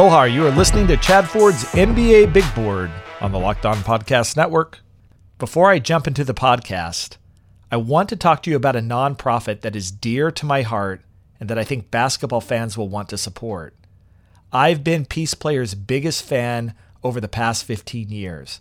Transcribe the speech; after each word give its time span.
Aloha, 0.00 0.22
you 0.22 0.46
are 0.46 0.50
listening 0.50 0.86
to 0.86 0.96
Chad 0.96 1.28
Ford's 1.28 1.62
NBA 1.74 2.32
Big 2.32 2.54
Board 2.54 2.90
on 3.20 3.32
the 3.32 3.38
Locked 3.38 3.66
On 3.66 3.76
Podcast 3.76 4.34
Network. 4.34 4.78
Before 5.38 5.68
I 5.68 5.78
jump 5.78 6.06
into 6.06 6.24
the 6.24 6.32
podcast, 6.32 7.18
I 7.70 7.76
want 7.76 8.08
to 8.08 8.16
talk 8.16 8.42
to 8.42 8.50
you 8.50 8.56
about 8.56 8.76
a 8.76 8.80
nonprofit 8.80 9.60
that 9.60 9.76
is 9.76 9.90
dear 9.90 10.30
to 10.30 10.46
my 10.46 10.62
heart 10.62 11.02
and 11.38 11.50
that 11.50 11.58
I 11.58 11.64
think 11.64 11.90
basketball 11.90 12.40
fans 12.40 12.78
will 12.78 12.88
want 12.88 13.10
to 13.10 13.18
support. 13.18 13.74
I've 14.50 14.82
been 14.82 15.04
Peace 15.04 15.34
Players' 15.34 15.74
biggest 15.74 16.24
fan 16.24 16.72
over 17.04 17.20
the 17.20 17.28
past 17.28 17.66
15 17.66 18.08
years. 18.08 18.60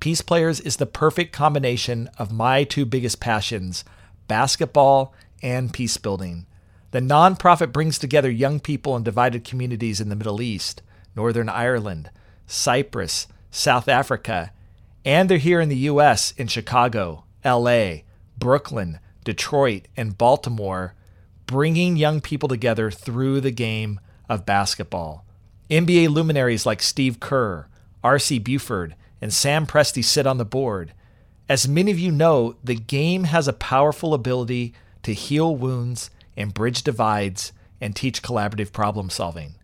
Peace 0.00 0.20
Players 0.20 0.58
is 0.58 0.78
the 0.78 0.86
perfect 0.86 1.32
combination 1.32 2.10
of 2.18 2.32
my 2.32 2.64
two 2.64 2.84
biggest 2.84 3.20
passions 3.20 3.84
basketball 4.26 5.14
and 5.44 5.72
peace 5.72 5.96
building. 5.96 6.44
The 6.92 7.00
nonprofit 7.00 7.72
brings 7.72 7.98
together 7.98 8.30
young 8.30 8.60
people 8.60 8.94
in 8.96 9.02
divided 9.02 9.44
communities 9.44 9.98
in 9.98 10.10
the 10.10 10.16
Middle 10.16 10.42
East, 10.42 10.82
Northern 11.16 11.48
Ireland, 11.48 12.10
Cyprus, 12.46 13.26
South 13.50 13.88
Africa, 13.88 14.52
and 15.02 15.28
they're 15.28 15.38
here 15.38 15.62
in 15.62 15.70
the 15.70 15.88
US 15.88 16.32
in 16.32 16.48
Chicago, 16.48 17.24
LA, 17.42 18.02
Brooklyn, 18.36 19.00
Detroit, 19.24 19.88
and 19.96 20.18
Baltimore, 20.18 20.94
bringing 21.46 21.96
young 21.96 22.20
people 22.20 22.48
together 22.48 22.90
through 22.90 23.40
the 23.40 23.50
game 23.50 23.98
of 24.28 24.44
basketball. 24.44 25.24
NBA 25.70 26.10
luminaries 26.10 26.66
like 26.66 26.82
Steve 26.82 27.20
Kerr, 27.20 27.68
R.C. 28.04 28.38
Buford, 28.38 28.96
and 29.18 29.32
Sam 29.32 29.66
Presti 29.66 30.04
sit 30.04 30.26
on 30.26 30.36
the 30.36 30.44
board. 30.44 30.92
As 31.48 31.66
many 31.66 31.90
of 31.90 31.98
you 31.98 32.12
know, 32.12 32.56
the 32.62 32.74
game 32.74 33.24
has 33.24 33.48
a 33.48 33.54
powerful 33.54 34.12
ability 34.12 34.74
to 35.04 35.14
heal 35.14 35.56
wounds 35.56 36.10
and 36.36 36.54
bridge 36.54 36.82
divides 36.82 37.52
and 37.80 37.94
teach 37.94 38.22
collaborative 38.22 38.72
problem 38.72 39.10
solving. 39.10 39.54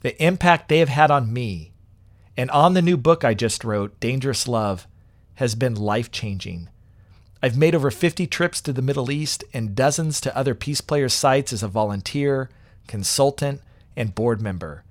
The 0.00 0.22
impact 0.22 0.68
they 0.68 0.78
have 0.78 0.88
had 0.88 1.10
on 1.10 1.32
me 1.32 1.72
and 2.36 2.50
on 2.50 2.74
the 2.74 2.82
new 2.82 2.96
book 2.96 3.24
I 3.24 3.34
just 3.34 3.64
wrote, 3.64 3.98
Dangerous 4.00 4.48
Love, 4.48 4.86
has 5.34 5.54
been 5.54 5.74
life 5.74 6.10
changing. 6.10 6.68
I've 7.42 7.56
made 7.56 7.74
over 7.74 7.90
50 7.90 8.26
trips 8.26 8.60
to 8.62 8.72
the 8.72 8.82
Middle 8.82 9.10
East 9.10 9.44
and 9.52 9.74
dozens 9.74 10.20
to 10.22 10.36
other 10.36 10.54
Peace 10.54 10.80
Players 10.80 11.14
sites 11.14 11.52
as 11.52 11.62
a 11.62 11.68
volunteer, 11.68 12.50
consultant, 12.86 13.60
and 13.96 14.14
board 14.14 14.40
member. 14.40 14.84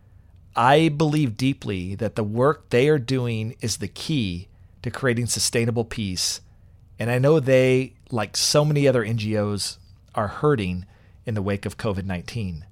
I 0.55 0.89
believe 0.89 1.35
deeply 1.35 1.95
that 1.95 2.15
the 2.15 2.23
work 2.23 2.69
they 2.69 2.87
are 2.89 2.99
doing 2.99 3.55
is 3.59 3.77
the 3.77 3.87
key 3.87 4.47
to 4.83 4.91
creating 4.91 5.25
sustainable 5.25 5.83
peace. 5.83 6.41
And 6.99 7.09
I 7.09 7.17
know 7.17 7.39
they, 7.39 7.93
like 8.11 8.37
so 8.37 8.63
many 8.63 8.87
other 8.87 9.03
NGOs, 9.03 9.77
are 10.13 10.27
hurting 10.27 10.85
in 11.25 11.35
the 11.35 11.41
wake 11.41 11.65
of 11.65 11.77
COVID 11.77 12.05
19. 12.05 12.65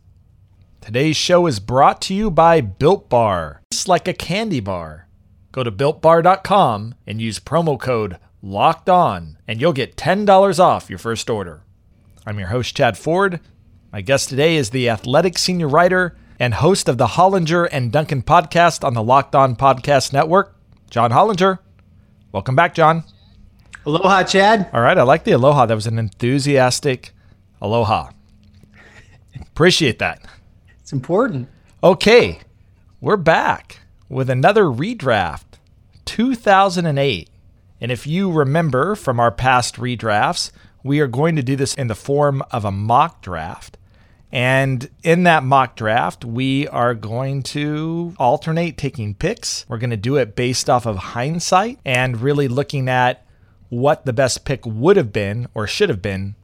Today's 0.81 1.17
show 1.17 1.45
is 1.45 1.59
brought 1.59 2.01
to 2.03 2.13
you 2.13 2.31
by 2.31 2.61
Built 2.61 3.09
Bar. 3.09 3.61
It's 3.71 3.87
like 3.87 4.07
a 4.07 4.13
candy 4.13 4.61
bar. 4.61 5.07
Go 5.51 5.63
to 5.63 5.71
builtbar.com 5.71 6.95
and 7.05 7.21
use 7.21 7.39
promo 7.39 7.77
code 7.77 8.17
LOCKED 8.41 8.89
ON, 8.89 9.37
and 9.45 9.59
you'll 9.59 9.73
get 9.73 9.97
$10 9.97 10.59
off 10.59 10.89
your 10.89 10.99
first 10.99 11.29
order. 11.29 11.63
I'm 12.25 12.39
your 12.39 12.47
host, 12.47 12.77
Chad 12.77 12.97
Ford. 12.97 13.41
My 13.91 13.99
guest 13.99 14.29
today 14.29 14.55
is 14.55 14.69
the 14.69 14.87
athletic 14.89 15.37
senior 15.37 15.67
writer 15.67 16.15
and 16.39 16.53
host 16.53 16.87
of 16.87 16.97
the 16.97 17.07
Hollinger 17.07 17.67
and 17.69 17.91
Duncan 17.91 18.21
podcast 18.21 18.85
on 18.85 18.93
the 18.93 19.03
Locked 19.03 19.35
On 19.35 19.57
Podcast 19.57 20.13
Network, 20.13 20.55
John 20.89 21.11
Hollinger. 21.11 21.59
Welcome 22.31 22.55
back, 22.55 22.75
John. 22.75 23.05
Aloha, 23.87 24.21
Chad. 24.21 24.69
All 24.71 24.81
right, 24.81 24.99
I 24.99 25.01
like 25.01 25.23
the 25.23 25.31
aloha. 25.31 25.65
That 25.65 25.73
was 25.73 25.87
an 25.87 25.97
enthusiastic 25.97 27.11
aloha. 27.59 28.11
Appreciate 29.41 29.97
that. 29.97 30.23
It's 30.79 30.93
important. 30.93 31.49
Okay, 31.83 32.41
we're 33.01 33.17
back 33.17 33.79
with 34.09 34.29
another 34.29 34.65
redraft, 34.65 35.57
2008. 36.05 37.31
And 37.81 37.91
if 37.91 38.05
you 38.05 38.31
remember 38.31 38.93
from 38.93 39.19
our 39.19 39.31
past 39.31 39.77
redrafts, 39.77 40.51
we 40.83 40.99
are 40.99 41.07
going 41.07 41.35
to 41.35 41.41
do 41.41 41.55
this 41.55 41.73
in 41.73 41.87
the 41.87 41.95
form 41.95 42.43
of 42.51 42.63
a 42.63 42.71
mock 42.71 43.23
draft. 43.23 43.78
And 44.31 44.89
in 45.03 45.23
that 45.23 45.43
mock 45.43 45.75
draft, 45.75 46.23
we 46.23 46.67
are 46.67 46.93
going 46.93 47.41
to 47.43 48.13
alternate 48.19 48.77
taking 48.77 49.15
picks. 49.15 49.65
We're 49.67 49.79
going 49.79 49.89
to 49.89 49.97
do 49.97 50.17
it 50.17 50.35
based 50.35 50.69
off 50.69 50.85
of 50.85 50.97
hindsight 50.97 51.79
and 51.83 52.21
really 52.21 52.47
looking 52.47 52.87
at 52.87 53.25
what 53.69 54.05
the 54.05 54.13
best 54.13 54.45
pick 54.45 54.65
would 54.65 54.97
have 54.97 55.11
been 55.11 55.47
or 55.53 55.67
should 55.67 55.89
have 55.89 56.01
been 56.01 56.35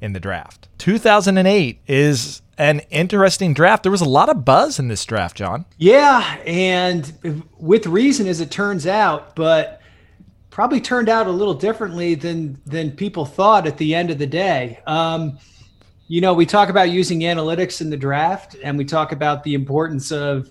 in 0.00 0.12
the 0.12 0.20
draft. 0.20 0.68
2008 0.78 1.80
is 1.86 2.42
an 2.56 2.80
interesting 2.90 3.54
draft. 3.54 3.82
There 3.84 3.92
was 3.92 4.00
a 4.00 4.08
lot 4.08 4.28
of 4.28 4.44
buzz 4.44 4.78
in 4.78 4.88
this 4.88 5.04
draft, 5.04 5.36
John. 5.36 5.64
Yeah, 5.76 6.38
and 6.44 7.44
with 7.56 7.86
reason 7.86 8.26
as 8.26 8.40
it 8.40 8.50
turns 8.50 8.86
out, 8.86 9.36
but 9.36 9.80
probably 10.50 10.80
turned 10.80 11.08
out 11.08 11.28
a 11.28 11.30
little 11.30 11.54
differently 11.54 12.14
than 12.16 12.60
than 12.66 12.90
people 12.92 13.24
thought 13.24 13.66
at 13.66 13.78
the 13.78 13.94
end 13.94 14.10
of 14.10 14.18
the 14.18 14.26
day. 14.26 14.80
Um, 14.86 15.38
you 16.08 16.22
know, 16.22 16.32
we 16.32 16.46
talk 16.46 16.70
about 16.70 16.90
using 16.90 17.20
analytics 17.20 17.80
in 17.82 17.90
the 17.90 17.96
draft, 17.96 18.56
and 18.64 18.78
we 18.78 18.84
talk 18.84 19.12
about 19.12 19.44
the 19.44 19.54
importance 19.54 20.10
of 20.10 20.50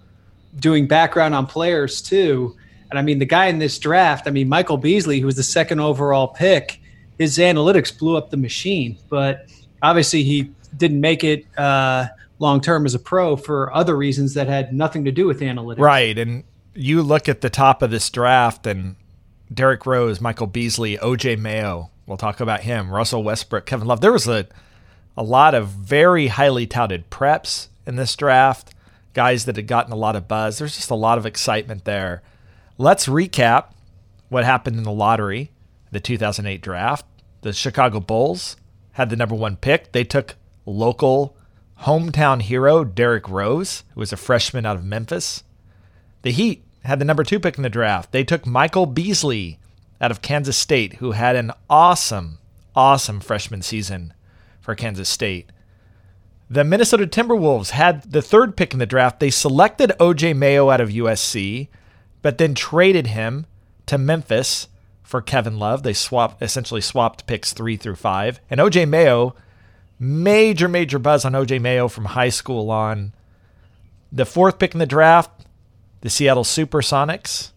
doing 0.56 0.88
background 0.88 1.34
on 1.34 1.48
players 1.48 2.02
too. 2.02 2.56
And 2.90 2.98
I 2.98 3.02
mean, 3.02 3.20
the 3.20 3.26
guy 3.26 3.48
in 3.48 3.60
this 3.60 3.78
draft, 3.80 4.28
I 4.28 4.32
mean, 4.32 4.48
Michael 4.48 4.78
Beasley, 4.78 5.20
who 5.20 5.26
was 5.26 5.36
the 5.36 5.44
second 5.44 5.80
overall 5.80 6.28
pick, 6.28 6.80
his 7.18 7.38
analytics 7.40 7.98
blew 7.98 8.16
up 8.16 8.30
the 8.30 8.38
machine. 8.38 8.98
But 9.10 9.48
obviously, 9.82 10.24
he 10.24 10.52
didn't 10.78 11.02
make 11.02 11.24
it 11.24 11.46
uh, 11.58 12.08
long 12.40 12.62
term 12.62 12.86
as 12.86 12.94
a 12.94 13.00
pro 13.00 13.36
for 13.36 13.74
other 13.74 13.98
reasons 13.98 14.36
that 14.36 14.48
had 14.48 14.74
nothing 14.74 15.06
to 15.06 15.12
do 15.12 15.26
with 15.26 15.42
analytics. 15.42 15.80
Right. 15.80 16.18
And 16.18 16.44
you 16.76 17.02
look 17.02 17.28
at 17.28 17.42
the 17.42 17.50
top 17.50 17.82
of 17.82 17.90
this 17.90 18.10
draft, 18.12 18.68
and 18.68 18.96
Derrick 19.52 19.86
Rose, 19.88 20.22
Michael 20.22 20.48
Beasley, 20.48 20.98
OJ 20.98 21.40
Mayo. 21.40 21.90
We'll 22.06 22.18
talk 22.18 22.40
about 22.40 22.62
him. 22.62 22.92
Russell 22.92 23.24
Westbrook, 23.24 23.66
Kevin 23.66 23.88
Love. 23.88 24.02
There 24.02 24.14
was 24.14 24.28
a 24.28 24.48
a 25.18 25.24
lot 25.24 25.56
of 25.56 25.70
very 25.70 26.28
highly 26.28 26.68
touted 26.68 27.10
preps 27.10 27.70
in 27.88 27.96
this 27.96 28.16
draft, 28.16 28.76
guys 29.14 29.46
that 29.46 29.56
had 29.56 29.68
gotten 29.68 29.92
a 29.92 29.98
lot 29.98 30.16
of 30.16 30.28
buzz. 30.28 30.60
There's 30.60 30.76
just 30.76 30.92
a 30.92 30.96
lot 30.96 31.18
of 31.18 31.26
excitement 31.26 31.86
there. 31.86 32.22
Let's 32.78 33.08
recap 33.08 33.72
what 34.30 34.46
happened 34.46 34.78
in 34.78 34.84
the 34.84 34.92
lottery, 34.92 35.52
the 35.92 36.00
2008 36.00 36.62
draft. 36.62 37.06
The 37.42 37.52
Chicago 37.52 38.00
Bulls 38.00 38.58
had 38.92 39.10
the 39.10 39.16
number 39.16 39.36
one 39.36 39.56
pick. 39.56 39.92
They 39.92 40.04
took 40.04 40.36
local 40.66 41.36
hometown 41.82 42.42
hero 42.42 42.84
Derrick 42.84 43.28
Rose, 43.28 43.84
who 43.94 44.00
was 44.00 44.14
a 44.14 44.18
freshman 44.18 44.66
out 44.66 44.76
of 44.76 44.86
Memphis. 44.86 45.44
The 46.22 46.32
Heat 46.32 46.64
had 46.84 47.00
the 47.00 47.06
number 47.06 47.24
two 47.24 47.40
pick 47.40 47.58
in 47.58 47.64
the 47.64 47.70
draft. 47.70 48.12
They 48.12 48.24
took 48.24 48.46
Michael 48.46 48.86
Beasley 48.86 49.60
out 50.00 50.12
of 50.12 50.22
Kansas 50.22 50.58
State, 50.58 50.96
who 50.96 51.12
had 51.12 51.36
an 51.36 51.52
awesome, 51.70 52.38
awesome 52.76 53.20
freshman 53.20 53.64
season 53.64 54.14
for 54.68 54.76
Kansas 54.76 55.08
State. 55.08 55.50
The 56.50 56.66
Minnesota 56.66 57.08
Timberwolves 57.08 57.70
had 57.70 58.12
the 58.12 58.22
third 58.22 58.58
pick 58.58 58.74
in 58.74 58.80
the 58.80 58.86
draft. 58.86 59.22
They 59.22 59.30
selected 59.30 59.94
OJ 59.98 60.36
Mayo 60.36 60.70
out 60.70 60.82
of 60.82 60.90
USC, 60.90 61.70
but 62.22 62.38
then 62.38 62.54
traded 62.54 63.08
him 63.08 63.46
to 63.86 63.98
Memphis 63.98 64.68
for 65.04 65.22
Kevin 65.22 65.58
Love. 65.58 65.84
They 65.84 65.94
swapped 65.94 66.42
essentially 66.42 66.82
swapped 66.82 67.26
picks 67.28 67.54
3 67.54 67.78
through 67.78 67.96
5. 67.96 68.42
And 68.50 68.60
OJ 68.60 68.90
Mayo 68.90 69.36
Major, 70.00 70.68
major 70.68 71.00
buzz 71.00 71.24
on 71.24 71.32
OJ 71.32 71.62
Mayo 71.62 71.88
from 71.88 72.04
high 72.04 72.28
school 72.28 72.70
on. 72.70 73.14
The 74.12 74.26
fourth 74.26 74.60
pick 74.60 74.74
in 74.74 74.80
the 74.80 74.86
draft, 74.86 75.46
the 76.02 76.10
Seattle 76.10 76.44
Supersonics 76.44 77.54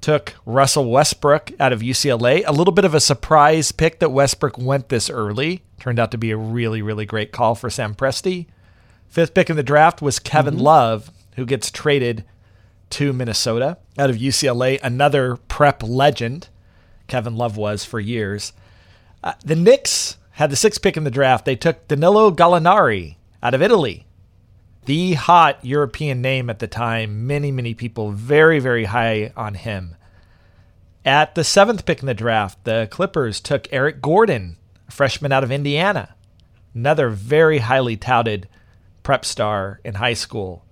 took 0.00 0.34
Russell 0.46 0.90
Westbrook 0.90 1.52
out 1.60 1.72
of 1.72 1.80
UCLA. 1.80 2.42
A 2.46 2.52
little 2.52 2.72
bit 2.72 2.84
of 2.84 2.94
a 2.94 3.00
surprise 3.00 3.72
pick 3.72 3.98
that 3.98 4.10
Westbrook 4.10 4.58
went 4.58 4.88
this 4.88 5.10
early. 5.10 5.62
Turned 5.80 5.98
out 5.98 6.10
to 6.12 6.18
be 6.18 6.30
a 6.30 6.36
really, 6.36 6.82
really 6.82 7.06
great 7.06 7.32
call 7.32 7.54
for 7.54 7.70
Sam 7.70 7.94
Presti. 7.94 8.46
Fifth 9.08 9.34
pick 9.34 9.50
in 9.50 9.56
the 9.56 9.62
draft 9.62 10.02
was 10.02 10.18
Kevin 10.18 10.54
mm-hmm. 10.54 10.64
Love, 10.64 11.10
who 11.36 11.46
gets 11.46 11.70
traded 11.70 12.24
to 12.90 13.12
Minnesota 13.12 13.78
out 13.98 14.10
of 14.10 14.16
UCLA. 14.16 14.78
Another 14.82 15.36
prep 15.36 15.82
legend, 15.82 16.48
Kevin 17.06 17.36
Love 17.36 17.56
was 17.56 17.84
for 17.84 18.00
years. 18.00 18.52
Uh, 19.22 19.32
the 19.44 19.56
Knicks 19.56 20.16
had 20.32 20.50
the 20.50 20.56
sixth 20.56 20.82
pick 20.82 20.96
in 20.96 21.04
the 21.04 21.10
draft. 21.10 21.44
They 21.44 21.56
took 21.56 21.88
Danilo 21.88 22.30
Gallinari 22.30 23.16
out 23.42 23.54
of 23.54 23.62
Italy. 23.62 24.06
The 24.88 25.12
hot 25.12 25.62
European 25.62 26.22
name 26.22 26.48
at 26.48 26.60
the 26.60 26.66
time. 26.66 27.26
Many, 27.26 27.52
many 27.52 27.74
people 27.74 28.10
very, 28.10 28.58
very 28.58 28.86
high 28.86 29.34
on 29.36 29.52
him. 29.52 29.96
At 31.04 31.34
the 31.34 31.44
seventh 31.44 31.84
pick 31.84 32.00
in 32.00 32.06
the 32.06 32.14
draft, 32.14 32.64
the 32.64 32.88
Clippers 32.90 33.38
took 33.38 33.68
Eric 33.70 34.00
Gordon, 34.00 34.56
freshman 34.88 35.30
out 35.30 35.44
of 35.44 35.52
Indiana. 35.52 36.14
Another 36.74 37.10
very 37.10 37.58
highly 37.58 37.98
touted 37.98 38.48
prep 39.02 39.26
star 39.26 39.78
in 39.84 39.96
high 39.96 40.14
school. 40.14 40.64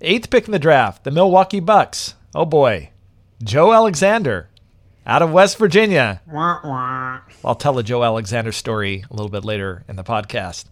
Eighth 0.00 0.28
pick 0.28 0.46
in 0.46 0.50
the 0.50 0.58
draft, 0.58 1.04
the 1.04 1.12
Milwaukee 1.12 1.60
Bucks. 1.60 2.16
Oh 2.34 2.46
boy, 2.46 2.90
Joe 3.44 3.72
Alexander 3.72 4.50
out 5.06 5.22
of 5.22 5.30
West 5.30 5.56
Virginia. 5.56 6.20
Wah, 6.26 6.58
wah. 6.64 7.20
I'll 7.44 7.54
tell 7.54 7.78
a 7.78 7.84
Joe 7.84 8.02
Alexander 8.02 8.50
story 8.50 9.04
a 9.08 9.14
little 9.14 9.30
bit 9.30 9.44
later 9.44 9.84
in 9.88 9.94
the 9.94 10.02
podcast. 10.02 10.64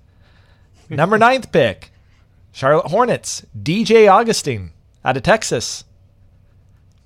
Number 0.90 1.18
ninth 1.18 1.52
pick, 1.52 1.92
Charlotte 2.54 2.86
Hornets, 2.86 3.44
DJ 3.60 4.08
Augustine 4.08 4.70
out 5.04 5.16
of 5.16 5.24
Texas. 5.24 5.82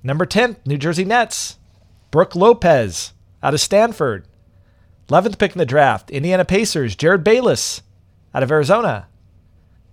Number 0.02 0.26
10, 0.26 0.56
New 0.66 0.76
Jersey 0.76 1.06
Nets, 1.06 1.56
Brook 2.10 2.36
Lopez 2.36 3.14
out 3.42 3.54
of 3.54 3.60
Stanford. 3.60 4.26
11th 5.08 5.38
pick 5.38 5.52
in 5.52 5.58
the 5.58 5.64
draft, 5.64 6.10
Indiana 6.10 6.44
Pacers, 6.44 6.94
Jerryd 6.94 7.24
Bayless 7.24 7.80
out 8.34 8.42
of 8.42 8.52
Arizona. 8.52 9.08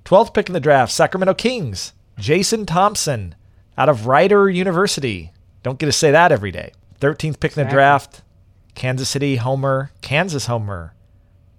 12th 0.03 0.33
pick 0.33 0.47
in 0.47 0.53
the 0.53 0.59
draft, 0.59 0.91
Sacramento 0.91 1.35
Kings, 1.35 1.93
Jason 2.19 2.65
Thompson 2.65 3.33
out 3.77 3.87
of 3.87 4.07
Rider 4.07 4.49
University. 4.49 5.31
Don't 5.63 5.79
get 5.79 5.85
to 5.85 5.93
say 5.93 6.11
that 6.11 6.33
every 6.33 6.51
day. 6.51 6.73
13th 6.99 7.39
pick 7.39 7.55
in 7.55 7.63
the 7.63 7.71
draft, 7.71 8.23
Kansas 8.73 9.07
City 9.07 9.37
Homer, 9.37 9.91
Kansas 10.01 10.47
Homer. 10.47 10.95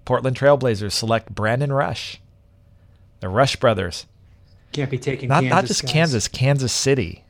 Portland 0.04 0.37
Trailblazers 0.37 0.93
select 0.93 1.34
Brandon 1.34 1.72
Rush. 1.72 2.20
The 3.21 3.29
Rush 3.29 3.57
brothers. 3.57 4.07
Can't 4.73 4.91
be 4.91 4.99
taking 4.99 5.29
not 5.29 5.43
Kansas 5.43 5.51
not 5.51 5.65
just 5.67 5.83
guys. 5.83 5.93
Kansas, 5.93 6.29
Kansas 6.29 6.73
City. 6.73 7.25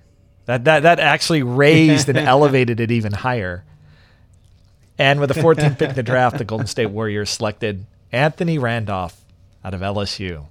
That 0.47 0.65
that 0.65 0.83
that 0.85 1.01
actually 1.01 1.43
raised 1.43 2.09
and 2.09 2.19
elevated 2.35 2.81
it 2.81 2.91
even 2.91 3.13
higher. 3.13 3.65
And 4.99 5.21
with 5.21 5.29
the 5.33 5.41
14th 5.41 5.79
pick 5.79 5.91
in 5.91 5.95
the 5.95 6.03
draft, 6.03 6.39
the 6.39 6.45
Golden 6.47 6.67
State 6.67 6.87
Warriors 6.87 7.31
selected 7.31 7.87
Anthony 8.13 8.59
Randolph 8.59 9.25
out 9.65 9.75
of 9.75 9.81
LSU. 9.81 10.47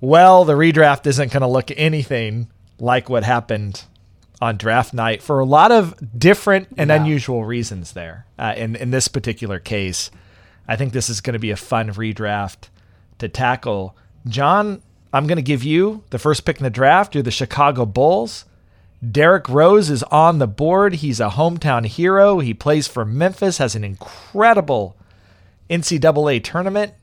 Well, 0.00 0.44
the 0.44 0.54
redraft 0.54 1.06
isn't 1.06 1.32
going 1.32 1.42
to 1.42 1.46
look 1.46 1.70
anything 1.76 2.48
like 2.78 3.08
what 3.08 3.24
happened 3.24 3.84
on 4.40 4.56
draft 4.56 4.92
night 4.92 5.22
for 5.22 5.40
a 5.40 5.44
lot 5.44 5.72
of 5.72 5.94
different 6.18 6.68
and 6.76 6.90
yeah. 6.90 6.96
unusual 6.96 7.44
reasons 7.44 7.92
there. 7.92 8.26
Uh, 8.38 8.54
in, 8.56 8.76
in 8.76 8.90
this 8.90 9.08
particular 9.08 9.58
case, 9.58 10.10
I 10.68 10.76
think 10.76 10.92
this 10.92 11.08
is 11.08 11.20
going 11.20 11.34
to 11.34 11.38
be 11.38 11.50
a 11.50 11.56
fun 11.56 11.92
redraft 11.92 12.68
to 13.18 13.28
tackle. 13.28 13.96
John, 14.28 14.82
I'm 15.12 15.26
going 15.26 15.36
to 15.36 15.42
give 15.42 15.62
you 15.64 16.04
the 16.10 16.18
first 16.18 16.44
pick 16.44 16.58
in 16.58 16.64
the 16.64 16.70
draft. 16.70 17.14
You're 17.14 17.22
the 17.22 17.30
Chicago 17.30 17.86
Bulls. 17.86 18.44
Derrick 19.08 19.48
Rose 19.48 19.90
is 19.90 20.02
on 20.04 20.38
the 20.38 20.46
board. 20.46 20.94
He's 20.94 21.20
a 21.20 21.30
hometown 21.30 21.86
hero. 21.86 22.40
He 22.40 22.54
plays 22.54 22.88
for 22.88 23.04
Memphis, 23.04 23.58
has 23.58 23.74
an 23.74 23.84
incredible 23.84 24.96
NCAA 25.70 26.42
tournament. 26.42 26.94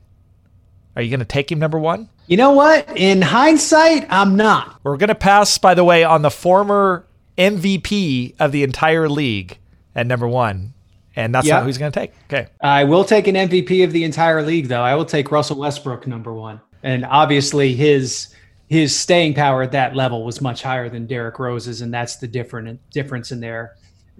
Are 0.96 1.02
you 1.02 1.10
going 1.10 1.20
to 1.20 1.26
take 1.26 1.50
him 1.50 1.58
number 1.58 1.78
one? 1.78 2.08
You 2.26 2.36
know 2.36 2.52
what? 2.52 2.96
In 2.96 3.20
hindsight, 3.20 4.06
I'm 4.10 4.36
not. 4.36 4.78
We're 4.82 4.96
going 4.96 5.08
to 5.08 5.14
pass, 5.14 5.58
by 5.58 5.74
the 5.74 5.84
way, 5.84 6.04
on 6.04 6.22
the 6.22 6.30
former 6.30 7.06
MVP 7.36 8.34
of 8.38 8.52
the 8.52 8.62
entire 8.62 9.08
league 9.08 9.58
at 9.94 10.06
number 10.06 10.26
one. 10.26 10.72
And 11.16 11.34
that's 11.34 11.46
yep. 11.46 11.54
not 11.54 11.60
who 11.62 11.66
he's 11.66 11.78
going 11.78 11.92
to 11.92 12.00
take. 12.00 12.12
Okay. 12.24 12.48
I 12.60 12.84
will 12.84 13.04
take 13.04 13.28
an 13.28 13.34
MVP 13.34 13.84
of 13.84 13.92
the 13.92 14.04
entire 14.04 14.42
league, 14.42 14.68
though. 14.68 14.82
I 14.82 14.94
will 14.94 15.04
take 15.04 15.30
Russell 15.30 15.58
Westbrook 15.58 16.06
number 16.06 16.32
one. 16.32 16.60
And 16.84 17.04
obviously, 17.06 17.74
his 17.74 18.28
his 18.68 18.96
staying 18.96 19.34
power 19.34 19.62
at 19.62 19.72
that 19.72 19.96
level 19.96 20.24
was 20.24 20.40
much 20.40 20.62
higher 20.62 20.88
than 20.88 21.06
Derrick 21.06 21.38
Rose's, 21.38 21.80
and 21.80 21.92
that's 21.92 22.16
the 22.16 22.28
different 22.28 22.78
difference 22.90 23.32
in 23.32 23.40
their 23.40 23.74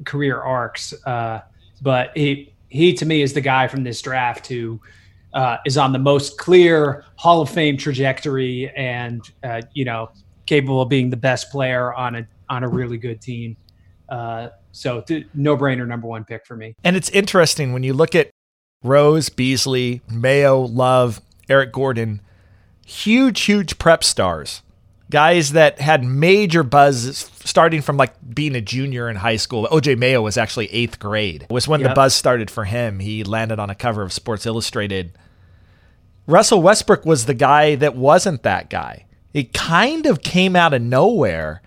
career 0.05 0.40
arcs. 0.40 0.93
Uh, 1.06 1.43
but 1.82 2.11
he 2.16 2.52
he 2.69 2.94
to 2.94 3.06
me 3.06 3.22
is 3.22 3.34
the 3.34 3.40
guy 3.40 3.69
from 3.69 3.84
this 3.84 4.00
draft 4.02 4.46
who 4.46 4.81
uh, 5.34 5.58
is 5.66 5.76
on 5.76 5.93
the 5.93 5.99
most 5.99 6.38
clear 6.38 7.05
Hall 7.16 7.43
of 7.43 7.50
Fame 7.50 7.76
trajectory, 7.76 8.70
and 8.70 9.22
uh, 9.44 9.60
you 9.75 9.84
know 9.84 10.10
capable 10.46 10.81
of 10.81 10.88
being 10.88 11.10
the 11.10 11.17
best 11.17 11.50
player 11.50 11.93
on 11.94 12.14
a 12.14 12.26
on 12.49 12.64
a 12.64 12.69
really 12.69 12.96
good 12.96 13.20
team. 13.20 13.56
Uh, 14.08 14.49
so 14.72 15.02
th- 15.02 15.26
no 15.34 15.56
brainer 15.56 15.87
number 15.87 16.06
one 16.06 16.25
pick 16.25 16.46
for 16.46 16.56
me. 16.56 16.75
And 16.82 16.96
it's 16.96 17.10
interesting 17.10 17.72
when 17.72 17.82
you 17.82 17.93
look 17.93 18.14
at 18.14 18.31
Rose, 18.82 19.28
Beasley, 19.28 20.02
Mayo, 20.10 20.60
Love, 20.60 21.20
Eric 21.49 21.72
Gordon, 21.72 22.20
huge, 22.86 23.42
huge 23.42 23.78
prep 23.78 24.04
stars. 24.04 24.62
Guys 25.10 25.52
that 25.52 25.81
had 25.81 26.02
major 26.02 26.62
buzz 26.62 27.31
starting 27.44 27.82
from 27.82 27.96
like 27.96 28.14
being 28.34 28.56
a 28.56 28.60
junior 28.60 29.08
in 29.08 29.16
high 29.16 29.36
school. 29.36 29.69
OJ 29.70 29.98
Mayo 29.98 30.22
was 30.22 30.36
actually 30.36 30.72
eighth 30.72 30.98
grade. 30.98 31.42
It 31.42 31.52
was 31.52 31.69
when 31.69 31.81
yep. 31.81 31.90
the 31.90 31.94
buzz 31.94 32.14
started 32.14 32.50
for 32.50 32.64
him. 32.64 33.00
He 33.00 33.22
landed 33.22 33.58
on 33.58 33.70
a 33.70 33.75
cover 33.75 34.02
of 34.02 34.12
Sports 34.12 34.46
Illustrated. 34.46 35.12
Russell 36.26 36.62
Westbrook 36.62 37.04
was 37.04 37.26
the 37.26 37.34
guy 37.34 37.75
that 37.76 37.94
wasn't 37.94 38.42
that 38.44 38.70
guy. 38.70 39.04
It 39.34 39.52
kind 39.52 40.06
of 40.06 40.22
came 40.22 40.56
out 40.56 40.72
of 40.72 40.81
nowhere 40.81 41.60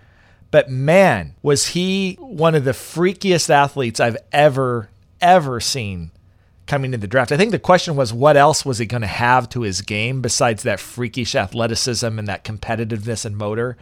but 0.51 0.69
man, 0.69 1.35
was 1.41 1.67
he 1.67 2.15
one 2.19 2.55
of 2.55 2.63
the 2.63 2.71
freakiest 2.71 3.49
athletes 3.49 3.99
I've 3.99 4.17
ever, 4.31 4.89
ever 5.19 5.59
seen 5.59 6.11
coming 6.67 6.93
in 6.93 6.99
the 6.99 7.07
draft. 7.07 7.31
I 7.31 7.37
think 7.37 7.51
the 7.51 7.59
question 7.59 7.95
was 7.95 8.13
what 8.13 8.37
else 8.37 8.65
was 8.65 8.77
he 8.77 8.85
going 8.85 9.01
to 9.01 9.07
have 9.07 9.49
to 9.49 9.61
his 9.61 9.81
game 9.81 10.21
besides 10.21 10.63
that 10.63 10.79
freakish 10.79 11.33
athleticism 11.33 12.19
and 12.19 12.27
that 12.27 12.43
competitiveness 12.43 13.25
and 13.25 13.35
motor? 13.35 13.77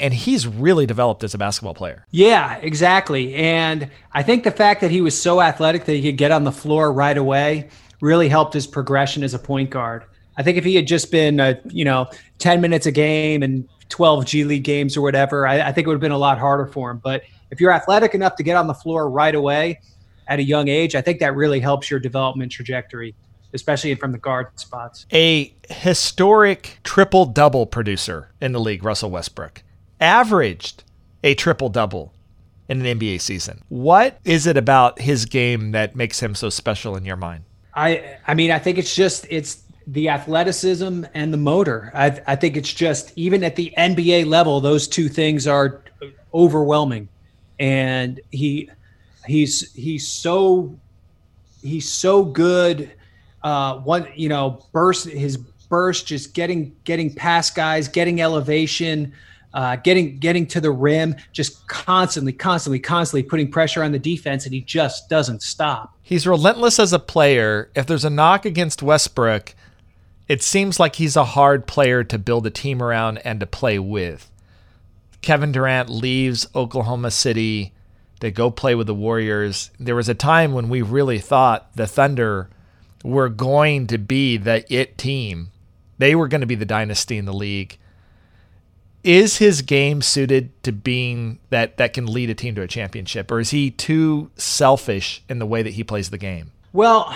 And 0.00 0.12
he's 0.12 0.46
really 0.46 0.86
developed 0.86 1.22
as 1.22 1.34
a 1.34 1.38
basketball 1.38 1.74
player. 1.74 2.06
Yeah, 2.10 2.56
exactly. 2.56 3.34
And 3.34 3.90
I 4.12 4.22
think 4.22 4.42
the 4.42 4.50
fact 4.50 4.80
that 4.80 4.90
he 4.90 5.00
was 5.00 5.20
so 5.20 5.40
athletic 5.40 5.84
that 5.84 5.92
he 5.92 6.02
could 6.02 6.16
get 6.16 6.32
on 6.32 6.44
the 6.44 6.50
floor 6.50 6.92
right 6.92 7.16
away 7.16 7.68
really 8.00 8.28
helped 8.28 8.54
his 8.54 8.66
progression 8.66 9.22
as 9.22 9.34
a 9.34 9.38
point 9.38 9.70
guard. 9.70 10.04
I 10.36 10.42
think 10.42 10.56
if 10.56 10.64
he 10.64 10.74
had 10.74 10.86
just 10.86 11.12
been, 11.12 11.38
a, 11.38 11.60
you 11.66 11.84
know, 11.84 12.08
10 12.38 12.60
minutes 12.60 12.86
a 12.86 12.90
game 12.90 13.42
and 13.42 13.68
12 13.90 14.24
G 14.24 14.44
League 14.44 14.64
games 14.64 14.96
or 14.96 15.02
whatever, 15.02 15.46
I, 15.46 15.68
I 15.68 15.72
think 15.72 15.86
it 15.86 15.88
would 15.88 15.94
have 15.94 16.00
been 16.00 16.10
a 16.10 16.18
lot 16.18 16.38
harder 16.38 16.66
for 16.66 16.90
him. 16.90 16.98
But 16.98 17.22
if 17.50 17.60
you're 17.60 17.70
athletic 17.70 18.14
enough 18.14 18.34
to 18.36 18.42
get 18.42 18.56
on 18.56 18.66
the 18.66 18.74
floor 18.74 19.08
right 19.08 19.34
away 19.34 19.78
at 20.32 20.38
a 20.38 20.42
young 20.42 20.68
age, 20.68 20.94
I 20.94 21.02
think 21.02 21.20
that 21.20 21.36
really 21.36 21.60
helps 21.60 21.90
your 21.90 22.00
development 22.00 22.50
trajectory, 22.50 23.14
especially 23.52 23.94
from 23.96 24.12
the 24.12 24.18
guard 24.18 24.48
spots. 24.58 25.04
A 25.12 25.54
historic 25.68 26.78
triple 26.84 27.26
double 27.26 27.66
producer 27.66 28.30
in 28.40 28.52
the 28.52 28.60
league, 28.60 28.82
Russell 28.82 29.10
Westbrook, 29.10 29.62
averaged 30.00 30.84
a 31.22 31.34
triple 31.34 31.68
double 31.68 32.14
in 32.66 32.84
an 32.84 32.98
NBA 32.98 33.20
season. 33.20 33.62
What 33.68 34.18
is 34.24 34.46
it 34.46 34.56
about 34.56 35.02
his 35.02 35.26
game 35.26 35.72
that 35.72 35.94
makes 35.94 36.20
him 36.20 36.34
so 36.34 36.48
special 36.48 36.96
in 36.96 37.04
your 37.04 37.16
mind? 37.16 37.44
I 37.74 38.16
I 38.26 38.32
mean, 38.32 38.50
I 38.50 38.58
think 38.58 38.78
it's 38.78 38.94
just 38.94 39.26
it's 39.28 39.64
the 39.86 40.08
athleticism 40.08 41.04
and 41.12 41.32
the 41.32 41.36
motor. 41.36 41.90
I, 41.94 42.22
I 42.26 42.36
think 42.36 42.56
it's 42.56 42.72
just 42.72 43.12
even 43.16 43.44
at 43.44 43.56
the 43.56 43.74
NBA 43.76 44.26
level, 44.26 44.62
those 44.62 44.88
two 44.88 45.10
things 45.10 45.46
are 45.46 45.82
overwhelming. 46.32 47.10
And 47.58 48.18
he 48.30 48.70
he's 49.26 49.72
he's 49.72 50.06
so 50.06 50.78
he's 51.62 51.90
so 51.90 52.24
good. 52.24 52.90
Uh, 53.42 53.78
one 53.78 54.06
you 54.14 54.28
know 54.28 54.64
burst 54.72 55.08
his 55.08 55.36
burst, 55.36 56.06
just 56.06 56.34
getting 56.34 56.76
getting 56.84 57.12
past 57.12 57.54
guys, 57.54 57.88
getting 57.88 58.20
elevation. 58.20 59.12
Uh, 59.54 59.76
getting 59.76 60.18
getting 60.18 60.46
to 60.46 60.62
the 60.62 60.70
rim, 60.70 61.14
just 61.32 61.68
constantly, 61.68 62.32
constantly, 62.32 62.78
constantly 62.78 63.22
putting 63.22 63.50
pressure 63.50 63.82
on 63.82 63.92
the 63.92 63.98
defense, 63.98 64.46
and 64.46 64.54
he 64.54 64.62
just 64.62 65.10
doesn't 65.10 65.42
stop. 65.42 65.94
He's 66.02 66.26
relentless 66.26 66.78
as 66.78 66.94
a 66.94 66.98
player. 66.98 67.70
If 67.74 67.86
there's 67.86 68.06
a 68.06 68.08
knock 68.08 68.46
against 68.46 68.82
Westbrook, 68.82 69.54
it 70.26 70.42
seems 70.42 70.80
like 70.80 70.96
he's 70.96 71.16
a 71.16 71.24
hard 71.24 71.66
player 71.66 72.02
to 72.02 72.18
build 72.18 72.46
a 72.46 72.50
team 72.50 72.82
around 72.82 73.18
and 73.18 73.40
to 73.40 73.46
play 73.46 73.78
with. 73.78 74.30
Kevin 75.20 75.52
Durant 75.52 75.90
leaves 75.90 76.46
Oklahoma 76.54 77.10
City 77.10 77.74
to 78.22 78.30
go 78.30 78.52
play 78.52 78.76
with 78.76 78.86
the 78.86 78.94
Warriors. 78.94 79.72
There 79.80 79.96
was 79.96 80.08
a 80.08 80.14
time 80.14 80.52
when 80.52 80.68
we 80.68 80.80
really 80.80 81.18
thought 81.18 81.74
the 81.74 81.88
Thunder 81.88 82.48
were 83.02 83.28
going 83.28 83.88
to 83.88 83.98
be 83.98 84.36
the 84.36 84.64
it 84.72 84.96
team. 84.96 85.50
They 85.98 86.14
were 86.14 86.28
going 86.28 86.40
to 86.40 86.46
be 86.46 86.54
the 86.54 86.64
dynasty 86.64 87.18
in 87.18 87.24
the 87.24 87.32
league. 87.32 87.78
Is 89.02 89.38
his 89.38 89.62
game 89.62 90.02
suited 90.02 90.62
to 90.62 90.70
being 90.70 91.40
that 91.50 91.78
that 91.78 91.94
can 91.94 92.06
lead 92.06 92.30
a 92.30 92.34
team 92.34 92.54
to 92.54 92.62
a 92.62 92.68
championship 92.68 93.28
or 93.28 93.40
is 93.40 93.50
he 93.50 93.72
too 93.72 94.30
selfish 94.36 95.24
in 95.28 95.40
the 95.40 95.46
way 95.46 95.64
that 95.64 95.70
he 95.70 95.82
plays 95.82 96.10
the 96.10 96.18
game? 96.18 96.52
Well, 96.72 97.12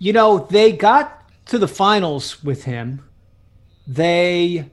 you 0.00 0.12
know, 0.12 0.48
they 0.50 0.72
got 0.72 1.22
to 1.46 1.58
the 1.58 1.68
finals 1.68 2.42
with 2.42 2.64
him. 2.64 3.08
They 3.86 4.68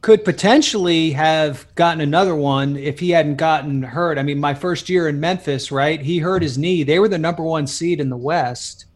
could 0.00 0.24
potentially 0.24 1.10
have 1.10 1.66
gotten 1.74 2.00
another 2.00 2.34
one 2.34 2.76
if 2.76 2.98
he 2.98 3.10
hadn't 3.10 3.36
gotten 3.36 3.82
hurt. 3.82 4.16
I 4.16 4.22
mean, 4.22 4.40
my 4.40 4.54
first 4.54 4.88
year 4.88 5.08
in 5.08 5.20
Memphis, 5.20 5.70
right? 5.70 6.00
He 6.00 6.18
hurt 6.18 6.42
his 6.42 6.56
knee. 6.56 6.82
They 6.84 6.98
were 6.98 7.08
the 7.08 7.18
number 7.18 7.42
one 7.42 7.66
seed 7.66 8.00
in 8.00 8.08
the 8.08 8.16
West, 8.16 8.86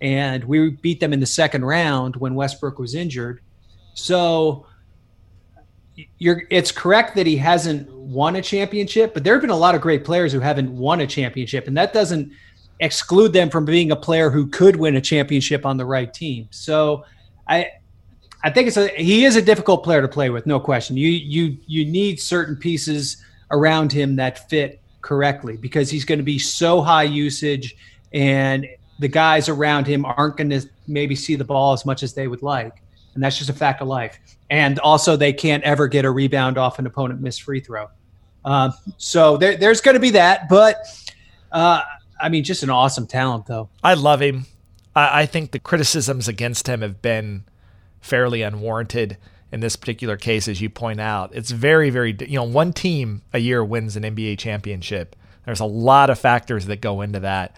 and 0.00 0.44
we 0.44 0.70
beat 0.70 1.00
them 1.00 1.12
in 1.12 1.20
the 1.20 1.26
second 1.26 1.64
round 1.64 2.16
when 2.16 2.34
Westbrook 2.34 2.78
was 2.78 2.94
injured. 2.94 3.40
So 3.94 4.66
you're 6.18 6.42
it's 6.50 6.72
correct 6.72 7.14
that 7.16 7.26
he 7.26 7.36
hasn't 7.36 7.92
won 7.92 8.36
a 8.36 8.42
championship, 8.42 9.12
but 9.12 9.24
there 9.24 9.34
have 9.34 9.40
been 9.40 9.50
a 9.50 9.56
lot 9.56 9.74
of 9.74 9.80
great 9.80 10.04
players 10.04 10.32
who 10.32 10.40
haven't 10.40 10.70
won 10.70 11.00
a 11.00 11.06
championship, 11.06 11.66
and 11.66 11.76
that 11.76 11.92
doesn't 11.92 12.30
exclude 12.80 13.32
them 13.32 13.50
from 13.50 13.64
being 13.64 13.90
a 13.90 13.96
player 13.96 14.30
who 14.30 14.46
could 14.46 14.76
win 14.76 14.96
a 14.96 15.00
championship 15.00 15.66
on 15.66 15.76
the 15.76 15.86
right 15.86 16.12
team. 16.12 16.48
So 16.50 17.04
I 17.48 17.70
I 18.44 18.50
think 18.50 18.68
it's 18.68 18.76
a 18.76 18.88
he 18.88 19.24
is 19.24 19.36
a 19.36 19.42
difficult 19.42 19.82
player 19.82 20.02
to 20.02 20.08
play 20.08 20.28
with, 20.28 20.44
no 20.44 20.60
question. 20.60 20.98
You 20.98 21.08
you 21.08 21.56
you 21.66 21.86
need 21.86 22.20
certain 22.20 22.56
pieces 22.56 23.16
around 23.50 23.90
him 23.90 24.16
that 24.16 24.50
fit 24.50 24.82
correctly 25.00 25.56
because 25.56 25.90
he's 25.90 26.04
going 26.04 26.18
to 26.18 26.24
be 26.24 26.38
so 26.38 26.82
high 26.82 27.04
usage 27.04 27.74
and 28.12 28.66
the 28.98 29.08
guys 29.08 29.48
around 29.48 29.86
him 29.86 30.04
aren't 30.04 30.36
going 30.36 30.50
to 30.50 30.62
maybe 30.86 31.16
see 31.16 31.36
the 31.36 31.44
ball 31.44 31.72
as 31.72 31.86
much 31.86 32.02
as 32.02 32.12
they 32.12 32.28
would 32.28 32.42
like. 32.42 32.82
And 33.14 33.22
that's 33.22 33.38
just 33.38 33.48
a 33.48 33.54
fact 33.54 33.80
of 33.80 33.88
life. 33.88 34.18
And 34.50 34.78
also, 34.80 35.16
they 35.16 35.32
can't 35.32 35.64
ever 35.64 35.88
get 35.88 36.04
a 36.04 36.10
rebound 36.10 36.58
off 36.58 36.78
an 36.78 36.86
opponent 36.86 37.20
missed 37.20 37.42
free 37.42 37.60
throw. 37.60 37.88
Um, 38.44 38.72
so 38.98 39.36
there, 39.36 39.56
there's 39.56 39.80
going 39.80 39.94
to 39.94 40.00
be 40.00 40.10
that. 40.10 40.48
But 40.48 40.84
uh, 41.50 41.80
I 42.20 42.28
mean, 42.28 42.44
just 42.44 42.62
an 42.62 42.70
awesome 42.70 43.06
talent, 43.06 43.46
though. 43.46 43.70
I 43.82 43.94
love 43.94 44.20
him. 44.20 44.46
I, 44.94 45.22
I 45.22 45.26
think 45.26 45.52
the 45.52 45.58
criticisms 45.58 46.28
against 46.28 46.68
him 46.68 46.82
have 46.82 47.00
been 47.00 47.44
fairly 48.04 48.42
unwarranted 48.42 49.16
in 49.50 49.60
this 49.60 49.76
particular 49.76 50.18
case, 50.18 50.46
as 50.46 50.60
you 50.60 50.68
point 50.68 51.00
out. 51.00 51.34
It's 51.34 51.50
very, 51.50 51.88
very, 51.88 52.14
you 52.20 52.36
know, 52.36 52.44
one 52.44 52.74
team 52.74 53.22
a 53.32 53.38
year 53.38 53.64
wins 53.64 53.96
an 53.96 54.02
NBA 54.02 54.38
championship. 54.38 55.16
There's 55.46 55.60
a 55.60 55.64
lot 55.64 56.10
of 56.10 56.18
factors 56.18 56.66
that 56.66 56.82
go 56.82 57.00
into 57.00 57.18
that. 57.20 57.56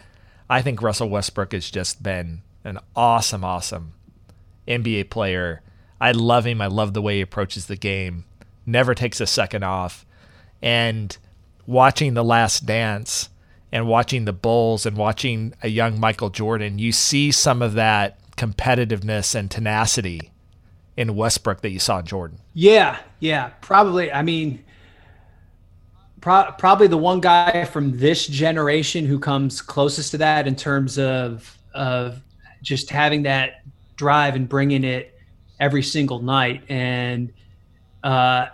I 0.48 0.62
think 0.62 0.82
Russell 0.82 1.10
Westbrook 1.10 1.52
has 1.52 1.68
just 1.68 2.00
been 2.00 2.42
an 2.62 2.78
awesome, 2.94 3.42
awesome 3.42 3.94
NBA 4.68 5.10
player. 5.10 5.62
I 6.00 6.12
love 6.12 6.46
him. 6.46 6.60
I 6.60 6.68
love 6.68 6.94
the 6.94 7.02
way 7.02 7.16
he 7.16 7.22
approaches 7.22 7.66
the 7.66 7.76
game. 7.76 8.24
Never 8.64 8.94
takes 8.94 9.20
a 9.20 9.26
second 9.26 9.64
off. 9.64 10.06
And 10.62 11.16
watching 11.66 12.14
The 12.14 12.24
Last 12.24 12.66
Dance 12.66 13.30
and 13.72 13.88
watching 13.88 14.26
the 14.26 14.32
Bulls 14.32 14.86
and 14.86 14.96
watching 14.96 15.54
a 15.60 15.68
young 15.68 15.98
Michael 15.98 16.30
Jordan, 16.30 16.78
you 16.78 16.92
see 16.92 17.32
some 17.32 17.62
of 17.62 17.72
that 17.72 18.20
competitiveness 18.36 19.34
and 19.34 19.50
tenacity 19.50 20.30
in 20.96 21.14
Westbrook 21.14 21.60
that 21.60 21.70
you 21.70 21.78
saw 21.78 21.98
in 21.98 22.06
Jordan. 22.06 22.38
Yeah, 22.54 22.98
yeah, 23.20 23.50
probably. 23.60 24.10
I 24.10 24.22
mean, 24.22 24.64
pro- 26.20 26.50
probably 26.58 26.86
the 26.86 26.96
one 26.96 27.20
guy 27.20 27.64
from 27.64 27.98
this 27.98 28.26
generation 28.26 29.04
who 29.06 29.18
comes 29.18 29.60
closest 29.60 30.12
to 30.12 30.18
that 30.18 30.46
in 30.46 30.56
terms 30.56 30.98
of 30.98 31.56
of 31.74 32.22
just 32.62 32.88
having 32.88 33.22
that 33.24 33.62
drive 33.96 34.34
and 34.34 34.48
bringing 34.48 34.84
it 34.84 35.18
every 35.60 35.82
single 35.82 36.20
night. 36.20 36.62
And 36.70 37.32
uh, 38.02 38.46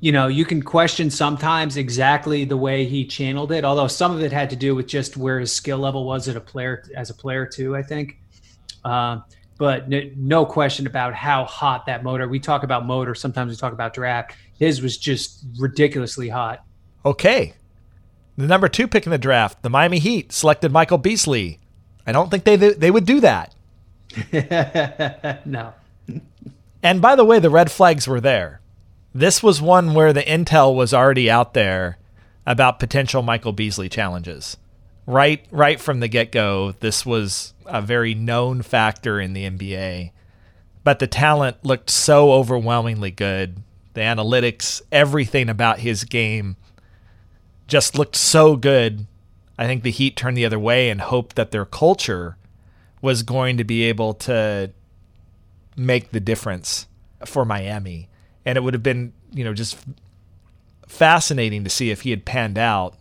you 0.00 0.10
know, 0.10 0.26
you 0.26 0.44
can 0.44 0.62
question 0.62 1.10
sometimes 1.10 1.76
exactly 1.76 2.44
the 2.44 2.56
way 2.56 2.86
he 2.86 3.04
channeled 3.04 3.52
it, 3.52 3.64
although 3.64 3.86
some 3.86 4.12
of 4.12 4.22
it 4.22 4.32
had 4.32 4.50
to 4.50 4.56
do 4.56 4.74
with 4.74 4.88
just 4.88 5.16
where 5.16 5.38
his 5.38 5.52
skill 5.52 5.78
level 5.78 6.04
was 6.04 6.26
at 6.26 6.36
a 6.36 6.40
player 6.40 6.84
as 6.96 7.10
a 7.10 7.14
player 7.14 7.44
too. 7.44 7.76
I 7.76 7.82
think. 7.82 8.18
Uh, 8.84 9.20
but 9.58 9.88
no 9.88 10.44
question 10.44 10.86
about 10.86 11.14
how 11.14 11.44
hot 11.44 11.86
that 11.86 12.02
motor. 12.02 12.28
We 12.28 12.40
talk 12.40 12.62
about 12.62 12.86
motor. 12.86 13.14
Sometimes 13.14 13.50
we 13.50 13.56
talk 13.56 13.72
about 13.72 13.94
draft. 13.94 14.34
His 14.58 14.82
was 14.82 14.96
just 14.96 15.44
ridiculously 15.58 16.28
hot. 16.28 16.64
Okay, 17.04 17.54
the 18.36 18.46
number 18.46 18.68
two 18.68 18.88
pick 18.88 19.06
in 19.06 19.12
the 19.12 19.18
draft, 19.18 19.62
the 19.62 19.70
Miami 19.70 19.98
Heat 19.98 20.32
selected 20.32 20.72
Michael 20.72 20.98
Beasley. 20.98 21.60
I 22.06 22.12
don't 22.12 22.30
think 22.30 22.44
they 22.44 22.56
they 22.56 22.90
would 22.90 23.06
do 23.06 23.20
that. 23.20 23.54
no. 25.46 25.72
and 26.82 27.00
by 27.00 27.16
the 27.16 27.24
way, 27.24 27.38
the 27.38 27.50
red 27.50 27.70
flags 27.70 28.06
were 28.08 28.20
there. 28.20 28.60
This 29.14 29.42
was 29.42 29.60
one 29.60 29.94
where 29.94 30.12
the 30.12 30.22
intel 30.22 30.74
was 30.74 30.94
already 30.94 31.30
out 31.30 31.54
there 31.54 31.98
about 32.46 32.78
potential 32.78 33.22
Michael 33.22 33.52
Beasley 33.52 33.88
challenges. 33.88 34.56
Right 35.06 35.44
right 35.50 35.80
from 35.80 36.00
the 36.00 36.08
get-go, 36.08 36.72
this 36.80 37.04
was 37.04 37.54
a 37.66 37.82
very 37.82 38.14
known 38.14 38.62
factor 38.62 39.20
in 39.20 39.32
the 39.32 39.48
NBA. 39.48 40.12
But 40.84 40.98
the 40.98 41.06
talent 41.06 41.64
looked 41.64 41.90
so 41.90 42.32
overwhelmingly 42.32 43.10
good. 43.10 43.62
The 43.94 44.00
analytics, 44.00 44.82
everything 44.90 45.48
about 45.48 45.80
his 45.80 46.04
game 46.04 46.56
just 47.66 47.96
looked 47.96 48.16
so 48.16 48.56
good. 48.56 49.06
I 49.58 49.66
think 49.66 49.82
the 49.82 49.90
Heat 49.90 50.16
turned 50.16 50.36
the 50.36 50.46
other 50.46 50.58
way 50.58 50.90
and 50.90 51.00
hoped 51.00 51.36
that 51.36 51.50
their 51.50 51.64
culture 51.64 52.36
was 53.00 53.22
going 53.22 53.56
to 53.58 53.64
be 53.64 53.82
able 53.84 54.14
to 54.14 54.70
make 55.76 56.10
the 56.10 56.20
difference 56.20 56.86
for 57.24 57.44
Miami. 57.44 58.08
And 58.44 58.56
it 58.56 58.62
would 58.62 58.74
have 58.74 58.82
been, 58.82 59.12
you 59.32 59.44
know, 59.44 59.54
just 59.54 59.76
fascinating 60.86 61.64
to 61.64 61.70
see 61.70 61.90
if 61.90 62.02
he 62.02 62.10
had 62.10 62.24
panned 62.24 62.58
out 62.58 62.94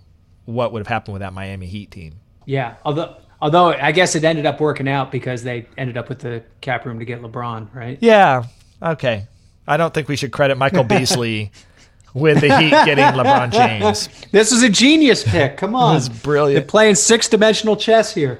what 0.54 0.72
would 0.74 0.80
have 0.80 0.88
happened 0.88 1.14
with 1.14 1.22
that 1.22 1.34
Miami 1.34 1.68
Heat 1.68 1.92
team. 1.92 2.16
Yeah, 2.46 2.76
although 2.84 3.16
Although 3.42 3.74
I 3.74 3.92
guess 3.92 4.16
it 4.16 4.24
ended 4.24 4.46
up 4.46 4.60
working 4.60 4.88
out 4.88 5.12
because 5.12 5.42
they 5.42 5.66
ended 5.78 5.98
up 5.98 6.10
with 6.10 6.20
the 6.20 6.44
cap 6.62 6.86
room 6.86 7.00
to 7.00 7.06
get 7.06 7.22
LeBron, 7.22 7.74
right? 7.74 7.98
Yeah. 8.00 8.44
Okay. 8.82 9.26
I 9.68 9.78
don't 9.78 9.94
think 9.94 10.08
we 10.08 10.16
should 10.16 10.32
credit 10.32 10.58
Michael 10.58 10.84
Beasley 10.84 11.52
with 12.14 12.42
the 12.42 12.56
Heat 12.60 12.70
getting 12.70 13.04
LeBron 13.04 13.52
James. 13.52 14.10
This 14.32 14.52
was 14.52 14.62
a 14.62 14.70
genius 14.70 15.24
pick. 15.24 15.58
Come 15.58 15.74
on. 15.74 15.96
This 15.96 16.04
is 16.04 16.10
brilliant. 16.10 16.62
They're 16.62 16.70
playing 16.70 16.96
six 16.96 17.28
dimensional 17.28 17.76
chess 17.76 18.14
here. 18.14 18.40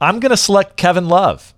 I'm 0.00 0.18
going 0.18 0.30
to 0.30 0.36
select 0.36 0.76
Kevin 0.76 1.08
Love. 1.08 1.54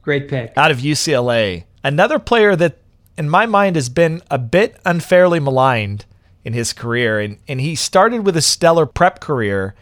Great 0.00 0.28
pick. 0.28 0.54
Out 0.56 0.70
of 0.70 0.78
UCLA. 0.78 1.64
Another 1.84 2.18
player 2.18 2.56
that, 2.56 2.78
in 3.18 3.28
my 3.28 3.44
mind, 3.44 3.76
has 3.76 3.88
been 3.88 4.22
a 4.30 4.38
bit 4.38 4.80
unfairly 4.84 5.40
maligned 5.40 6.06
in 6.44 6.52
his 6.52 6.72
career. 6.72 7.20
And, 7.20 7.38
and 7.48 7.60
he 7.60 7.74
started 7.74 8.26
with 8.26 8.36
a 8.36 8.42
stellar 8.42 8.86
prep 8.86 9.20
career 9.20 9.74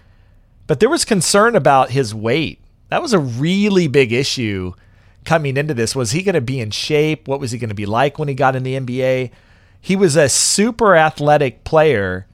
but 0.71 0.79
there 0.79 0.89
was 0.89 1.05
concern 1.05 1.57
about 1.57 1.91
his 1.91 2.15
weight. 2.15 2.61
That 2.91 3.03
was 3.03 3.13
a 3.13 3.19
really 3.19 3.89
big 3.89 4.13
issue 4.13 4.75
coming 5.25 5.57
into 5.57 5.75
this. 5.75 5.97
Was 5.97 6.13
he 6.13 6.23
going 6.23 6.37
to 6.37 6.41
be 6.41 6.61
in 6.61 6.71
shape? 6.71 7.27
What 7.27 7.41
was 7.41 7.51
he 7.51 7.59
going 7.59 7.71
to 7.71 7.75
be 7.75 7.87
like 7.87 8.21
when 8.21 8.29
he 8.29 8.35
got 8.35 8.55
in 8.55 8.63
the 8.63 8.79
NBA? 8.79 9.33
He 9.81 9.97
was 9.97 10.15
a 10.15 10.29
super 10.29 10.95
athletic 10.95 11.65
player 11.65 12.29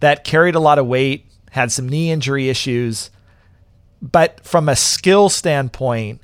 that 0.00 0.22
carried 0.22 0.54
a 0.54 0.60
lot 0.60 0.78
of 0.78 0.86
weight, 0.86 1.24
had 1.52 1.72
some 1.72 1.88
knee 1.88 2.10
injury 2.10 2.50
issues. 2.50 3.08
But 4.02 4.44
from 4.44 4.68
a 4.68 4.76
skill 4.76 5.30
standpoint, 5.30 6.20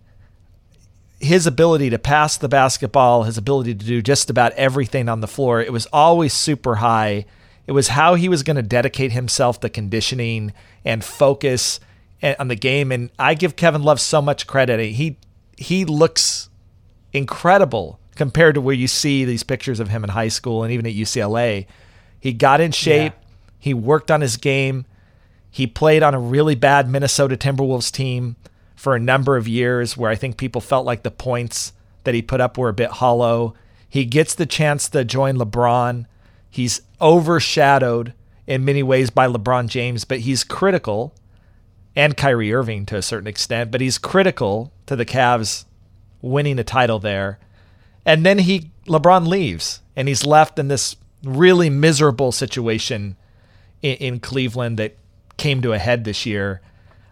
his 1.19 1.47
ability 1.47 1.89
to 1.89 1.99
pass 1.99 2.37
the 2.37 2.47
basketball, 2.47 3.23
his 3.23 3.39
ability 3.39 3.75
to 3.75 3.87
do 3.87 4.03
just 4.03 4.29
about 4.29 4.53
everything 4.53 5.09
on 5.09 5.23
the 5.23 5.27
floor, 5.27 5.63
it 5.63 5.73
was 5.73 5.87
always 5.95 6.35
super 6.35 6.75
high. 6.75 7.25
It 7.67 7.73
was 7.73 7.89
how 7.89 8.15
he 8.15 8.29
was 8.29 8.43
going 8.43 8.57
to 8.57 8.63
dedicate 8.63 9.13
himself 9.13 9.61
to 9.61 9.69
conditioning 9.69 10.53
and 10.85 11.05
focus 11.05 11.81
on 12.39 12.49
the 12.49 12.57
game. 12.57 12.93
And 12.93 13.11
I 13.19 13.35
give 13.35 13.57
Kevin 13.57 13.83
Love 13.83 14.01
so 14.01 14.21
much 14.21 14.47
credit. 14.47 14.81
He 14.93 15.19
he 15.57 15.85
looks 15.85 16.51
incredible 17.13 18.01
compared 18.17 18.55
to 18.57 18.61
where 18.61 18.75
you 18.75 18.89
see 18.89 19.25
these 19.25 19.43
pictures 19.43 19.81
of 19.81 19.89
him 19.89 20.05
in 20.05 20.11
high 20.11 20.29
school 20.29 20.63
and 20.63 20.73
even 20.73 20.87
at 20.87 20.93
UCLA. 20.93 21.67
He 22.19 22.33
got 22.33 22.61
in 22.61 22.73
shape. 22.73 23.13
Yeah. 23.13 23.21
He 23.59 23.75
worked 23.75 24.11
on 24.11 24.21
his 24.21 24.37
game. 24.37 24.85
He 25.51 25.67
played 25.67 26.03
on 26.03 26.15
a 26.15 26.19
really 26.19 26.55
bad 26.55 26.89
Minnesota 26.89 27.37
Timberwolves 27.37 27.93
team 27.93 28.37
for 28.75 28.95
a 28.95 29.01
number 29.01 29.37
of 29.37 29.47
years 29.47 29.97
where 29.97 30.11
I 30.11 30.17
think 30.17 30.37
people 30.37 30.61
felt 30.61 30.85
like 30.85 31.03
the 31.03 31.11
points 31.11 31.73
that 32.03 32.15
he 32.15 32.23
put 32.23 32.41
up 32.41 32.59
were 32.59 32.69
a 32.69 32.75
bit 32.75 32.91
hollow. 32.91 33.55
He 33.89 34.05
gets 34.05 34.35
the 34.35 34.47
chance 34.47 34.89
to 34.91 35.05
join 35.05 35.37
LeBron. 35.37 36.07
He's 36.55 36.83
overshadowed 37.01 38.15
in 38.47 38.65
many 38.65 38.81
ways 38.85 39.11
by 39.11 39.27
LeBron 39.27 39.67
James, 39.67 40.05
but 40.05 40.21
he's 40.21 40.45
critical, 40.45 41.13
and 41.97 42.17
Kyrie 42.17 42.55
Irving 42.55 42.87
to 42.87 42.97
a 42.97 43.03
certain 43.03 43.27
extent, 43.27 43.73
but 43.73 43.81
he's 43.81 43.99
critical 43.99 44.73
to 44.87 44.95
the 44.95 45.05
Cavs 45.05 45.65
winning 46.23 46.61
a 46.61 46.63
title 46.63 47.01
there. 47.01 47.41
And 48.07 48.25
then 48.25 48.39
he 48.39 48.71
LeBron 48.87 49.27
leaves, 49.27 49.81
and 49.97 50.07
he's 50.07 50.25
left 50.25 50.61
in 50.61 50.69
this 50.69 50.95
really 51.25 51.71
miserable 51.71 52.31
situation 52.31 53.17
in, 53.83 53.97
in 53.97 54.21
Cleveland 54.21 54.79
that 54.79 54.97
came 55.37 55.61
to 55.63 55.73
a 55.73 55.79
head 55.79 56.05
this 56.05 56.25
year. 56.25 56.61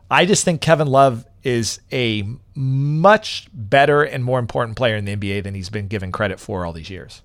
I 0.08 0.24
just 0.24 0.44
think 0.44 0.60
Kevin 0.60 0.86
Love 0.86 1.26
is 1.42 1.80
a 1.90 2.28
much 2.54 3.48
better 3.52 4.04
and 4.04 4.22
more 4.22 4.38
important 4.38 4.76
player 4.76 4.94
in 4.94 5.04
the 5.04 5.16
NBA 5.16 5.42
than 5.42 5.56
he's 5.56 5.68
been 5.68 5.88
given 5.88 6.12
credit 6.12 6.38
for 6.38 6.64
all 6.64 6.72
these 6.72 6.90
years. 6.90 7.22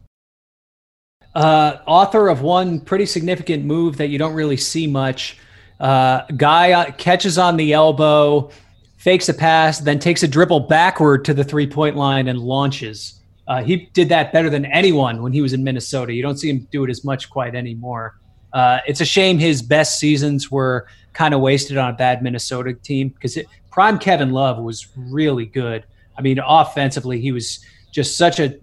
Uh, 1.36 1.78
author 1.86 2.30
of 2.30 2.42
one 2.42 2.80
pretty 2.80 3.06
significant 3.06 3.64
move 3.64 3.98
that 3.98 4.08
you 4.08 4.18
don't 4.18 4.34
really 4.34 4.58
see 4.58 4.88
much. 4.88 5.38
Uh, 5.80 6.22
guy 6.36 6.72
uh, 6.72 6.92
catches 6.94 7.38
on 7.38 7.58
the 7.58 7.74
elbow, 7.74 8.50
fakes 8.98 9.30
a 9.30 9.34
pass, 9.34 9.80
then 9.80 10.00
takes 10.00 10.24
a 10.24 10.28
dribble 10.28 10.62
backward 10.62 11.24
to 11.26 11.34
the 11.34 11.44
three 11.44 11.68
point 11.68 11.96
line 11.96 12.28
and 12.28 12.40
launches. 12.40 13.22
Uh, 13.48 13.64
he 13.64 13.90
did 13.94 14.10
that 14.10 14.34
better 14.34 14.50
than 14.50 14.66
anyone 14.66 15.22
when 15.22 15.32
he 15.32 15.42
was 15.42 15.54
in 15.54 15.64
Minnesota. 15.64 16.14
You 16.14 16.22
don't 16.22 16.38
see 16.38 16.50
him 16.50 16.68
do 16.72 16.84
it 16.84 16.90
as 16.90 17.06
much 17.06 17.30
quite 17.30 17.56
anymore. 17.56 18.18
Uh, 18.52 18.80
it's 18.88 19.02
a 19.02 19.06
shame 19.06 19.38
his 19.38 19.62
best 19.62 20.00
seasons 20.00 20.52
were 20.52 20.88
kind 21.14 21.34
of 21.34 21.42
wasted 21.42 21.78
on 21.78 21.92
a 21.92 21.94
bad 21.94 22.22
Minnesota 22.22 22.74
team 22.74 23.10
because 23.10 23.38
prime 23.72 24.00
Kevin 24.00 24.32
Love 24.32 24.58
was 24.58 24.88
really 24.96 25.46
good. 25.46 25.86
I 26.18 26.22
mean, 26.22 26.40
offensively, 26.40 27.22
he 27.22 27.32
was 27.32 27.60
just 27.92 28.18
such 28.18 28.40
a 28.40 28.56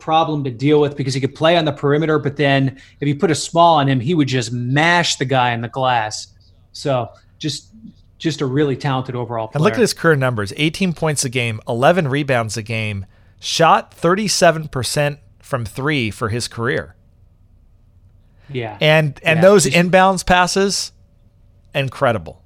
problem 0.00 0.44
to 0.44 0.50
deal 0.50 0.80
with 0.80 0.96
because 0.96 1.14
he 1.14 1.20
could 1.20 1.34
play 1.34 1.56
on 1.56 1.64
the 1.64 1.72
perimeter, 1.72 2.18
but 2.18 2.36
then 2.36 2.80
if 3.00 3.06
you 3.06 3.14
put 3.14 3.30
a 3.30 3.34
small 3.34 3.76
on 3.76 3.88
him, 3.88 4.00
he 4.00 4.14
would 4.14 4.28
just 4.28 4.52
mash 4.52 5.16
the 5.16 5.24
guy 5.24 5.52
in 5.52 5.60
the 5.60 5.68
glass. 5.68 6.28
So 6.72 7.10
just 7.38 7.68
just 8.18 8.40
a 8.40 8.46
really 8.46 8.76
talented 8.76 9.16
overall 9.16 9.48
player. 9.48 9.58
And 9.58 9.64
look 9.64 9.74
at 9.74 9.80
his 9.80 9.94
career 9.94 10.16
numbers 10.16 10.52
18 10.56 10.92
points 10.92 11.24
a 11.24 11.28
game, 11.28 11.60
11 11.66 12.08
rebounds 12.08 12.56
a 12.56 12.62
game, 12.62 13.06
shot 13.40 13.96
37% 13.96 15.18
from 15.40 15.64
three 15.64 16.10
for 16.10 16.28
his 16.28 16.46
career. 16.46 16.94
Yeah. 18.48 18.76
And 18.80 19.18
and 19.24 19.38
yeah. 19.38 19.42
those 19.42 19.66
inbounds 19.66 20.24
passes, 20.24 20.92
incredible. 21.74 22.42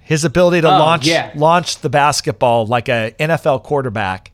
His 0.00 0.24
ability 0.24 0.60
to 0.62 0.68
oh, 0.68 0.78
launch 0.78 1.06
yeah. 1.06 1.32
launch 1.34 1.78
the 1.78 1.90
basketball 1.90 2.66
like 2.66 2.88
a 2.88 3.14
NFL 3.18 3.64
quarterback 3.64 4.32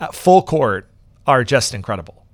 at 0.00 0.14
full 0.14 0.42
court 0.42 0.90
are 1.26 1.44
just 1.44 1.74
incredible. 1.74 2.26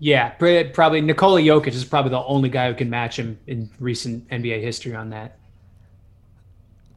Yeah, 0.00 0.30
probably 0.30 1.00
Nikola 1.00 1.40
Jokic 1.40 1.68
is 1.68 1.84
probably 1.84 2.10
the 2.10 2.22
only 2.22 2.48
guy 2.48 2.68
who 2.68 2.74
can 2.74 2.88
match 2.88 3.18
him 3.18 3.38
in 3.46 3.70
recent 3.80 4.28
NBA 4.28 4.62
history 4.62 4.94
on 4.94 5.10
that. 5.10 5.38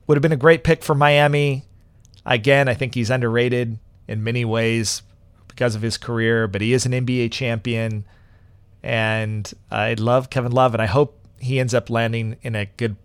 Would 0.05 0.17
have 0.17 0.21
been 0.21 0.31
a 0.31 0.37
great 0.37 0.63
pick 0.63 0.83
for 0.83 0.93
Miami. 0.93 1.65
Again, 2.25 2.67
I 2.67 2.75
think 2.75 2.93
he's 2.93 3.09
underrated 3.09 3.79
in 4.07 4.23
many 4.23 4.45
ways 4.45 5.01
because 5.47 5.73
of 5.73 5.81
his 5.81 5.97
career, 5.97 6.47
but 6.47 6.61
he 6.61 6.73
is 6.73 6.85
an 6.85 6.91
NBA 6.91 7.31
champion. 7.31 8.05
And 8.83 9.51
I 9.71 9.93
love 9.95 10.29
Kevin 10.29 10.51
Love, 10.51 10.73
and 10.73 10.81
I 10.81 10.87
hope 10.87 11.17
he 11.39 11.59
ends 11.59 11.73
up 11.73 11.89
landing 11.89 12.37
in 12.43 12.55
a 12.55 12.65
good 12.65 12.97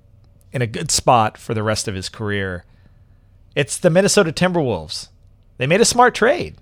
in 0.52 0.62
a 0.62 0.66
good 0.66 0.90
spot 0.90 1.36
for 1.36 1.54
the 1.54 1.62
rest 1.62 1.86
of 1.86 1.94
his 1.94 2.08
career. 2.08 2.64
It's 3.54 3.76
the 3.78 3.90
Minnesota 3.90 4.32
Timberwolves. 4.32 5.08
They 5.58 5.66
made 5.66 5.80
a 5.80 5.86
smart 5.86 6.14
trade, 6.14 6.56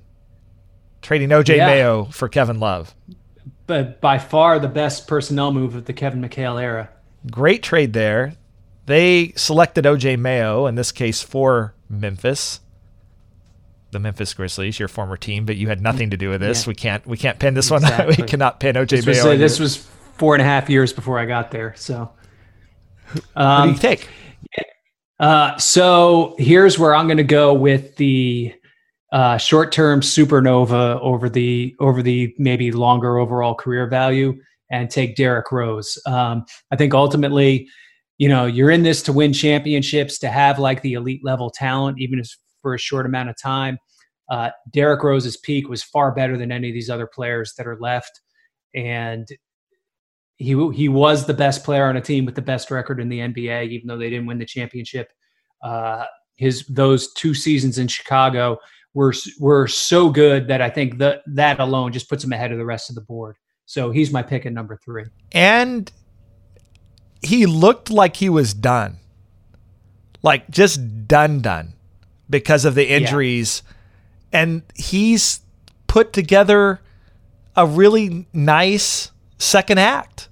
trading 1.04 1.28
OJ 1.28 1.56
yeah. 1.56 1.66
Mayo 1.66 2.04
for 2.06 2.28
Kevin 2.28 2.58
Love. 2.58 2.94
But 3.66 4.00
by 4.00 4.18
far 4.18 4.58
the 4.58 4.68
best 4.68 5.06
personnel 5.06 5.52
move 5.52 5.76
of 5.76 5.84
the 5.84 5.92
Kevin 5.92 6.20
McHale 6.20 6.60
era. 6.60 6.90
Great 7.30 7.62
trade 7.62 7.92
there. 7.92 8.34
They 8.86 9.32
selected 9.36 9.84
OJ 9.84 10.18
Mayo, 10.18 10.66
in 10.66 10.74
this 10.74 10.92
case 10.92 11.22
for 11.22 11.74
Memphis 11.88 12.60
the 13.94 13.98
Memphis 13.98 14.34
Grizzlies, 14.34 14.78
your 14.78 14.88
former 14.88 15.16
team, 15.16 15.46
but 15.46 15.56
you 15.56 15.68
had 15.68 15.80
nothing 15.80 16.10
to 16.10 16.18
do 16.18 16.28
with 16.28 16.42
this. 16.42 16.66
Yeah. 16.66 16.68
We 16.68 16.74
can't 16.74 17.06
we 17.06 17.16
can't 17.16 17.38
pin 17.38 17.54
this 17.54 17.70
exactly. 17.70 18.06
one. 18.06 18.16
we 18.18 18.24
cannot 18.24 18.60
pin 18.60 18.74
OJ 18.74 18.88
this 18.88 19.06
Mayo. 19.06 19.16
Was, 19.16 19.24
uh, 19.24 19.36
this 19.36 19.58
was 19.58 19.76
four 20.18 20.34
and 20.34 20.42
a 20.42 20.44
half 20.44 20.68
years 20.68 20.92
before 20.92 21.18
I 21.18 21.24
got 21.24 21.50
there. 21.50 21.74
So, 21.76 21.94
um, 21.94 22.10
what 23.14 23.62
do 23.62 23.68
you 23.68 23.74
um, 23.74 23.74
take? 23.76 24.08
Uh, 25.18 25.56
so 25.56 26.34
here's 26.38 26.78
where 26.78 26.94
I'm 26.94 27.06
going 27.06 27.16
to 27.16 27.24
go 27.24 27.54
with 27.54 27.96
the 27.96 28.52
uh, 29.12 29.36
short-term 29.36 30.00
supernova 30.00 30.98
over 31.00 31.28
the 31.28 31.74
over 31.80 32.02
the 32.02 32.34
maybe 32.38 32.72
longer 32.72 33.18
overall 33.18 33.54
career 33.54 33.88
value, 33.88 34.34
and 34.70 34.90
take 34.90 35.16
Derrick 35.16 35.52
Rose. 35.52 35.98
Um, 36.06 36.44
I 36.70 36.76
think 36.76 36.94
ultimately, 36.94 37.68
you 38.18 38.28
know, 38.28 38.46
you're 38.46 38.70
in 38.70 38.82
this 38.82 39.02
to 39.02 39.12
win 39.12 39.32
championships, 39.32 40.18
to 40.20 40.28
have 40.28 40.58
like 40.58 40.82
the 40.82 40.94
elite 40.94 41.20
level 41.24 41.50
talent, 41.50 42.00
even 42.00 42.18
if 42.18 42.28
for 42.62 42.74
a 42.74 42.78
short 42.78 43.06
amount 43.06 43.28
of 43.28 43.36
time. 43.40 43.78
Uh, 44.30 44.50
Derrick 44.72 45.02
Rose's 45.02 45.36
peak 45.36 45.68
was 45.68 45.82
far 45.82 46.12
better 46.12 46.38
than 46.38 46.50
any 46.50 46.70
of 46.70 46.74
these 46.74 46.88
other 46.88 47.06
players 47.06 47.52
that 47.58 47.66
are 47.66 47.78
left, 47.78 48.20
and 48.74 49.28
he 50.36 50.70
he 50.72 50.88
was 50.88 51.26
the 51.26 51.34
best 51.34 51.62
player 51.62 51.84
on 51.84 51.96
a 51.96 52.00
team 52.00 52.24
with 52.24 52.34
the 52.34 52.42
best 52.42 52.70
record 52.70 53.00
in 53.00 53.08
the 53.08 53.20
NBA, 53.20 53.68
even 53.68 53.86
though 53.86 53.98
they 53.98 54.10
didn't 54.10 54.26
win 54.26 54.38
the 54.38 54.46
championship. 54.46 55.12
Uh, 55.62 56.04
his 56.36 56.66
those 56.66 57.12
two 57.12 57.34
seasons 57.34 57.78
in 57.78 57.86
Chicago 57.86 58.58
were 58.94 59.12
were 59.38 59.66
so 59.66 60.08
good 60.08 60.48
that 60.48 60.62
I 60.62 60.70
think 60.70 60.98
that 60.98 61.22
that 61.26 61.60
alone 61.60 61.92
just 61.92 62.08
puts 62.08 62.24
him 62.24 62.32
ahead 62.32 62.52
of 62.52 62.58
the 62.58 62.64
rest 62.64 62.88
of 62.88 62.94
the 62.94 63.02
board. 63.02 63.36
So 63.66 63.90
he's 63.90 64.10
my 64.12 64.22
pick 64.22 64.46
at 64.46 64.52
number 64.52 64.78
three. 64.84 65.04
And 65.32 65.90
he 67.22 67.46
looked 67.46 67.90
like 67.90 68.16
he 68.16 68.28
was 68.28 68.54
done, 68.54 68.98
like 70.22 70.48
just 70.50 71.08
done, 71.08 71.40
done 71.40 71.74
because 72.28 72.64
of 72.64 72.74
the 72.74 72.88
injuries. 72.88 73.62
Yeah. 74.32 74.40
And 74.40 74.62
he's 74.74 75.40
put 75.86 76.12
together 76.12 76.80
a 77.56 77.66
really 77.66 78.26
nice 78.32 79.10
second 79.38 79.78
act. 79.78 80.28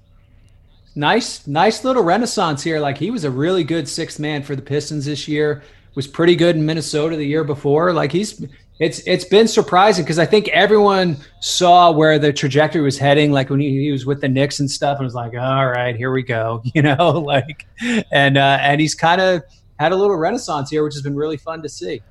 Nice, 0.95 1.47
nice 1.47 1.83
little 1.83 2.03
renaissance 2.03 2.61
here. 2.61 2.79
Like 2.79 2.99
he 2.99 3.09
was 3.09 3.23
a 3.23 3.31
really 3.31 3.63
good 3.63 3.87
sixth 3.87 4.19
man 4.19 4.43
for 4.43 4.55
the 4.55 4.61
Pistons 4.61 5.05
this 5.05 5.27
year. 5.27 5.63
Was 5.95 6.07
pretty 6.07 6.35
good 6.35 6.55
in 6.55 6.65
Minnesota 6.65 7.15
the 7.15 7.25
year 7.25 7.43
before. 7.43 7.93
Like 7.93 8.11
he's 8.11 8.43
it's 8.79 8.99
it's 9.05 9.25
been 9.25 9.47
surprising 9.47 10.03
because 10.03 10.17
I 10.17 10.25
think 10.25 10.47
everyone 10.49 11.17
saw 11.39 11.91
where 11.91 12.17
the 12.17 12.33
trajectory 12.33 12.81
was 12.81 12.97
heading. 12.97 13.31
Like 13.31 13.49
when 13.49 13.59
he, 13.59 13.69
he, 13.83 13.91
was 13.91 14.05
with 14.05 14.21
the 14.21 14.27
Knicks 14.27 14.59
and 14.59 14.69
stuff, 14.69 14.97
and 14.97 15.05
was 15.05 15.13
like, 15.13 15.33
all 15.35 15.67
right, 15.67 15.95
here 15.95 16.11
we 16.11 16.23
go, 16.23 16.61
you 16.73 16.81
know, 16.81 17.11
like, 17.25 17.67
and 18.11 18.37
uh, 18.37 18.57
and 18.61 18.81
he's 18.81 18.95
kind 18.95 19.21
of 19.21 19.43
had 19.79 19.91
a 19.91 19.95
little 19.95 20.15
renaissance 20.15 20.69
here, 20.69 20.83
which 20.83 20.95
has 20.95 21.03
been 21.03 21.15
really 21.15 21.37
fun 21.37 21.61
to 21.61 21.69
see. 21.69 22.01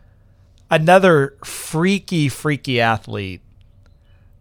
Another 0.70 1.36
freaky, 1.44 2.28
freaky 2.28 2.80
athlete 2.80 3.42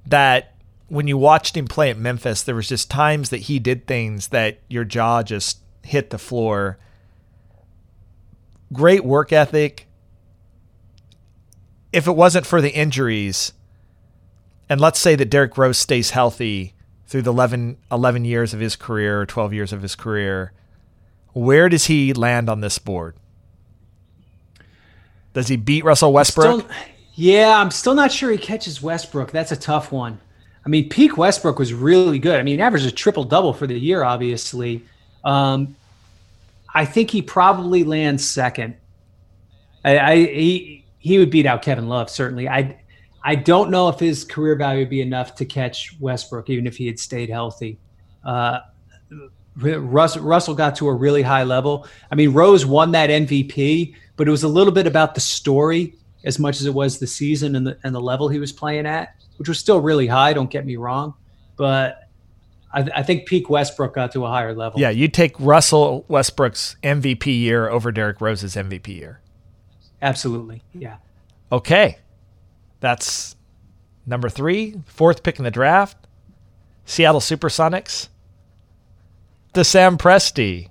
that 0.05 0.55
when 0.87 1.07
you 1.07 1.17
watched 1.17 1.57
him 1.57 1.65
play 1.65 1.89
at 1.89 1.97
Memphis, 1.97 2.43
there 2.43 2.55
was 2.55 2.69
just 2.69 2.89
times 2.89 3.29
that 3.29 3.41
he 3.41 3.59
did 3.59 3.87
things 3.87 4.29
that 4.29 4.59
your 4.69 4.83
jaw 4.85 5.23
just 5.23 5.59
hit 5.83 6.09
the 6.09 6.17
floor. 6.17 6.77
Great 8.73 9.03
work 9.03 9.33
ethic. 9.33 9.87
If 11.91 12.07
it 12.07 12.13
wasn't 12.13 12.45
for 12.45 12.61
the 12.61 12.73
injuries, 12.73 13.53
and 14.69 14.79
let's 14.79 14.99
say 14.99 15.15
that 15.15 15.29
Derrick 15.29 15.57
Rose 15.57 15.77
stays 15.77 16.11
healthy 16.11 16.73
through 17.05 17.23
the 17.23 17.31
11, 17.31 17.77
11 17.91 18.25
years 18.25 18.53
of 18.53 18.61
his 18.61 18.77
career 18.77 19.19
or 19.19 19.25
12 19.25 19.53
years 19.53 19.73
of 19.73 19.81
his 19.81 19.95
career, 19.95 20.53
where 21.33 21.67
does 21.67 21.85
he 21.85 22.13
land 22.13 22.49
on 22.49 22.61
this 22.61 22.77
board? 22.77 23.15
Does 25.33 25.47
he 25.47 25.57
beat 25.57 25.83
Russell 25.83 26.13
Westbrook? 26.13 26.61
Still, 26.61 26.71
yeah, 27.15 27.59
I'm 27.59 27.71
still 27.71 27.95
not 27.95 28.11
sure 28.11 28.31
he 28.31 28.37
catches 28.37 28.81
Westbrook. 28.81 29.31
That's 29.31 29.51
a 29.51 29.57
tough 29.57 29.91
one. 29.91 30.19
I 30.65 30.69
mean, 30.69 30.89
peak 30.89 31.17
Westbrook 31.17 31.57
was 31.57 31.73
really 31.73 32.19
good. 32.19 32.39
I 32.39 32.43
mean, 32.43 32.57
he 32.57 32.61
averaged 32.61 32.85
a 32.85 32.91
triple 32.91 33.23
double 33.23 33.53
for 33.53 33.65
the 33.65 33.77
year, 33.77 34.03
obviously. 34.03 34.83
Um, 35.23 35.75
I 36.73 36.85
think 36.85 37.11
he 37.11 37.21
probably 37.21 37.83
lands 37.83 38.27
second. 38.27 38.75
I, 39.83 39.99
I, 39.99 40.15
he 40.15 40.85
he 40.99 41.17
would 41.17 41.31
beat 41.31 41.45
out 41.45 41.61
Kevin 41.61 41.87
Love 41.87 42.09
certainly. 42.09 42.47
I 42.47 42.81
I 43.23 43.35
don't 43.35 43.69
know 43.69 43.89
if 43.89 43.99
his 43.99 44.23
career 44.23 44.55
value 44.55 44.79
would 44.79 44.89
be 44.89 45.01
enough 45.01 45.35
to 45.35 45.45
catch 45.45 45.95
Westbrook, 45.99 46.49
even 46.49 46.65
if 46.65 46.77
he 46.77 46.87
had 46.87 46.99
stayed 46.99 47.29
healthy. 47.29 47.79
Uh, 48.23 48.59
Russell, 49.57 50.23
Russell 50.23 50.55
got 50.55 50.75
to 50.77 50.87
a 50.87 50.93
really 50.93 51.21
high 51.21 51.43
level. 51.43 51.87
I 52.09 52.15
mean, 52.15 52.31
Rose 52.31 52.65
won 52.65 52.91
that 52.93 53.09
MVP, 53.09 53.95
but 54.15 54.27
it 54.27 54.31
was 54.31 54.43
a 54.43 54.47
little 54.47 54.73
bit 54.73 54.87
about 54.87 55.13
the 55.13 55.21
story 55.21 55.95
as 56.23 56.39
much 56.39 56.59
as 56.59 56.65
it 56.65 56.73
was 56.73 56.99
the 56.99 57.07
season 57.07 57.55
and 57.55 57.67
the 57.67 57.77
and 57.83 57.93
the 57.93 58.01
level 58.01 58.29
he 58.29 58.39
was 58.39 58.51
playing 58.51 58.85
at, 58.85 59.15
which 59.37 59.49
was 59.49 59.59
still 59.59 59.81
really 59.81 60.07
high. 60.07 60.33
Don't 60.33 60.49
get 60.49 60.65
me 60.65 60.77
wrong, 60.77 61.13
but 61.57 62.09
I, 62.73 62.87
I 62.95 63.03
think 63.03 63.25
peak 63.25 63.49
Westbrook 63.49 63.95
got 63.95 64.11
to 64.13 64.25
a 64.25 64.29
higher 64.29 64.53
level. 64.53 64.79
Yeah, 64.79 64.89
you 64.89 65.07
take 65.07 65.35
Russell 65.39 66.05
Westbrook's 66.07 66.75
MVP 66.83 67.25
year 67.25 67.69
over 67.69 67.91
Derrick 67.91 68.21
Rose's 68.21 68.55
MVP 68.55 68.87
year. 68.87 69.19
Absolutely, 70.01 70.63
yeah. 70.73 70.97
Okay, 71.51 71.97
that's 72.79 73.35
number 74.05 74.29
three, 74.29 74.81
fourth 74.85 75.23
pick 75.23 75.37
in 75.37 75.43
the 75.43 75.51
draft. 75.51 75.97
Seattle 76.85 77.21
SuperSonics 77.21 78.09
to 79.53 79.63
Sam 79.63 79.97
Presti 79.97 80.69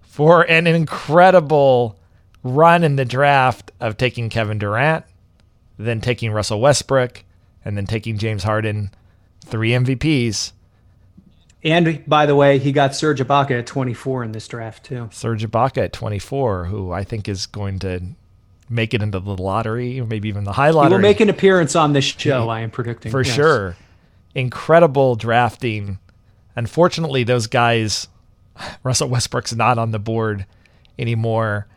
for 0.00 0.42
an 0.50 0.66
incredible 0.66 1.98
run 2.42 2.82
in 2.82 2.96
the 2.96 3.04
draft 3.04 3.70
of 3.80 3.96
taking 3.96 4.28
Kevin 4.28 4.58
Durant, 4.58 5.04
then 5.78 6.00
taking 6.00 6.32
Russell 6.32 6.60
Westbrook, 6.60 7.24
and 7.64 7.76
then 7.76 7.86
taking 7.86 8.18
James 8.18 8.42
Harden, 8.42 8.90
three 9.44 9.70
MVPs. 9.70 10.52
And 11.64 12.04
by 12.06 12.26
the 12.26 12.34
way, 12.34 12.58
he 12.58 12.72
got 12.72 12.94
Serge 12.94 13.20
Ibaka 13.20 13.60
at 13.60 13.66
24 13.66 14.24
in 14.24 14.32
this 14.32 14.48
draft 14.48 14.84
too. 14.84 15.08
Serge 15.12 15.48
Ibaka 15.48 15.84
at 15.84 15.92
24, 15.92 16.64
who 16.64 16.90
I 16.90 17.04
think 17.04 17.28
is 17.28 17.46
going 17.46 17.78
to 17.80 18.02
make 18.68 18.94
it 18.94 19.02
into 19.02 19.20
the 19.20 19.36
lottery, 19.36 20.00
or 20.00 20.06
maybe 20.06 20.28
even 20.28 20.44
the 20.44 20.52
high 20.52 20.70
lottery. 20.70 20.90
He 20.90 20.94
will 20.94 21.02
make 21.02 21.20
an 21.20 21.30
appearance 21.30 21.76
on 21.76 21.92
this 21.92 22.04
show. 22.04 22.48
I 22.48 22.60
am 22.60 22.70
predicting 22.70 23.12
for 23.12 23.22
yes. 23.22 23.34
sure. 23.34 23.76
Incredible 24.34 25.14
drafting. 25.14 25.98
Unfortunately, 26.56 27.22
those 27.22 27.46
guys, 27.46 28.08
Russell 28.82 29.08
Westbrook's 29.08 29.54
not 29.54 29.78
on 29.78 29.92
the 29.92 29.98
board 29.98 30.46
anymore. 30.98 31.68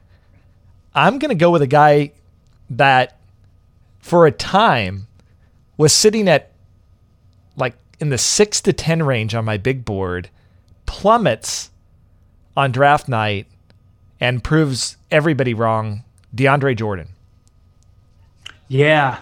I'm 0.96 1.20
going 1.20 1.30
to 1.30 1.36
go 1.36 1.52
with 1.52 1.62
a 1.62 1.68
guy 1.68 2.14
that, 2.72 3.20
for 4.00 4.26
a 4.26 4.32
time, 4.32 5.08
was 5.78 5.94
sitting 5.94 6.28
at 6.28 6.52
like 7.58 7.76
in 8.00 8.10
the 8.10 8.18
six 8.18 8.62
to 8.62 8.74
10 8.74 9.04
range 9.04 9.36
on 9.36 9.46
my 9.46 9.58
big 9.58 9.86
board, 9.86 10.30
plummets 10.86 11.72
on 12.56 12.72
draft 12.72 13.08
night, 13.08 13.48
and 14.20 14.44
proves 14.44 14.98
everybody 15.12 15.54
wrong. 15.54 16.04
DeAndre 16.36 16.76
Jordan. 16.76 17.10
Yeah. 18.68 19.20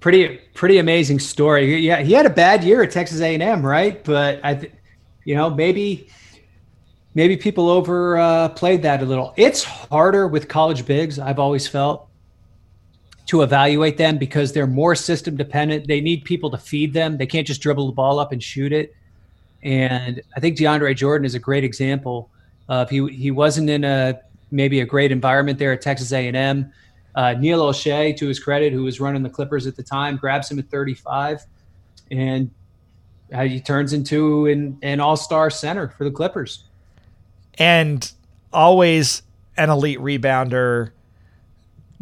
Pretty 0.00 0.38
pretty 0.54 0.78
amazing 0.78 1.20
story. 1.20 1.76
Yeah, 1.78 2.00
he 2.00 2.12
had 2.12 2.26
a 2.26 2.30
bad 2.30 2.64
year 2.64 2.82
at 2.82 2.90
Texas 2.90 3.20
A&M, 3.20 3.64
right? 3.64 4.02
But 4.02 4.40
I 4.42 4.54
th- 4.54 4.72
you 5.24 5.36
know, 5.36 5.48
maybe 5.50 6.08
maybe 7.14 7.36
people 7.36 7.68
overplayed 7.68 8.80
uh, 8.80 8.82
that 8.82 9.02
a 9.02 9.04
little. 9.04 9.32
It's 9.36 9.62
harder 9.62 10.26
with 10.26 10.48
college 10.48 10.86
bigs, 10.86 11.18
I've 11.18 11.38
always 11.38 11.68
felt 11.68 12.08
to 13.26 13.42
evaluate 13.42 13.96
them 13.96 14.18
because 14.18 14.52
they're 14.52 14.66
more 14.66 14.94
system 14.94 15.36
dependent. 15.36 15.86
They 15.86 16.00
need 16.00 16.24
people 16.24 16.50
to 16.50 16.58
feed 16.58 16.92
them. 16.92 17.16
They 17.16 17.26
can't 17.26 17.46
just 17.46 17.60
dribble 17.60 17.86
the 17.86 17.92
ball 17.92 18.18
up 18.18 18.32
and 18.32 18.42
shoot 18.42 18.72
it. 18.72 18.94
And 19.62 20.20
I 20.36 20.40
think 20.40 20.58
DeAndre 20.58 20.96
Jordan 20.96 21.24
is 21.24 21.34
a 21.34 21.38
great 21.38 21.64
example 21.64 22.30
of 22.68 22.90
he 22.90 23.06
he 23.08 23.30
wasn't 23.30 23.70
in 23.70 23.84
a 23.84 24.20
maybe 24.50 24.80
a 24.80 24.84
great 24.84 25.12
environment 25.12 25.58
there 25.58 25.72
at 25.72 25.80
Texas 25.80 26.12
A&M. 26.12 26.72
Uh, 27.14 27.34
Neil 27.34 27.60
Olshey, 27.60 28.16
to 28.16 28.26
his 28.26 28.38
credit, 28.38 28.72
who 28.72 28.84
was 28.84 29.00
running 29.00 29.22
the 29.22 29.30
Clippers 29.30 29.66
at 29.66 29.76
the 29.76 29.82
time, 29.82 30.16
grabs 30.16 30.50
him 30.50 30.58
at 30.58 30.70
35, 30.70 31.44
and 32.10 32.50
he 33.44 33.60
turns 33.60 33.92
into 33.92 34.46
an, 34.46 34.78
an 34.82 35.00
all-star 35.00 35.50
center 35.50 35.88
for 35.88 36.04
the 36.04 36.10
Clippers. 36.10 36.64
And 37.58 38.10
always 38.52 39.22
an 39.56 39.70
elite 39.70 39.98
rebounder, 39.98 40.90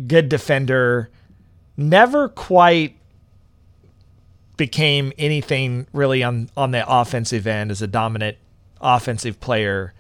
good 0.06 0.28
defender, 0.28 1.10
never 1.76 2.28
quite 2.28 2.96
became 4.56 5.12
anything 5.16 5.86
really 5.92 6.22
on 6.22 6.50
on 6.56 6.70
the 6.70 6.84
offensive 6.86 7.46
end 7.46 7.70
as 7.70 7.80
a 7.80 7.86
dominant 7.86 8.36
offensive 8.80 9.40
player, 9.40 9.94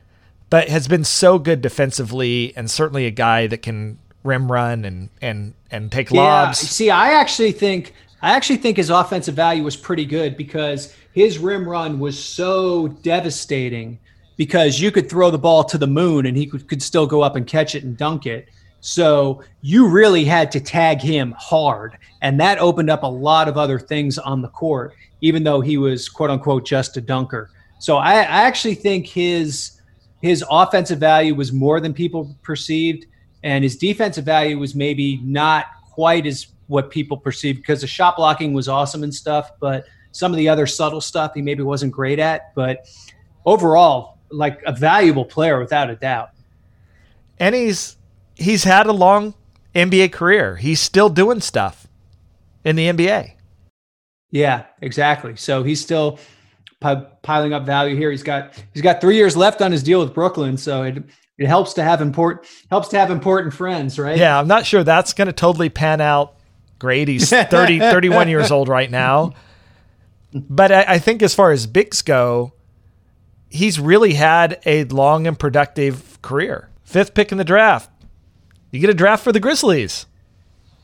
but 0.50 0.68
has 0.68 0.86
been 0.88 1.04
so 1.04 1.38
good 1.38 1.62
defensively 1.62 2.52
and 2.56 2.70
certainly 2.70 3.06
a 3.06 3.10
guy 3.10 3.46
that 3.46 3.62
can 3.62 3.98
rim 4.22 4.50
run 4.50 4.84
and 4.84 5.08
and 5.22 5.54
and 5.70 5.90
take 5.90 6.10
lobs. 6.10 6.62
Yeah, 6.62 6.68
see, 6.68 6.90
I 6.90 7.12
actually 7.12 7.52
think 7.52 7.94
I 8.22 8.32
actually 8.32 8.58
think 8.58 8.76
his 8.76 8.90
offensive 8.90 9.34
value 9.34 9.64
was 9.64 9.76
pretty 9.76 10.04
good 10.04 10.36
because 10.36 10.94
his 11.12 11.38
rim 11.38 11.68
run 11.68 11.98
was 11.98 12.22
so 12.22 12.88
devastating 12.88 13.98
because 14.36 14.80
you 14.80 14.90
could 14.90 15.08
throw 15.08 15.30
the 15.30 15.38
ball 15.38 15.64
to 15.64 15.78
the 15.78 15.86
moon 15.86 16.26
and 16.26 16.36
he 16.36 16.46
could, 16.46 16.68
could 16.68 16.82
still 16.82 17.06
go 17.06 17.22
up 17.22 17.36
and 17.36 17.46
catch 17.46 17.74
it 17.74 17.84
and 17.84 17.96
dunk 17.96 18.26
it. 18.26 18.48
So 18.80 19.42
you 19.60 19.88
really 19.88 20.24
had 20.24 20.50
to 20.52 20.60
tag 20.60 21.00
him 21.00 21.34
hard. 21.38 21.98
And 22.22 22.40
that 22.40 22.58
opened 22.58 22.90
up 22.90 23.02
a 23.02 23.06
lot 23.06 23.48
of 23.48 23.56
other 23.56 23.78
things 23.78 24.18
on 24.18 24.40
the 24.40 24.48
court, 24.48 24.94
even 25.20 25.44
though 25.44 25.60
he 25.60 25.76
was 25.76 26.08
quote 26.08 26.30
unquote 26.30 26.66
just 26.66 26.96
a 26.96 27.00
dunker. 27.00 27.50
So 27.78 27.96
I, 27.96 28.14
I 28.14 28.42
actually 28.42 28.74
think 28.74 29.06
his 29.06 29.80
his 30.22 30.44
offensive 30.50 30.98
value 30.98 31.34
was 31.34 31.50
more 31.50 31.80
than 31.80 31.94
people 31.94 32.36
perceived, 32.42 33.06
and 33.42 33.64
his 33.64 33.76
defensive 33.76 34.24
value 34.24 34.58
was 34.58 34.74
maybe 34.74 35.18
not 35.22 35.66
quite 35.92 36.26
as 36.26 36.48
what 36.66 36.90
people 36.90 37.16
perceived 37.16 37.58
because 37.58 37.80
the 37.80 37.86
shot 37.86 38.16
blocking 38.16 38.52
was 38.52 38.68
awesome 38.68 39.02
and 39.02 39.14
stuff, 39.14 39.52
but 39.60 39.86
some 40.12 40.30
of 40.30 40.36
the 40.36 40.48
other 40.48 40.66
subtle 40.66 41.00
stuff 41.00 41.32
he 41.34 41.42
maybe 41.42 41.62
wasn't 41.62 41.92
great 41.92 42.18
at. 42.18 42.54
But 42.54 42.86
overall, 43.44 44.18
like 44.30 44.60
a 44.66 44.72
valuable 44.72 45.24
player 45.24 45.58
without 45.58 45.90
a 45.90 45.96
doubt. 45.96 46.30
And 47.38 47.54
he's 47.54 47.96
he's 48.40 48.64
had 48.64 48.86
a 48.86 48.92
long 48.92 49.34
NBA 49.74 50.12
career. 50.12 50.56
He's 50.56 50.80
still 50.80 51.08
doing 51.08 51.40
stuff 51.40 51.86
in 52.64 52.76
the 52.76 52.88
NBA. 52.88 53.34
Yeah, 54.30 54.64
exactly. 54.80 55.36
So 55.36 55.62
he's 55.62 55.80
still 55.80 56.18
p- 56.82 57.02
piling 57.22 57.52
up 57.52 57.66
value 57.66 57.96
here. 57.96 58.10
He's 58.10 58.22
got 58.22 58.54
he's 58.72 58.82
got 58.82 59.00
three 59.00 59.16
years 59.16 59.36
left 59.36 59.60
on 59.62 59.72
his 59.72 59.82
deal 59.82 60.00
with 60.00 60.14
Brooklyn, 60.14 60.56
so 60.56 60.82
it 60.82 61.04
it 61.38 61.46
helps 61.46 61.74
to 61.74 61.82
have 61.82 62.00
important 62.00 62.46
helps 62.70 62.88
to 62.88 62.98
have 62.98 63.10
important 63.10 63.54
friends, 63.54 63.98
right? 63.98 64.16
Yeah, 64.18 64.38
I'm 64.38 64.48
not 64.48 64.66
sure 64.66 64.84
that's 64.84 65.12
going 65.12 65.26
to 65.26 65.32
totally 65.32 65.68
pan 65.68 66.00
out 66.00 66.34
great. 66.78 67.08
He's 67.08 67.28
30, 67.30 67.78
31 67.78 68.28
years 68.28 68.50
old 68.50 68.68
right 68.68 68.90
now, 68.90 69.32
but 70.32 70.70
I, 70.70 70.84
I 70.94 70.98
think 70.98 71.22
as 71.22 71.34
far 71.34 71.50
as 71.50 71.66
bigs 71.66 72.02
go, 72.02 72.52
he's 73.48 73.80
really 73.80 74.14
had 74.14 74.60
a 74.64 74.84
long 74.84 75.26
and 75.26 75.38
productive 75.38 76.20
career. 76.22 76.68
Fifth 76.84 77.14
pick 77.14 77.32
in 77.32 77.38
the 77.38 77.44
draft, 77.44 77.90
you 78.70 78.80
get 78.80 78.90
a 78.90 78.94
draft 78.94 79.24
for 79.24 79.32
the 79.32 79.40
Grizzlies. 79.40 80.06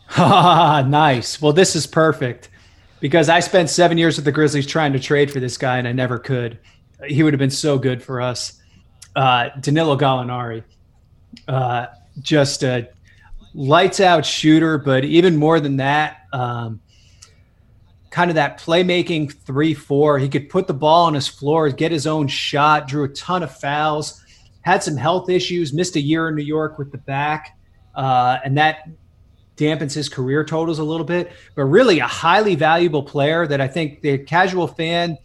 Nice. 0.19 1.41
Well, 1.43 1.53
this 1.53 1.75
is 1.75 1.87
perfect 1.87 2.49
because 3.01 3.29
I 3.29 3.41
spent 3.41 3.71
seven 3.71 3.99
years 3.99 4.17
with 4.17 4.25
the 4.25 4.33
Grizzlies 4.33 4.67
trying 4.67 4.93
to 4.93 5.01
trade 5.01 5.31
for 5.31 5.41
this 5.41 5.59
guy, 5.59 5.79
and 5.79 5.87
I 5.87 5.93
never 5.93 6.19
could. 6.19 6.59
He 7.07 7.23
would 7.23 7.33
have 7.33 7.39
been 7.39 7.51
so 7.51 7.79
good 7.79 8.03
for 8.03 8.21
us. 8.21 8.61
Uh, 9.15 9.49
Danilo 9.61 9.97
Gallinari, 9.97 10.63
uh, 11.49 11.87
just 12.21 12.63
a 12.63 12.89
lights 13.55 14.01
out 14.01 14.25
shooter, 14.25 14.79
but 14.79 15.05
even 15.05 15.37
more 15.37 15.61
than 15.61 15.79
that, 15.79 16.19
um, 16.33 16.81
kind 18.11 18.31
of 18.31 18.35
that 18.37 18.61
playmaking 18.61 19.33
three 19.33 19.75
four. 19.75 20.19
He 20.19 20.29
could 20.29 20.49
put 20.49 20.67
the 20.67 20.75
ball 20.75 21.07
on 21.07 21.15
his 21.15 21.29
floor, 21.29 21.69
get 21.71 21.93
his 21.93 22.07
own 22.07 22.29
shot, 22.29 22.89
drew 22.89 23.05
a 23.05 23.09
ton 23.09 23.43
of 23.43 23.55
fouls, 23.55 24.23
had 24.63 24.83
some 24.83 24.97
health 24.97 25.29
issues, 25.31 25.73
missed 25.73 25.97
a 25.97 26.01
year 26.01 26.29
in 26.29 26.35
New 26.35 26.45
York 26.45 26.79
with 26.79 26.93
the 26.93 26.99
back 26.99 27.56
uh, 27.97 28.39
and 28.45 28.57
that 28.57 28.89
dampens 29.57 29.95
his 29.95 30.09
career 30.09 30.45
totals 30.45 30.79
a 30.79 30.85
little 30.85 31.07
bit. 31.07 31.33
But 31.55 31.65
really, 31.65 31.99
a 31.99 32.07
highly 32.07 32.55
valuable 32.55 33.03
player 33.03 33.47
that 33.47 33.61
I 33.61 33.67
think 33.67 34.03
the 34.03 34.19
casual 34.19 34.69
fan 34.69 35.19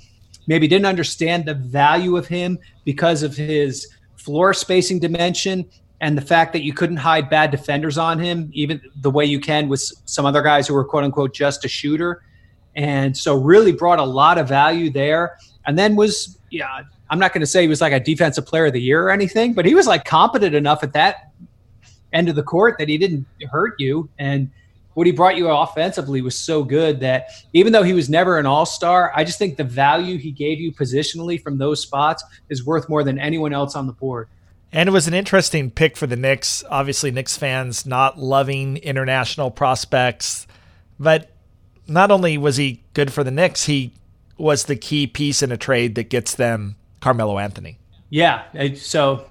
maybe 0.47 0.67
didn't 0.67 0.85
understand 0.85 1.45
the 1.45 1.53
value 1.53 2.17
of 2.17 2.27
him 2.27 2.57
because 2.85 3.23
of 3.23 3.35
his 3.35 3.87
floor 4.15 4.53
spacing 4.53 4.99
dimension 4.99 5.69
and 5.99 6.17
the 6.17 6.21
fact 6.21 6.53
that 6.53 6.63
you 6.63 6.73
couldn't 6.73 6.97
hide 6.97 7.29
bad 7.29 7.51
defenders 7.51 7.97
on 7.97 8.17
him, 8.17 8.49
even 8.53 8.81
the 9.01 9.11
way 9.11 9.23
you 9.23 9.39
can 9.39 9.69
with 9.69 9.81
some 10.05 10.25
other 10.25 10.41
guys 10.41 10.67
who 10.67 10.73
were 10.73 10.85
quote 10.85 11.03
unquote 11.03 11.33
just 11.33 11.63
a 11.65 11.67
shooter. 11.67 12.23
And 12.75 13.15
so, 13.15 13.35
really 13.35 13.73
brought 13.73 13.99
a 13.99 14.03
lot 14.03 14.37
of 14.37 14.47
value 14.47 14.89
there. 14.89 15.37
And 15.65 15.77
then 15.77 15.95
was, 15.95 16.39
yeah, 16.49 16.83
I'm 17.09 17.19
not 17.19 17.33
going 17.33 17.41
to 17.41 17.47
say 17.47 17.61
he 17.63 17.67
was 17.67 17.81
like 17.81 17.93
a 17.93 17.99
defensive 17.99 18.45
player 18.45 18.67
of 18.67 18.73
the 18.73 18.81
year 18.81 19.03
or 19.03 19.11
anything, 19.11 19.53
but 19.53 19.65
he 19.65 19.75
was 19.75 19.85
like 19.85 20.05
competent 20.05 20.55
enough 20.55 20.81
at 20.81 20.93
that 20.93 21.31
end 22.13 22.29
of 22.29 22.35
the 22.35 22.43
court 22.43 22.75
that 22.79 22.89
he 22.89 22.97
didn't 22.97 23.25
hurt 23.49 23.75
you. 23.79 24.09
And 24.19 24.49
what 24.93 25.07
he 25.07 25.13
brought 25.13 25.37
you 25.37 25.47
offensively 25.49 26.21
was 26.21 26.37
so 26.37 26.63
good 26.63 26.99
that 26.99 27.29
even 27.53 27.71
though 27.71 27.83
he 27.83 27.93
was 27.93 28.09
never 28.09 28.37
an 28.37 28.45
all 28.45 28.65
star, 28.65 29.11
I 29.15 29.23
just 29.23 29.39
think 29.39 29.55
the 29.55 29.63
value 29.63 30.17
he 30.17 30.31
gave 30.31 30.59
you 30.59 30.73
positionally 30.73 31.41
from 31.41 31.57
those 31.57 31.81
spots 31.81 32.23
is 32.49 32.65
worth 32.65 32.89
more 32.89 33.03
than 33.03 33.17
anyone 33.17 33.53
else 33.53 33.75
on 33.75 33.87
the 33.87 33.93
board. 33.93 34.27
And 34.73 34.87
it 34.87 34.91
was 34.91 35.07
an 35.07 35.13
interesting 35.13 35.71
pick 35.71 35.97
for 35.97 36.07
the 36.07 36.15
Knicks. 36.15 36.63
Obviously, 36.69 37.11
Knicks 37.11 37.37
fans 37.37 37.85
not 37.85 38.17
loving 38.17 38.77
international 38.77 39.51
prospects, 39.51 40.47
but 40.99 41.31
not 41.87 42.11
only 42.11 42.37
was 42.37 42.57
he 42.57 42.81
good 42.93 43.11
for 43.11 43.23
the 43.23 43.31
Knicks, 43.31 43.65
he 43.65 43.93
was 44.37 44.65
the 44.65 44.75
key 44.75 45.07
piece 45.07 45.41
in 45.41 45.51
a 45.51 45.57
trade 45.57 45.95
that 45.95 46.09
gets 46.09 46.35
them 46.35 46.75
Carmelo 46.99 47.37
Anthony. 47.37 47.79
Yeah. 48.09 48.43
So 48.75 49.25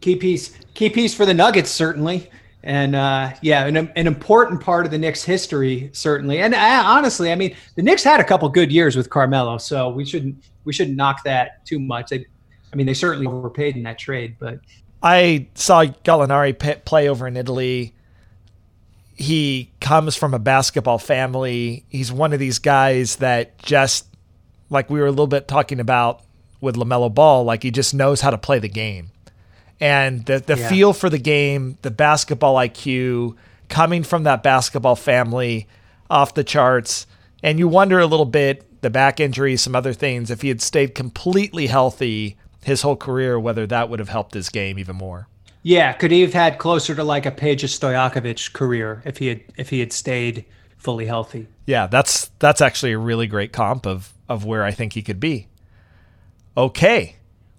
key 0.00 0.16
piece 0.16 0.56
key 0.74 0.90
piece 0.90 1.14
for 1.14 1.26
the 1.26 1.34
Nuggets 1.34 1.70
certainly, 1.70 2.30
and 2.62 2.94
uh, 2.94 3.32
yeah, 3.42 3.66
an, 3.66 3.76
an 3.76 4.06
important 4.06 4.60
part 4.60 4.84
of 4.84 4.92
the 4.92 4.98
Knicks' 4.98 5.24
history 5.24 5.90
certainly. 5.92 6.40
And 6.40 6.54
I, 6.54 6.78
uh, 6.78 6.84
honestly, 6.84 7.32
I 7.32 7.34
mean, 7.34 7.56
the 7.74 7.82
Knicks 7.82 8.04
had 8.04 8.20
a 8.20 8.24
couple 8.24 8.48
good 8.48 8.70
years 8.70 8.96
with 8.96 9.10
Carmelo, 9.10 9.58
so 9.58 9.88
we 9.88 10.04
shouldn't 10.04 10.36
we 10.64 10.72
shouldn't 10.72 10.96
knock 10.96 11.24
that 11.24 11.64
too 11.64 11.78
much. 11.78 12.10
They, 12.10 12.26
I 12.72 12.76
mean, 12.76 12.86
they 12.86 12.94
certainly 12.94 13.26
were 13.26 13.50
paid 13.50 13.76
in 13.76 13.82
that 13.84 13.98
trade, 13.98 14.36
but 14.38 14.60
I 15.02 15.46
saw 15.54 15.84
Gallinari 15.84 16.84
play 16.84 17.08
over 17.08 17.26
in 17.26 17.36
Italy. 17.36 17.94
He 19.14 19.72
comes 19.80 20.14
from 20.14 20.34
a 20.34 20.38
basketball 20.38 20.98
family. 20.98 21.86
He's 21.88 22.12
one 22.12 22.32
of 22.32 22.38
these 22.38 22.58
guys 22.58 23.16
that 23.16 23.56
just 23.58 24.06
like 24.68 24.90
we 24.90 25.00
were 25.00 25.06
a 25.06 25.10
little 25.10 25.26
bit 25.26 25.48
talking 25.48 25.80
about 25.80 26.22
with 26.60 26.76
LaMelo 26.76 27.14
Ball, 27.14 27.44
like 27.44 27.62
he 27.62 27.70
just 27.70 27.94
knows 27.94 28.20
how 28.20 28.30
to 28.30 28.38
play 28.38 28.58
the 28.58 28.68
game 28.68 29.10
and 29.80 30.24
the 30.26 30.38
the 30.38 30.56
yeah. 30.56 30.68
feel 30.68 30.92
for 30.92 31.10
the 31.10 31.18
game, 31.18 31.78
the 31.82 31.90
basketball 31.90 32.56
IQ 32.56 33.36
coming 33.68 34.02
from 34.02 34.22
that 34.24 34.42
basketball 34.42 34.96
family 34.96 35.66
off 36.08 36.34
the 36.34 36.44
charts. 36.44 37.06
And 37.42 37.58
you 37.58 37.68
wonder 37.68 37.98
a 37.98 38.06
little 38.06 38.26
bit 38.26 38.80
the 38.80 38.90
back 38.90 39.20
injury, 39.20 39.56
some 39.56 39.76
other 39.76 39.92
things, 39.92 40.30
if 40.30 40.42
he 40.42 40.48
had 40.48 40.62
stayed 40.62 40.94
completely 40.94 41.66
healthy 41.66 42.36
his 42.64 42.82
whole 42.82 42.96
career, 42.96 43.38
whether 43.38 43.66
that 43.66 43.88
would 43.88 44.00
have 44.00 44.08
helped 44.08 44.34
his 44.34 44.48
game 44.48 44.78
even 44.78 44.96
more. 44.96 45.28
Yeah, 45.62 45.92
could 45.92 46.10
he 46.10 46.20
have 46.22 46.32
had 46.32 46.58
closer 46.58 46.94
to 46.94 47.04
like 47.04 47.26
a 47.26 47.30
Peja 47.32 47.66
Stojakovic 47.66 48.52
career 48.52 49.02
if 49.04 49.18
he 49.18 49.26
had 49.26 49.40
if 49.56 49.70
he 49.70 49.80
had 49.80 49.92
stayed 49.92 50.44
fully 50.76 51.06
healthy? 51.06 51.48
Yeah, 51.66 51.86
that's 51.86 52.30
that's 52.38 52.60
actually 52.60 52.92
a 52.92 52.98
really 52.98 53.26
great 53.26 53.52
comp 53.52 53.86
of 53.86 54.14
of 54.28 54.44
where 54.44 54.64
I 54.64 54.70
think 54.70 54.92
he 54.92 55.02
could 55.02 55.20
be. 55.20 55.48
Okay. 56.56 57.16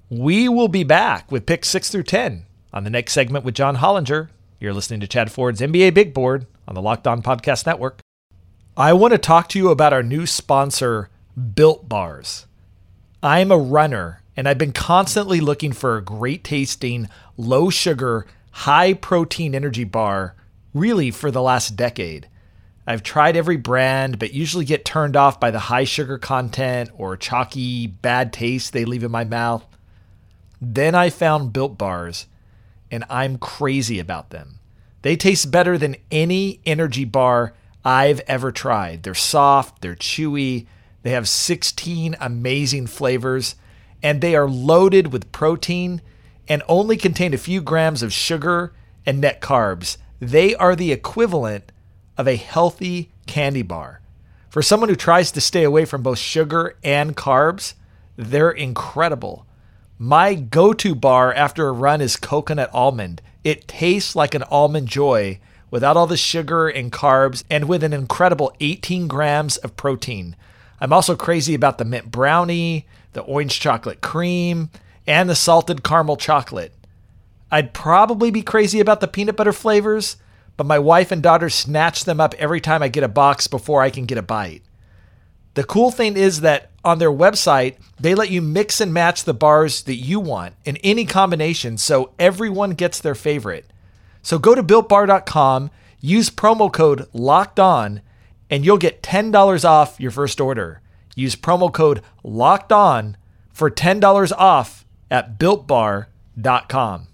We 0.09 0.47
will 0.47 0.69
be 0.69 0.85
back 0.85 1.29
with 1.33 1.45
picks 1.45 1.67
6 1.67 1.89
through 1.89 2.03
10 2.03 2.45
on 2.71 2.85
the 2.85 2.89
next 2.89 3.11
segment 3.11 3.43
with 3.43 3.55
John 3.55 3.75
Hollinger. 3.75 4.29
You're 4.57 4.73
listening 4.73 5.01
to 5.01 5.07
Chad 5.07 5.33
Ford's 5.33 5.59
NBA 5.59 5.93
Big 5.93 6.13
Board 6.13 6.47
on 6.65 6.75
the 6.75 6.81
Locked 6.81 7.07
On 7.07 7.21
Podcast 7.21 7.65
Network. 7.65 7.99
I 8.77 8.93
want 8.93 9.11
to 9.11 9.17
talk 9.17 9.49
to 9.49 9.59
you 9.59 9.67
about 9.67 9.91
our 9.91 10.03
new 10.03 10.25
sponsor, 10.25 11.09
Built 11.55 11.89
Bars. 11.89 12.45
I'm 13.21 13.51
a 13.51 13.57
runner 13.57 14.21
and 14.37 14.47
I've 14.47 14.57
been 14.57 14.71
constantly 14.71 15.41
looking 15.41 15.73
for 15.73 15.97
a 15.97 16.01
great 16.01 16.41
tasting, 16.41 17.09
low 17.35 17.69
sugar, 17.69 18.25
high 18.51 18.93
protein 18.93 19.53
energy 19.53 19.83
bar 19.83 20.35
really 20.73 21.11
for 21.11 21.31
the 21.31 21.41
last 21.41 21.75
decade. 21.75 22.29
I've 22.85 23.03
tried 23.03 23.35
every 23.35 23.57
brand, 23.57 24.19
but 24.19 24.33
usually 24.33 24.63
get 24.63 24.85
turned 24.85 25.17
off 25.17 25.37
by 25.37 25.51
the 25.51 25.59
high 25.59 25.83
sugar 25.83 26.17
content 26.17 26.91
or 26.95 27.17
chalky, 27.17 27.87
bad 27.87 28.31
taste 28.31 28.71
they 28.71 28.85
leave 28.85 29.03
in 29.03 29.11
my 29.11 29.25
mouth. 29.25 29.65
Then 30.61 30.95
I 30.95 31.09
found 31.09 31.53
Built 31.53 31.77
Bars, 31.77 32.27
and 32.89 33.03
I'm 33.09 33.37
crazy 33.37 33.99
about 33.99 34.31
them. 34.31 34.59
They 35.01 35.15
taste 35.15 35.51
better 35.51 35.77
than 35.77 35.95
any 36.11 36.59
energy 36.65 37.05
bar 37.05 37.53
I've 37.85 38.19
ever 38.21 38.51
tried. 38.51 39.03
They're 39.03 39.13
soft, 39.13 39.81
they're 39.81 39.95
chewy, 39.95 40.65
they 41.03 41.11
have 41.11 41.29
16 41.29 42.17
amazing 42.19 42.87
flavors, 42.87 43.55
and 44.03 44.19
they 44.19 44.35
are 44.35 44.49
loaded 44.49 45.13
with 45.13 45.31
protein 45.31 46.01
and 46.49 46.61
only 46.67 46.97
contain 46.97 47.33
a 47.33 47.37
few 47.37 47.61
grams 47.61 48.03
of 48.03 48.11
sugar 48.11 48.73
and 49.05 49.21
net 49.21 49.39
carbs. 49.39 49.95
They 50.19 50.53
are 50.55 50.75
the 50.75 50.91
equivalent 50.91 51.71
of 52.17 52.27
a 52.27 52.35
healthy 52.35 53.13
candy 53.25 53.61
bar. 53.61 54.01
For 54.49 54.61
someone 54.61 54.89
who 54.89 54.95
tries 54.95 55.31
to 55.31 55.39
stay 55.39 55.63
away 55.63 55.85
from 55.85 56.03
both 56.03 56.17
sugar 56.17 56.75
and 56.83 57.15
carbs, 57.15 57.75
they're 58.17 58.51
incredible. 58.51 59.46
My 59.99 60.35
go 60.35 60.73
to 60.73 60.93
bar 60.93 61.33
after 61.33 61.67
a 61.67 61.71
run 61.71 62.01
is 62.01 62.17
coconut 62.17 62.69
almond. 62.71 63.19
It 63.43 63.67
tastes 63.67 64.15
like 64.15 64.35
an 64.35 64.43
almond 64.43 64.87
joy 64.87 65.39
without 65.71 65.97
all 65.97 66.07
the 66.07 66.17
sugar 66.17 66.67
and 66.69 66.91
carbs, 66.91 67.43
and 67.49 67.67
with 67.67 67.83
an 67.83 67.93
incredible 67.93 68.55
18 68.59 69.07
grams 69.07 69.57
of 69.57 69.75
protein. 69.75 70.35
I'm 70.79 70.93
also 70.93 71.15
crazy 71.15 71.53
about 71.55 71.77
the 71.77 71.85
mint 71.85 72.11
brownie, 72.11 72.85
the 73.13 73.21
orange 73.21 73.59
chocolate 73.59 74.01
cream, 74.01 74.69
and 75.05 75.29
the 75.29 75.35
salted 75.35 75.83
caramel 75.83 76.15
chocolate. 76.15 76.73
I'd 77.51 77.73
probably 77.73 78.31
be 78.31 78.43
crazy 78.43 78.79
about 78.79 79.01
the 79.01 79.07
peanut 79.07 79.35
butter 79.35 79.51
flavors, 79.51 80.17
but 80.57 80.67
my 80.67 80.79
wife 80.79 81.11
and 81.11 81.23
daughter 81.23 81.49
snatch 81.49 82.05
them 82.05 82.21
up 82.21 82.33
every 82.35 82.61
time 82.61 82.83
I 82.83 82.87
get 82.87 83.03
a 83.03 83.09
box 83.09 83.47
before 83.47 83.81
I 83.81 83.89
can 83.89 84.05
get 84.05 84.17
a 84.17 84.23
bite. 84.23 84.61
The 85.55 85.63
cool 85.63 85.91
thing 85.91 86.15
is 86.15 86.41
that 86.41 86.69
on 86.87 86.99
their 86.99 87.11
website, 87.11 87.75
they 87.99 88.15
let 88.15 88.31
you 88.31 88.41
mix 88.41 88.81
and 88.81 88.93
match 88.93 89.23
the 89.23 89.33
bars 89.33 89.83
that 89.83 89.95
you 89.95 90.19
want 90.19 90.55
in 90.65 90.77
any 90.77 91.05
combination 91.05 91.77
so 91.77 92.13
everyone 92.17 92.71
gets 92.71 92.99
their 92.99 93.13
favorite. 93.13 93.65
So 94.21 94.39
go 94.39 94.55
to 94.55 94.63
builtbar.com, 94.63 95.69
use 95.99 96.29
promo 96.29 96.71
code 96.71 97.07
locked 97.13 97.59
on, 97.59 98.01
and 98.49 98.65
you'll 98.65 98.77
get 98.77 99.03
$10 99.03 99.65
off 99.65 99.99
your 99.99 100.11
first 100.11 100.39
order. 100.39 100.81
Use 101.15 101.35
promo 101.35 101.71
code 101.71 102.01
locked 102.23 102.71
on 102.71 103.17
for 103.51 103.69
$10 103.69 104.31
off 104.37 104.85
at 105.11 105.37
builtbar.com. 105.37 107.07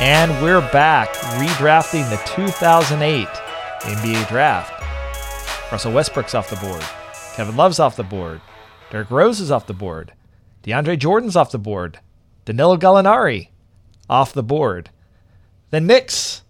And 0.00 0.30
we're 0.40 0.60
back 0.60 1.12
redrafting 1.40 2.08
the 2.08 2.22
2008 2.24 3.26
NBA 3.80 4.28
draft. 4.28 5.72
Russell 5.72 5.92
Westbrook's 5.92 6.36
off 6.36 6.50
the 6.50 6.56
board. 6.56 6.84
Kevin 7.34 7.56
Love's 7.56 7.80
off 7.80 7.96
the 7.96 8.04
board. 8.04 8.40
Derrick 8.90 9.10
Rose 9.10 9.40
is 9.40 9.50
off 9.50 9.66
the 9.66 9.74
board. 9.74 10.12
DeAndre 10.62 10.96
Jordan's 10.96 11.34
off 11.34 11.50
the 11.50 11.58
board. 11.58 11.98
Danilo 12.44 12.76
Gallinari 12.76 13.48
off 14.08 14.32
the 14.32 14.44
board. 14.44 14.90
The 15.70 15.80
Knicks 15.80 16.42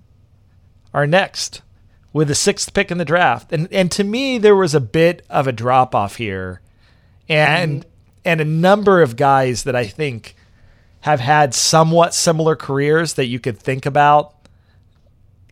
are 0.93 1.07
next 1.07 1.63
with 2.13 2.29
the 2.29 2.35
sixth 2.35 2.75
pick 2.75 2.91
in 2.91 2.99
the 2.99 3.05
draft. 3.07 3.51
And 3.51 3.67
and 3.73 3.91
to 3.93 4.05
me, 4.05 4.37
there 4.37 4.57
was 4.57 4.75
a 4.75 4.81
bit 4.81 5.25
of 5.31 5.47
a 5.47 5.53
drop 5.53 5.95
off 5.95 6.17
here. 6.17 6.61
And 7.31 7.81
mm-hmm. 7.81 7.91
and 8.27 8.41
a 8.43 8.45
number 8.45 9.01
of 9.01 9.17
guys 9.17 9.63
that 9.65 9.75
I 9.75 9.87
think 9.87 10.35
have 11.01 11.21
had 11.21 11.55
somewhat 11.55 12.15
similar 12.15 12.57
careers 12.57 13.15
that 13.15 13.27
you 13.27 13.39
could 13.39 13.59
think 13.59 13.87
about 13.87 14.35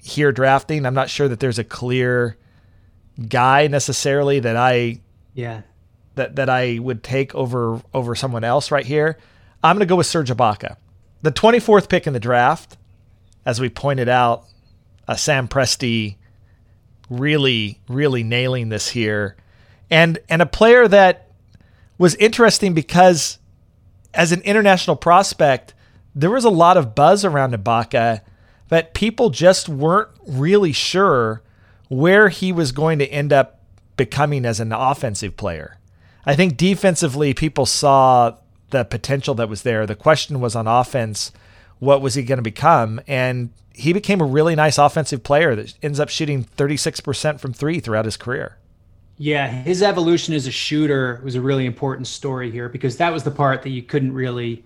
here 0.06 0.32
drafting. 0.32 0.86
I'm 0.86 0.94
not 0.94 1.10
sure 1.10 1.28
that 1.28 1.40
there's 1.40 1.58
a 1.58 1.64
clear 1.64 2.36
guy 3.28 3.66
necessarily 3.66 4.40
that 4.40 4.56
I 4.56 5.00
yeah 5.34 5.62
that 6.16 6.36
that 6.36 6.50
I 6.50 6.78
would 6.78 7.02
take 7.02 7.34
over 7.34 7.80
over 7.94 8.14
someone 8.14 8.44
else 8.44 8.70
right 8.70 8.86
here. 8.86 9.18
I'm 9.62 9.76
going 9.76 9.86
to 9.86 9.90
go 9.90 9.96
with 9.96 10.06
Serge 10.06 10.30
Ibaka. 10.30 10.76
The 11.22 11.32
24th 11.32 11.88
pick 11.88 12.06
in 12.06 12.12
the 12.12 12.20
draft, 12.20 12.76
as 13.44 13.60
we 13.60 13.68
pointed 13.68 14.08
out, 14.08 14.44
uh, 15.08 15.16
Sam 15.16 15.48
Presti 15.48 16.16
really 17.08 17.80
really 17.88 18.22
nailing 18.22 18.68
this 18.68 18.90
here. 18.90 19.36
And 19.90 20.18
and 20.28 20.42
a 20.42 20.46
player 20.46 20.88
that 20.88 21.30
was 21.98 22.14
interesting 22.16 22.74
because 22.74 23.38
as 24.16 24.32
an 24.32 24.40
international 24.42 24.96
prospect, 24.96 25.74
there 26.14 26.30
was 26.30 26.44
a 26.44 26.50
lot 26.50 26.76
of 26.76 26.94
buzz 26.94 27.24
around 27.24 27.54
Ibaka 27.54 28.22
but 28.68 28.94
people 28.94 29.30
just 29.30 29.68
weren't 29.68 30.08
really 30.26 30.72
sure 30.72 31.42
where 31.88 32.28
he 32.28 32.52
was 32.52 32.72
going 32.72 32.98
to 32.98 33.06
end 33.06 33.32
up 33.32 33.60
becoming 33.96 34.44
as 34.44 34.60
an 34.60 34.72
offensive 34.72 35.36
player. 35.36 35.78
I 36.24 36.34
think 36.34 36.56
defensively, 36.56 37.32
people 37.32 37.66
saw 37.66 38.36
the 38.70 38.84
potential 38.84 39.34
that 39.36 39.48
was 39.48 39.62
there. 39.62 39.86
The 39.86 39.94
question 39.94 40.40
was 40.40 40.56
on 40.56 40.66
offense, 40.66 41.30
what 41.78 42.02
was 42.02 42.14
he 42.14 42.24
going 42.24 42.38
to 42.38 42.42
become? 42.42 43.00
And 43.06 43.50
he 43.72 43.92
became 43.92 44.20
a 44.20 44.24
really 44.24 44.56
nice 44.56 44.78
offensive 44.78 45.22
player 45.22 45.54
that 45.54 45.74
ends 45.82 46.00
up 46.00 46.08
shooting 46.08 46.44
36% 46.44 47.38
from 47.38 47.52
three 47.52 47.78
throughout 47.78 48.06
his 48.06 48.16
career. 48.16 48.56
Yeah, 49.18 49.48
his 49.48 49.82
evolution 49.82 50.34
as 50.34 50.46
a 50.46 50.50
shooter 50.50 51.20
was 51.24 51.36
a 51.36 51.40
really 51.40 51.64
important 51.64 52.06
story 52.06 52.50
here 52.50 52.68
because 52.68 52.98
that 52.98 53.12
was 53.12 53.22
the 53.22 53.30
part 53.30 53.62
that 53.62 53.70
you 53.70 53.82
couldn't 53.82 54.12
really 54.12 54.62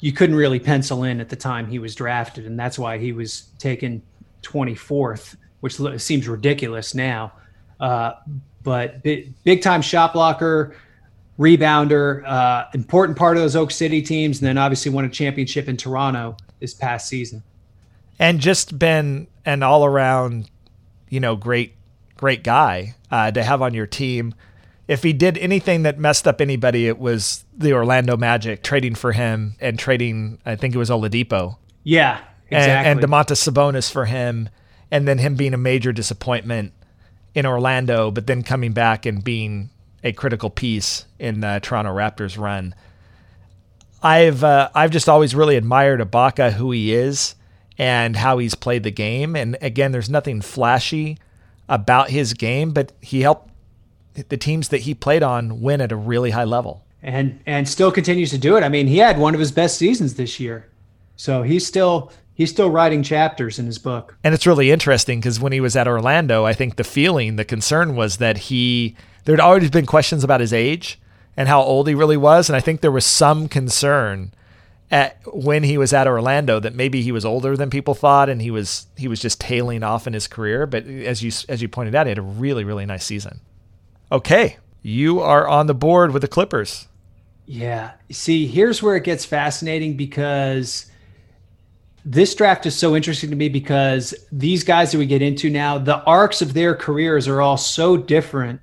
you 0.00 0.12
couldn't 0.12 0.34
really 0.34 0.58
pencil 0.58 1.04
in 1.04 1.20
at 1.20 1.28
the 1.28 1.36
time 1.36 1.66
he 1.66 1.78
was 1.78 1.94
drafted, 1.94 2.44
and 2.44 2.58
that's 2.58 2.76
why 2.76 2.98
he 2.98 3.12
was 3.12 3.42
taken 3.58 4.02
24th, 4.42 5.36
which 5.60 5.76
seems 6.00 6.26
ridiculous 6.26 6.92
now. 6.92 7.32
Uh, 7.78 8.14
but 8.64 9.00
big, 9.04 9.32
big, 9.44 9.62
time 9.62 9.80
shot 9.80 10.12
blocker, 10.12 10.74
rebounder, 11.38 12.26
uh, 12.26 12.64
important 12.74 13.16
part 13.16 13.36
of 13.36 13.44
those 13.44 13.54
Oak 13.54 13.70
City 13.70 14.02
teams, 14.02 14.40
and 14.40 14.48
then 14.48 14.58
obviously 14.58 14.90
won 14.90 15.04
a 15.04 15.08
championship 15.08 15.68
in 15.68 15.76
Toronto 15.76 16.36
this 16.58 16.74
past 16.74 17.06
season. 17.06 17.42
And 18.18 18.40
just 18.40 18.76
been 18.76 19.28
an 19.44 19.62
all 19.62 19.84
around, 19.84 20.50
you 21.10 21.20
know, 21.20 21.36
great, 21.36 21.74
great 22.22 22.44
guy 22.44 22.94
uh, 23.10 23.32
to 23.32 23.42
have 23.42 23.60
on 23.60 23.74
your 23.74 23.84
team 23.84 24.32
if 24.92 25.02
he 25.02 25.14
did 25.14 25.38
anything 25.38 25.84
that 25.84 25.98
messed 25.98 26.28
up 26.28 26.40
anybody, 26.40 26.86
it 26.86 26.98
was 26.98 27.44
the 27.56 27.72
Orlando 27.72 28.16
Magic 28.16 28.62
trading 28.62 28.94
for 28.94 29.12
him 29.12 29.54
and 29.58 29.78
trading, 29.78 30.38
I 30.44 30.56
think 30.56 30.74
it 30.74 30.78
was 30.78 30.90
Oladipo. 30.90 31.56
Yeah, 31.82 32.20
exactly. 32.50 32.90
And, 32.90 33.00
and 33.00 33.00
Domantas 33.00 33.48
Sabonis 33.48 33.90
for 33.90 34.04
him, 34.04 34.50
and 34.90 35.08
then 35.08 35.16
him 35.18 35.34
being 35.34 35.54
a 35.54 35.58
major 35.58 35.92
disappointment 35.92 36.74
in 37.34 37.46
Orlando, 37.46 38.10
but 38.10 38.26
then 38.26 38.42
coming 38.42 38.72
back 38.72 39.06
and 39.06 39.24
being 39.24 39.70
a 40.04 40.12
critical 40.12 40.50
piece 40.50 41.06
in 41.18 41.40
the 41.40 41.60
Toronto 41.62 41.90
Raptors 41.94 42.36
run. 42.36 42.74
I've 44.02 44.44
uh, 44.44 44.68
I've 44.74 44.90
just 44.90 45.08
always 45.08 45.34
really 45.34 45.56
admired 45.56 46.00
Ibaka, 46.00 46.52
who 46.52 46.72
he 46.72 46.92
is, 46.92 47.36
and 47.78 48.16
how 48.16 48.38
he's 48.38 48.56
played 48.56 48.82
the 48.82 48.90
game. 48.90 49.36
And 49.36 49.56
again, 49.62 49.92
there's 49.92 50.10
nothing 50.10 50.42
flashy 50.42 51.18
about 51.68 52.10
his 52.10 52.34
game, 52.34 52.72
but 52.72 52.92
he 53.00 53.22
helped 53.22 53.50
the 54.14 54.36
teams 54.36 54.68
that 54.68 54.82
he 54.82 54.94
played 54.94 55.22
on 55.22 55.60
win 55.60 55.80
at 55.80 55.92
a 55.92 55.96
really 55.96 56.30
high 56.30 56.44
level. 56.44 56.84
And 57.02 57.40
and 57.46 57.68
still 57.68 57.90
continues 57.90 58.30
to 58.30 58.38
do 58.38 58.56
it. 58.56 58.62
I 58.62 58.68
mean, 58.68 58.86
he 58.86 58.98
had 58.98 59.18
one 59.18 59.34
of 59.34 59.40
his 59.40 59.50
best 59.50 59.76
seasons 59.76 60.14
this 60.14 60.38
year. 60.38 60.68
So 61.16 61.42
he's 61.42 61.66
still 61.66 62.12
he's 62.34 62.50
still 62.50 62.70
writing 62.70 63.02
chapters 63.02 63.58
in 63.58 63.66
his 63.66 63.78
book. 63.78 64.16
And 64.22 64.34
it's 64.34 64.46
really 64.46 64.70
interesting 64.70 65.18
because 65.20 65.40
when 65.40 65.52
he 65.52 65.60
was 65.60 65.76
at 65.76 65.88
Orlando, 65.88 66.44
I 66.44 66.52
think 66.52 66.76
the 66.76 66.84
feeling, 66.84 67.36
the 67.36 67.44
concern 67.44 67.96
was 67.96 68.18
that 68.18 68.38
he 68.38 68.96
there'd 69.24 69.40
already 69.40 69.68
been 69.68 69.86
questions 69.86 70.22
about 70.22 70.40
his 70.40 70.52
age 70.52 71.00
and 71.36 71.48
how 71.48 71.62
old 71.62 71.88
he 71.88 71.94
really 71.94 72.16
was. 72.16 72.48
And 72.48 72.56
I 72.56 72.60
think 72.60 72.80
there 72.80 72.92
was 72.92 73.06
some 73.06 73.48
concern 73.48 74.32
at 74.92 75.18
when 75.26 75.62
he 75.62 75.78
was 75.78 75.94
at 75.94 76.06
Orlando 76.06 76.60
that 76.60 76.74
maybe 76.74 77.00
he 77.00 77.10
was 77.10 77.24
older 77.24 77.56
than 77.56 77.70
people 77.70 77.94
thought 77.94 78.28
and 78.28 78.42
he 78.42 78.50
was 78.50 78.86
he 78.96 79.08
was 79.08 79.20
just 79.20 79.40
tailing 79.40 79.82
off 79.82 80.06
in 80.06 80.12
his 80.12 80.28
career. 80.28 80.66
But 80.66 80.86
as 80.86 81.22
you 81.22 81.32
as 81.48 81.62
you 81.62 81.68
pointed 81.68 81.94
out, 81.94 82.06
he 82.06 82.10
had 82.10 82.18
a 82.18 82.22
really 82.22 82.62
really 82.62 82.84
nice 82.84 83.04
season. 83.04 83.40
Okay, 84.12 84.58
you 84.82 85.20
are 85.20 85.48
on 85.48 85.66
the 85.66 85.74
board 85.74 86.12
with 86.12 86.20
the 86.20 86.28
Clippers. 86.28 86.88
Yeah. 87.46 87.92
See, 88.10 88.46
here's 88.46 88.82
where 88.82 88.94
it 88.94 89.04
gets 89.04 89.24
fascinating 89.24 89.96
because 89.96 90.86
this 92.04 92.34
draft 92.34 92.66
is 92.66 92.76
so 92.76 92.94
interesting 92.94 93.30
to 93.30 93.36
me 93.36 93.48
because 93.48 94.14
these 94.30 94.62
guys 94.62 94.92
that 94.92 94.98
we 94.98 95.06
get 95.06 95.22
into 95.22 95.48
now, 95.48 95.78
the 95.78 96.02
arcs 96.04 96.42
of 96.42 96.52
their 96.52 96.74
careers 96.74 97.26
are 97.26 97.40
all 97.40 97.56
so 97.56 97.96
different 97.96 98.60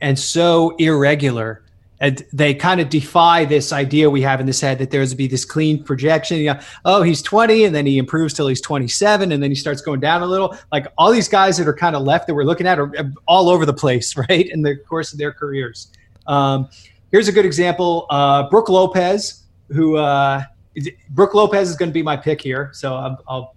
and 0.00 0.18
so 0.18 0.74
irregular 0.76 1.62
and 2.00 2.24
they 2.32 2.54
kind 2.54 2.80
of 2.80 2.88
defy 2.88 3.44
this 3.44 3.72
idea 3.72 4.08
we 4.08 4.22
have 4.22 4.40
in 4.40 4.46
this 4.46 4.60
head 4.60 4.78
that 4.78 4.90
there's 4.90 5.14
be 5.14 5.26
this 5.26 5.44
clean 5.44 5.82
projection. 5.82 6.38
You 6.38 6.54
know, 6.54 6.60
oh, 6.84 7.02
he's 7.02 7.22
20 7.22 7.64
and 7.64 7.74
then 7.74 7.86
he 7.86 7.98
improves 7.98 8.34
till 8.34 8.46
he's 8.46 8.60
27 8.60 9.32
and 9.32 9.42
then 9.42 9.50
he 9.50 9.56
starts 9.56 9.80
going 9.80 10.00
down 10.00 10.22
a 10.22 10.26
little. 10.26 10.56
Like 10.70 10.86
all 10.96 11.10
these 11.10 11.28
guys 11.28 11.56
that 11.56 11.66
are 11.66 11.74
kind 11.74 11.96
of 11.96 12.02
left 12.02 12.26
that 12.28 12.34
we're 12.34 12.44
looking 12.44 12.66
at 12.66 12.78
are 12.78 12.92
all 13.26 13.48
over 13.48 13.66
the 13.66 13.74
place, 13.74 14.16
right, 14.28 14.48
in 14.48 14.62
the 14.62 14.76
course 14.76 15.12
of 15.12 15.18
their 15.18 15.32
careers. 15.32 15.88
Um, 16.26 16.68
here's 17.10 17.28
a 17.28 17.32
good 17.32 17.46
example: 17.46 18.06
uh, 18.10 18.48
Brook 18.48 18.68
Lopez, 18.68 19.44
who 19.68 19.96
uh, 19.96 20.42
is, 20.74 20.88
Brook 21.10 21.34
Lopez 21.34 21.68
is 21.68 21.76
going 21.76 21.88
to 21.88 21.94
be 21.94 22.02
my 22.02 22.16
pick 22.16 22.40
here, 22.40 22.70
so 22.72 22.94
I'll, 22.94 23.24
I'll 23.26 23.56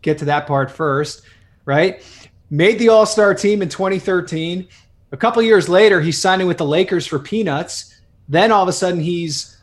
get 0.00 0.16
to 0.18 0.24
that 0.26 0.46
part 0.46 0.70
first, 0.70 1.22
right? 1.66 2.02
Made 2.48 2.78
the 2.78 2.88
All 2.88 3.04
Star 3.04 3.34
team 3.34 3.60
in 3.60 3.68
2013 3.68 4.68
a 5.16 5.18
couple 5.18 5.42
years 5.42 5.66
later, 5.66 6.02
he's 6.02 6.20
signing 6.20 6.46
with 6.46 6.58
the 6.58 6.66
Lakers 6.66 7.06
for 7.06 7.18
peanuts. 7.18 7.98
Then 8.28 8.52
all 8.52 8.62
of 8.62 8.68
a 8.68 8.72
sudden, 8.72 9.00
he's 9.00 9.56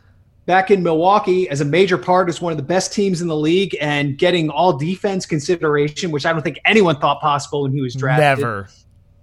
back 0.46 0.72
in 0.72 0.82
Milwaukee 0.82 1.48
as 1.48 1.60
a 1.60 1.64
major 1.64 1.96
part 1.96 2.28
as 2.28 2.40
one 2.40 2.52
of 2.52 2.56
the 2.56 2.64
best 2.64 2.92
teams 2.92 3.22
in 3.22 3.28
the 3.28 3.36
league 3.36 3.76
and 3.80 4.18
getting 4.18 4.50
all 4.50 4.76
defense 4.76 5.26
consideration, 5.26 6.10
which 6.10 6.26
I 6.26 6.32
don't 6.32 6.42
think 6.42 6.58
anyone 6.64 6.98
thought 6.98 7.20
possible 7.20 7.62
when 7.62 7.72
he 7.72 7.80
was 7.80 7.94
drafted. 7.94 8.42
Never. 8.42 8.68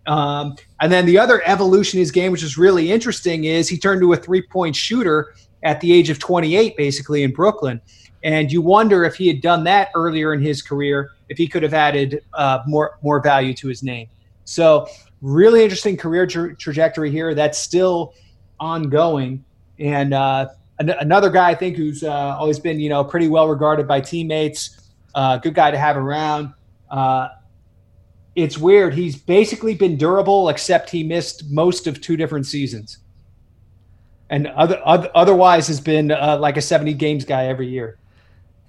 Um, 0.08 0.56
and 0.80 0.90
then 0.90 1.06
the 1.06 1.20
other 1.20 1.42
evolution 1.46 1.98
in 1.98 2.02
his 2.02 2.12
game, 2.12 2.32
which 2.32 2.44
is 2.44 2.58
really 2.58 2.94
interesting, 2.94 3.44
is 3.44 3.68
he 3.68 3.78
turned 3.78 4.00
to 4.00 4.14
a 4.14 4.16
three 4.16 4.42
point 4.42 4.74
shooter 4.74 5.34
at 5.64 5.82
the 5.82 5.92
age 5.92 6.10
of 6.10 6.18
28, 6.18 6.78
basically 6.78 7.24
in 7.24 7.34
Brooklyn. 7.34 7.82
And 8.24 8.50
you 8.54 8.62
wonder 8.62 9.04
if 9.04 9.16
he 9.16 9.28
had 9.28 9.42
done 9.42 9.66
that 9.66 9.90
earlier 9.96 10.34
in 10.34 10.42
his 10.42 10.62
career, 10.62 11.12
if 11.28 11.38
he 11.38 11.46
could 11.46 11.64
have 11.64 11.74
added 11.74 12.24
uh, 12.34 12.60
more 12.66 13.00
more 13.02 13.20
value 13.22 13.54
to 13.56 13.68
his 13.68 13.84
name. 13.84 14.08
So 14.46 14.88
really 15.22 15.64
interesting 15.64 15.98
career 15.98 16.26
tra- 16.26 16.56
trajectory 16.56 17.12
here 17.12 17.34
that's 17.34 17.58
still 17.58 18.14
ongoing. 18.60 19.44
And 19.80 20.14
uh, 20.14 20.50
an- 20.80 20.90
another 20.90 21.30
guy 21.30 21.50
I 21.50 21.56
think 21.56 21.78
who's 21.78 22.04
uh, 22.04 22.12
always 22.12 22.60
been 22.60 22.80
you 22.80 22.90
know 22.90 23.04
pretty 23.04 23.28
well 23.28 23.48
regarded 23.48 23.88
by 23.88 24.02
teammates, 24.02 24.92
uh, 25.16 25.38
good 25.38 25.54
guy 25.54 25.72
to 25.72 25.78
have 25.78 25.98
around. 25.98 26.54
Uh, 26.90 27.30
it's 28.36 28.58
weird. 28.58 28.94
He's 28.94 29.16
basically 29.16 29.76
been 29.76 29.98
durable, 29.98 30.50
except 30.50 30.90
he 30.90 31.04
missed 31.04 31.50
most 31.50 31.86
of 31.88 32.00
two 32.00 32.16
different 32.16 32.46
seasons, 32.46 33.00
and 34.30 34.48
other, 34.48 34.82
other 34.86 35.12
otherwise 35.14 35.68
has 35.68 35.82
been 35.82 36.12
uh, 36.12 36.38
like 36.40 36.58
a 36.58 36.62
seventy 36.62 36.94
games 36.94 37.26
guy 37.26 37.46
every 37.46 37.68
year. 37.68 37.98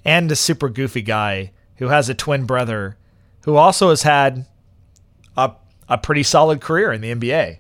And 0.04 0.32
a 0.32 0.36
super 0.36 0.68
goofy 0.68 1.02
guy 1.02 1.52
who 1.76 1.88
has 1.88 2.08
a 2.08 2.14
twin 2.14 2.44
brother, 2.44 2.96
who 3.44 3.54
also 3.54 3.90
has 3.90 4.02
had 4.02 4.46
a 5.36 5.52
a 5.92 5.98
pretty 5.98 6.22
solid 6.22 6.61
career 6.61 6.92
in 6.92 7.00
the 7.00 7.14
NBA. 7.14 7.59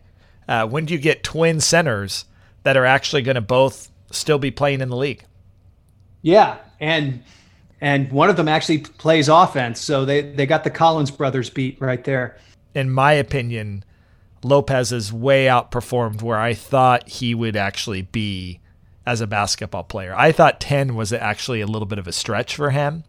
Uh, 0.48 0.66
when 0.66 0.86
do 0.86 0.94
you 0.94 1.00
get 1.00 1.22
twin 1.22 1.60
centers 1.60 2.24
that 2.62 2.76
are 2.76 2.86
actually 2.86 3.22
going 3.22 3.34
to 3.34 3.40
both 3.40 3.90
still 4.10 4.38
be 4.38 4.50
playing 4.50 4.80
in 4.80 4.88
the 4.88 4.96
league? 4.96 5.24
Yeah, 6.22 6.58
and 6.80 7.22
and 7.80 8.10
one 8.12 8.30
of 8.30 8.36
them 8.36 8.48
actually 8.48 8.78
plays 8.78 9.28
offense, 9.28 9.80
so 9.80 10.04
they 10.04 10.22
they 10.22 10.46
got 10.46 10.64
the 10.64 10.70
Collins 10.70 11.10
brothers 11.10 11.50
beat 11.50 11.80
right 11.80 12.02
there. 12.04 12.38
In 12.74 12.90
my 12.90 13.12
opinion, 13.12 13.84
Lopez 14.42 14.90
has 14.90 15.12
way 15.12 15.46
outperformed 15.46 16.22
where 16.22 16.38
I 16.38 16.54
thought 16.54 17.08
he 17.08 17.34
would 17.34 17.56
actually 17.56 18.02
be 18.02 18.60
as 19.04 19.20
a 19.20 19.26
basketball 19.26 19.84
player. 19.84 20.14
I 20.16 20.32
thought 20.32 20.60
10 20.60 20.94
was 20.94 21.12
actually 21.12 21.60
a 21.60 21.66
little 21.66 21.86
bit 21.86 21.98
of 21.98 22.06
a 22.06 22.12
stretch 22.12 22.56
for 22.56 22.70
him. 22.70 23.04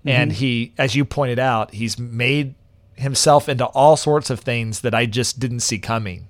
Mm-hmm. 0.00 0.08
And 0.08 0.32
he, 0.32 0.72
as 0.78 0.94
you 0.94 1.04
pointed 1.04 1.38
out, 1.38 1.72
he's 1.72 1.98
made 1.98 2.54
himself 2.96 3.48
into 3.48 3.64
all 3.66 3.96
sorts 3.96 4.30
of 4.30 4.40
things 4.40 4.80
that 4.80 4.94
I 4.94 5.06
just 5.06 5.38
didn't 5.38 5.60
see 5.60 5.78
coming 5.78 6.28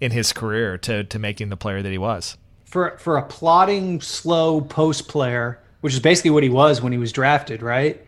in 0.00 0.12
his 0.12 0.32
career 0.32 0.76
to 0.78 1.04
to 1.04 1.18
making 1.18 1.48
the 1.48 1.56
player 1.56 1.82
that 1.82 1.92
he 1.92 1.98
was. 1.98 2.36
For 2.64 2.96
for 2.98 3.16
a 3.16 3.22
plodding, 3.22 4.00
slow 4.00 4.60
post 4.60 5.08
player, 5.08 5.60
which 5.80 5.94
is 5.94 6.00
basically 6.00 6.30
what 6.30 6.42
he 6.42 6.48
was 6.48 6.82
when 6.82 6.92
he 6.92 6.98
was 6.98 7.12
drafted, 7.12 7.62
right? 7.62 8.04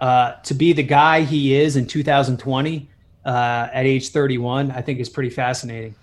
Uh, 0.00 0.34
to 0.42 0.54
be 0.54 0.72
the 0.72 0.82
guy 0.82 1.22
he 1.22 1.54
is 1.54 1.76
in 1.76 1.86
2020 1.86 2.88
uh, 3.24 3.68
at 3.72 3.84
age 3.84 4.10
31, 4.10 4.70
I 4.70 4.80
think 4.80 5.00
is 5.00 5.08
pretty 5.08 5.30
fascinating. 5.30 5.94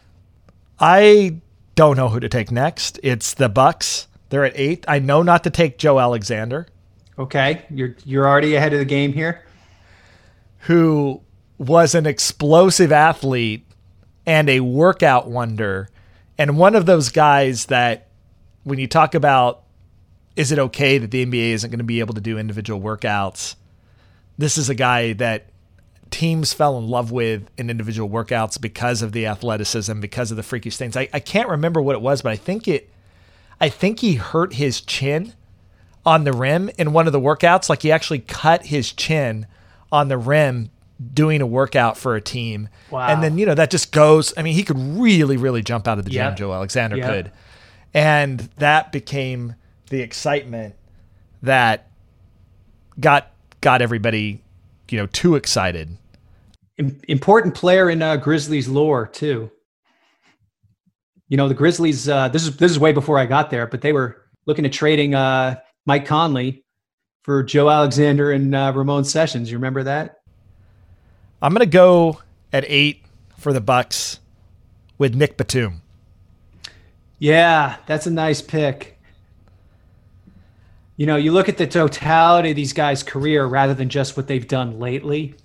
I 0.79 1.37
don't 1.75 1.95
know 1.95 2.09
who 2.09 2.19
to 2.19 2.27
take 2.27 2.51
next. 2.51 2.99
It's 3.03 3.33
the 3.33 3.47
Bucks. 3.47 4.07
They're 4.29 4.45
at 4.45 4.53
eight. 4.55 4.83
I 4.87 4.99
know 4.99 5.23
not 5.23 5.43
to 5.45 5.49
take 5.49 5.77
Joe 5.77 5.99
Alexander. 5.99 6.67
Okay, 7.17 7.65
you're 7.69 7.95
you're 8.03 8.27
already 8.27 8.55
ahead 8.55 8.73
of 8.73 8.79
the 8.79 8.85
game 8.85 9.13
here. 9.13 9.45
Who 10.59 11.21
was 11.57 11.95
an 11.95 12.05
explosive 12.05 12.91
athlete 12.91 13.65
and 14.25 14.49
a 14.49 14.59
workout 14.59 15.29
wonder. 15.29 15.89
And 16.37 16.57
one 16.57 16.75
of 16.75 16.85
those 16.85 17.09
guys 17.09 17.67
that, 17.67 18.07
when 18.63 18.79
you 18.79 18.87
talk 18.87 19.15
about, 19.15 19.63
is 20.35 20.51
it 20.51 20.59
okay 20.59 20.97
that 20.97 21.11
the 21.11 21.25
NBA 21.25 21.51
isn't 21.51 21.69
going 21.69 21.79
to 21.79 21.85
be 21.85 21.99
able 22.01 22.13
to 22.15 22.21
do 22.21 22.37
individual 22.37 22.81
workouts? 22.81 23.55
This 24.37 24.57
is 24.57 24.69
a 24.69 24.75
guy 24.75 25.13
that 25.13 25.47
teams 26.11 26.53
fell 26.53 26.77
in 26.77 26.87
love 26.87 27.11
with 27.11 27.49
in 27.57 27.69
individual 27.69 28.09
workouts 28.09 28.59
because 28.59 29.01
of 29.01 29.11
the 29.11 29.27
athleticism, 29.27 29.99
because 29.99 30.31
of 30.31 30.37
the 30.37 30.43
freakish 30.43 30.77
things. 30.77 30.97
I, 30.97 31.07
I 31.13 31.19
can't 31.19 31.49
remember 31.49 31.81
what 31.81 31.95
it 31.95 32.01
was, 32.01 32.21
but 32.21 32.31
I 32.31 32.35
think 32.35 32.67
it, 32.67 32.89
I 33.61 33.69
think 33.69 33.99
he 33.99 34.15
hurt 34.15 34.53
his 34.53 34.81
chin 34.81 35.33
on 36.05 36.23
the 36.23 36.33
rim 36.33 36.69
in 36.77 36.91
one 36.93 37.07
of 37.07 37.13
the 37.13 37.19
workouts. 37.19 37.69
Like 37.69 37.81
he 37.81 37.91
actually 37.91 38.19
cut 38.19 38.65
his 38.65 38.91
chin 38.91 39.47
on 39.91 40.09
the 40.09 40.17
rim 40.17 40.69
doing 41.13 41.41
a 41.41 41.45
workout 41.45 41.97
for 41.97 42.15
a 42.15 42.21
team. 42.21 42.69
Wow. 42.89 43.07
And 43.07 43.21
then, 43.21 43.37
you 43.37 43.45
know, 43.45 43.55
that 43.55 43.69
just 43.69 43.91
goes, 43.91 44.33
I 44.37 44.41
mean, 44.41 44.53
he 44.53 44.63
could 44.63 44.77
really, 44.77 45.37
really 45.37 45.61
jump 45.61 45.87
out 45.87 45.99
of 45.99 46.05
the 46.05 46.11
gym, 46.11 46.25
yep. 46.25 46.37
Joe 46.37 46.53
Alexander 46.53 46.97
yep. 46.97 47.09
could. 47.09 47.31
And 47.93 48.39
that 48.57 48.91
became 48.91 49.55
the 49.89 50.01
excitement 50.01 50.75
that 51.41 51.89
got 52.99 53.31
got 53.61 53.81
everybody, 53.81 54.41
you 54.89 54.97
know, 54.97 55.07
too 55.07 55.35
excited. 55.35 55.97
Important 57.07 57.55
player 57.55 57.89
in 57.89 58.01
uh, 58.01 58.17
Grizzlies 58.17 58.67
lore 58.67 59.07
too. 59.07 59.49
You 61.29 61.37
know, 61.37 61.47
the 61.47 61.53
Grizzlies. 61.53 62.09
Uh, 62.09 62.27
this 62.27 62.45
is 62.45 62.57
this 62.57 62.71
is 62.71 62.79
way 62.79 62.91
before 62.91 63.17
I 63.17 63.25
got 63.25 63.49
there, 63.49 63.65
but 63.65 63.81
they 63.81 63.93
were 63.93 64.23
looking 64.45 64.65
at 64.65 64.73
trading 64.73 65.15
uh, 65.15 65.55
Mike 65.85 66.05
Conley 66.05 66.65
for 67.23 67.43
Joe 67.43 67.69
Alexander 67.69 68.31
and 68.31 68.53
uh, 68.53 68.71
Ramon 68.75 69.05
Sessions. 69.05 69.49
You 69.49 69.57
remember 69.57 69.83
that? 69.83 70.17
I'm 71.45 71.53
going 71.53 71.59
to 71.59 71.67
go 71.67 72.21
at 72.51 72.65
eight 72.67 73.03
for 73.37 73.53
the 73.53 73.61
Bucks 73.61 74.19
with 74.97 75.13
Nick 75.13 75.37
Batum. 75.37 75.83
Yeah, 77.19 77.77
that's 77.85 78.07
a 78.07 78.11
nice 78.11 78.41
pick. 78.41 78.99
You 80.97 81.05
know, 81.05 81.17
you 81.17 81.31
look 81.31 81.47
at 81.47 81.57
the 81.57 81.67
totality 81.67 82.49
of 82.49 82.55
these 82.55 82.73
guys' 82.73 83.03
career 83.03 83.45
rather 83.45 83.75
than 83.75 83.89
just 83.89 84.17
what 84.17 84.25
they've 84.25 84.47
done 84.47 84.79
lately. 84.79 85.35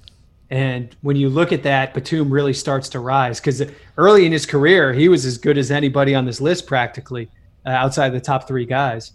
And 0.49 0.97
when 1.03 1.17
you 1.17 1.29
look 1.29 1.53
at 1.53 1.65
that, 1.65 1.93
Batum 1.93 2.33
really 2.33 2.55
starts 2.55 2.89
to 2.89 2.99
rise 2.99 3.39
because 3.39 3.63
early 3.99 4.25
in 4.25 4.33
his 4.33 4.47
career, 4.47 4.95
he 4.95 5.11
was 5.11 5.27
as 5.27 5.37
good 5.37 5.59
as 5.59 5.71
anybody 5.71 6.15
on 6.15 6.25
this 6.25 6.41
list 6.41 6.67
practically 6.67 7.29
uh, 7.67 7.69
outside 7.69 8.15
the 8.15 8.21
top 8.23 8.49
three 8.49 8.65
guys. 8.65 9.13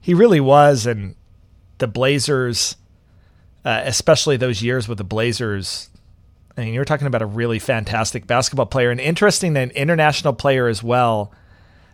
He 0.00 0.14
really 0.14 0.40
was. 0.40 0.86
And 0.86 1.14
the 1.76 1.88
Blazers 1.88 2.76
uh, 3.64 3.82
especially 3.84 4.36
those 4.36 4.62
years 4.62 4.88
with 4.88 4.98
the 4.98 5.04
Blazers. 5.04 5.88
I 6.56 6.64
mean, 6.64 6.74
you're 6.74 6.84
talking 6.84 7.06
about 7.06 7.22
a 7.22 7.26
really 7.26 7.58
fantastic 7.58 8.26
basketball 8.26 8.66
player, 8.66 8.90
and 8.90 9.00
interesting, 9.00 9.56
an 9.56 9.70
international 9.70 10.32
player 10.32 10.68
as 10.68 10.82
well 10.82 11.32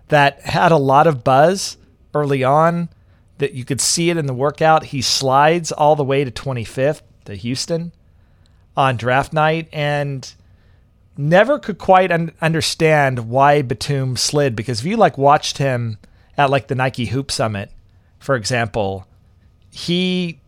that 0.08 0.40
had 0.40 0.72
a 0.72 0.76
lot 0.76 1.06
of 1.06 1.24
buzz 1.24 1.76
early 2.14 2.44
on. 2.44 2.88
That 3.38 3.54
you 3.54 3.64
could 3.64 3.80
see 3.80 4.10
it 4.10 4.18
in 4.18 4.26
the 4.26 4.34
workout. 4.34 4.84
He 4.84 5.00
slides 5.00 5.72
all 5.72 5.96
the 5.96 6.04
way 6.04 6.24
to 6.24 6.30
25th 6.30 7.00
to 7.24 7.34
Houston 7.34 7.92
on 8.76 8.98
draft 8.98 9.32
night, 9.32 9.68
and 9.72 10.30
never 11.16 11.58
could 11.58 11.78
quite 11.78 12.10
un- 12.10 12.32
understand 12.40 13.30
why 13.30 13.62
Batum 13.62 14.16
slid 14.16 14.56
because 14.56 14.80
if 14.80 14.86
you 14.86 14.96
like 14.96 15.18
watched 15.18 15.58
him 15.58 15.98
at 16.36 16.50
like 16.50 16.68
the 16.68 16.74
Nike 16.74 17.06
Hoop 17.06 17.30
Summit, 17.30 17.70
for 18.18 18.34
example, 18.34 19.06
he 19.70 20.39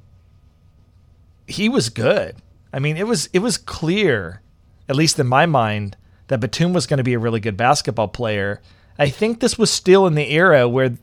he 1.47 1.69
was 1.69 1.89
good. 1.89 2.37
I 2.73 2.79
mean, 2.79 2.97
it 2.97 3.07
was 3.07 3.29
it 3.33 3.41
was 3.41 3.59
clear, 3.59 4.43
at 4.89 4.97
least 4.97 5.19
in 5.19 5.27
my 5.27 5.47
mind, 5.47 5.97
that 6.29 6.41
Batum 6.41 6.73
was 6.73 6.87
going 6.87 6.99
to 6.99 7.05
be 7.05 7.15
a 7.15 7.19
really 7.19 7.41
good 7.41 7.57
basketball 7.57 8.09
player. 8.09 8.61
I 8.99 9.09
think 9.09 9.41
this 9.41 9.59
was 9.59 9.71
still 9.71 10.07
in 10.07 10.15
the 10.15 10.31
era 10.31 10.69
where 10.69 10.97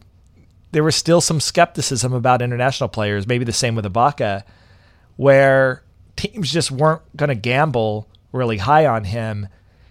there 0.71 0.83
was 0.83 0.95
still 0.95 1.21
some 1.21 1.39
skepticism 1.39 2.13
about 2.13 2.41
international 2.41 2.89
players, 2.89 3.27
maybe 3.27 3.45
the 3.45 3.51
same 3.51 3.75
with 3.75 3.85
Ibaka, 3.85 4.43
where 5.15 5.83
teams 6.15 6.51
just 6.51 6.71
weren't 6.71 7.01
going 7.17 7.29
to 7.29 7.35
gamble 7.35 8.07
really 8.31 8.57
high 8.57 8.85
on 8.85 9.05
him, 9.05 9.47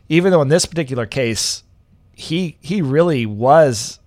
even 0.08 0.30
though 0.30 0.42
in 0.42 0.48
this 0.48 0.66
particular 0.66 1.06
case, 1.06 1.64
he 2.12 2.56
he 2.60 2.82
really 2.82 3.26
was, 3.26 4.00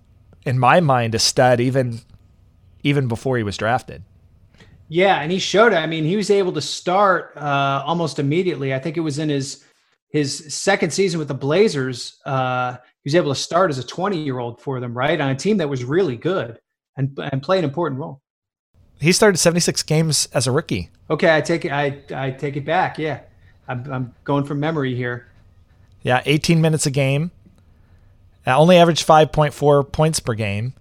in 0.44 0.58
my 0.58 0.80
mind, 0.80 1.14
a 1.14 1.18
stud 1.18 1.60
even 1.60 2.00
even 2.82 3.08
before 3.08 3.36
he 3.36 3.42
was 3.42 3.56
drafted. 3.56 4.02
Yeah, 4.92 5.22
and 5.22 5.32
he 5.32 5.38
showed 5.38 5.72
it. 5.72 5.76
I 5.76 5.86
mean, 5.86 6.04
he 6.04 6.16
was 6.16 6.30
able 6.30 6.52
to 6.52 6.60
start 6.60 7.34
uh, 7.38 7.82
almost 7.86 8.18
immediately. 8.18 8.74
I 8.74 8.78
think 8.78 8.98
it 8.98 9.00
was 9.00 9.18
in 9.18 9.30
his 9.30 9.64
his 10.10 10.52
second 10.54 10.92
season 10.92 11.18
with 11.18 11.28
the 11.28 11.34
Blazers. 11.34 12.20
Uh, 12.26 12.72
he 12.72 13.08
was 13.08 13.14
able 13.14 13.32
to 13.32 13.40
start 13.40 13.70
as 13.70 13.78
a 13.78 13.86
20 13.86 14.22
year 14.22 14.38
old 14.38 14.60
for 14.60 14.80
them, 14.80 14.92
right, 14.92 15.18
on 15.18 15.30
a 15.30 15.34
team 15.34 15.56
that 15.56 15.68
was 15.70 15.82
really 15.82 16.16
good 16.16 16.60
and 16.98 17.18
and 17.32 17.42
play 17.42 17.58
an 17.58 17.64
important 17.64 18.00
role. 18.02 18.20
He 19.00 19.12
started 19.12 19.38
76 19.38 19.82
games 19.84 20.28
as 20.34 20.46
a 20.46 20.52
rookie. 20.52 20.90
Okay, 21.08 21.34
I 21.34 21.40
take 21.40 21.64
it. 21.64 21.72
I 21.72 22.02
I 22.14 22.30
take 22.30 22.58
it 22.58 22.66
back. 22.66 22.98
Yeah, 22.98 23.20
I'm 23.68 23.90
I'm 23.90 24.14
going 24.24 24.44
from 24.44 24.60
memory 24.60 24.94
here. 24.94 25.26
Yeah, 26.02 26.20
18 26.26 26.60
minutes 26.60 26.84
a 26.84 26.90
game. 26.90 27.30
Uh, 28.46 28.58
only 28.58 28.76
averaged 28.76 29.06
5.4 29.06 29.90
points 29.90 30.20
per 30.20 30.34
game, 30.34 30.74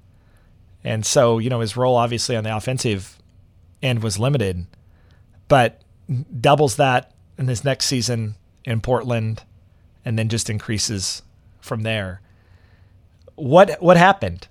and 0.83 1.05
so 1.05 1.37
you 1.37 1.49
know 1.49 1.61
his 1.61 1.77
role 1.77 1.95
obviously 1.95 2.35
on 2.35 2.43
the 2.43 2.53
offensive 2.53 3.17
end 3.81 4.03
was 4.03 4.19
limited, 4.19 4.65
but 5.47 5.81
doubles 6.39 6.75
that 6.75 7.11
in 7.37 7.47
his 7.47 7.63
next 7.63 7.85
season 7.85 8.35
in 8.65 8.81
Portland, 8.81 9.43
and 10.05 10.17
then 10.17 10.29
just 10.29 10.49
increases 10.49 11.23
from 11.59 11.83
there. 11.83 12.21
What 13.35 13.81
what 13.81 13.97
happened? 13.97 14.47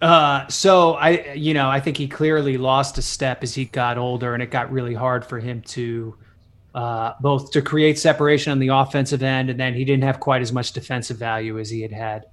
Uh, 0.00 0.46
so 0.46 0.92
I, 0.94 1.32
you 1.32 1.54
know, 1.54 1.68
I 1.68 1.80
think 1.80 1.96
he 1.96 2.06
clearly 2.06 2.56
lost 2.56 2.98
a 2.98 3.02
step 3.02 3.42
as 3.42 3.54
he 3.54 3.64
got 3.64 3.98
older, 3.98 4.34
and 4.34 4.42
it 4.42 4.50
got 4.50 4.70
really 4.70 4.94
hard 4.94 5.24
for 5.24 5.40
him 5.40 5.62
to 5.62 6.16
uh, 6.74 7.14
both 7.20 7.50
to 7.52 7.62
create 7.62 7.98
separation 7.98 8.52
on 8.52 8.58
the 8.58 8.68
offensive 8.68 9.22
end, 9.22 9.50
and 9.50 9.58
then 9.58 9.74
he 9.74 9.84
didn't 9.84 10.04
have 10.04 10.20
quite 10.20 10.42
as 10.42 10.52
much 10.52 10.72
defensive 10.72 11.16
value 11.16 11.58
as 11.58 11.70
he 11.70 11.82
had 11.82 11.92
had. 11.92 12.26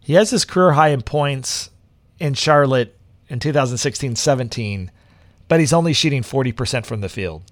He 0.00 0.14
has 0.14 0.30
his 0.30 0.44
career 0.44 0.72
high 0.72 0.88
in 0.88 1.02
points 1.02 1.70
in 2.18 2.34
Charlotte 2.34 2.96
in 3.30 3.38
2016-17, 3.38 4.90
but 5.48 5.60
he's 5.60 5.72
only 5.72 5.92
shooting 5.92 6.22
40% 6.22 6.84
from 6.84 7.00
the 7.00 7.08
field. 7.08 7.42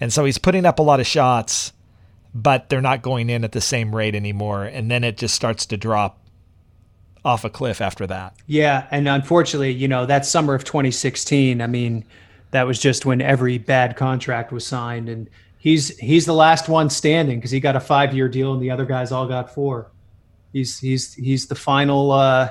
And 0.00 0.12
so 0.12 0.24
he's 0.24 0.38
putting 0.38 0.64
up 0.64 0.78
a 0.78 0.82
lot 0.82 1.00
of 1.00 1.06
shots, 1.06 1.72
but 2.34 2.68
they're 2.68 2.80
not 2.80 3.02
going 3.02 3.28
in 3.28 3.44
at 3.44 3.52
the 3.52 3.60
same 3.60 3.94
rate 3.94 4.14
anymore. 4.14 4.64
And 4.64 4.90
then 4.90 5.04
it 5.04 5.16
just 5.16 5.34
starts 5.34 5.66
to 5.66 5.76
drop 5.76 6.18
off 7.24 7.44
a 7.44 7.50
cliff 7.50 7.80
after 7.80 8.06
that. 8.06 8.34
Yeah. 8.46 8.86
And 8.90 9.08
unfortunately, 9.08 9.72
you 9.72 9.88
know, 9.88 10.06
that 10.06 10.24
summer 10.24 10.54
of 10.54 10.64
2016, 10.64 11.60
I 11.60 11.66
mean, 11.66 12.04
that 12.52 12.66
was 12.66 12.78
just 12.78 13.04
when 13.04 13.20
every 13.20 13.58
bad 13.58 13.96
contract 13.96 14.52
was 14.52 14.64
signed. 14.64 15.08
And 15.08 15.28
he's 15.58 15.96
he's 15.98 16.26
the 16.26 16.34
last 16.34 16.68
one 16.68 16.88
standing 16.88 17.38
because 17.38 17.50
he 17.50 17.58
got 17.58 17.74
a 17.74 17.80
five 17.80 18.14
year 18.14 18.28
deal 18.28 18.52
and 18.52 18.62
the 18.62 18.70
other 18.70 18.84
guys 18.84 19.10
all 19.10 19.26
got 19.26 19.52
four. 19.52 19.90
He's 20.52 20.78
he's 20.78 21.14
he's 21.14 21.48
the 21.48 21.56
final 21.56 22.12
uh 22.12 22.50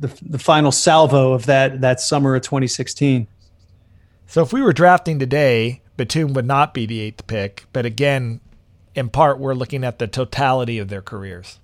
the, 0.00 0.18
the 0.22 0.38
final 0.38 0.72
salvo 0.72 1.32
of 1.32 1.46
that 1.46 1.80
that 1.80 2.00
summer 2.00 2.34
of 2.34 2.42
2016. 2.42 3.26
So 4.26 4.42
if 4.42 4.52
we 4.52 4.62
were 4.62 4.72
drafting 4.72 5.18
today, 5.18 5.82
Batum 5.96 6.32
would 6.34 6.46
not 6.46 6.72
be 6.72 6.86
the 6.86 7.00
eighth 7.00 7.26
pick. 7.26 7.66
But 7.72 7.84
again, 7.86 8.40
in 8.94 9.08
part, 9.08 9.38
we're 9.38 9.54
looking 9.54 9.84
at 9.84 9.98
the 9.98 10.06
totality 10.06 10.78
of 10.78 10.88
their 10.88 11.02
careers. 11.02 11.58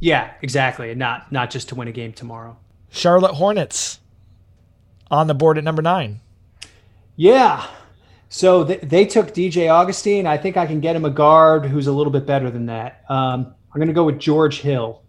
Yeah, 0.00 0.32
exactly, 0.42 0.90
and 0.90 0.98
not 0.98 1.30
not 1.30 1.50
just 1.50 1.68
to 1.68 1.74
win 1.74 1.88
a 1.88 1.92
game 1.92 2.12
tomorrow. 2.12 2.56
Charlotte 2.90 3.34
Hornets 3.34 4.00
on 5.10 5.26
the 5.26 5.34
board 5.34 5.58
at 5.58 5.64
number 5.64 5.82
nine. 5.82 6.20
Yeah, 7.16 7.66
so 8.34 8.64
th- 8.64 8.80
they 8.80 9.06
took 9.06 9.28
DJ 9.28 9.70
Augustin. 9.70 10.26
I 10.26 10.36
think 10.38 10.56
I 10.56 10.66
can 10.66 10.80
get 10.80 10.96
him 10.96 11.04
a 11.04 11.10
guard 11.10 11.66
who's 11.66 11.86
a 11.86 11.92
little 11.92 12.12
bit 12.12 12.26
better 12.26 12.50
than 12.50 12.66
that. 12.66 13.04
Um, 13.08 13.54
I'm 13.72 13.78
going 13.78 13.86
to 13.86 13.94
go 13.94 14.02
with 14.02 14.18
George 14.18 14.60
Hill. 14.60 15.02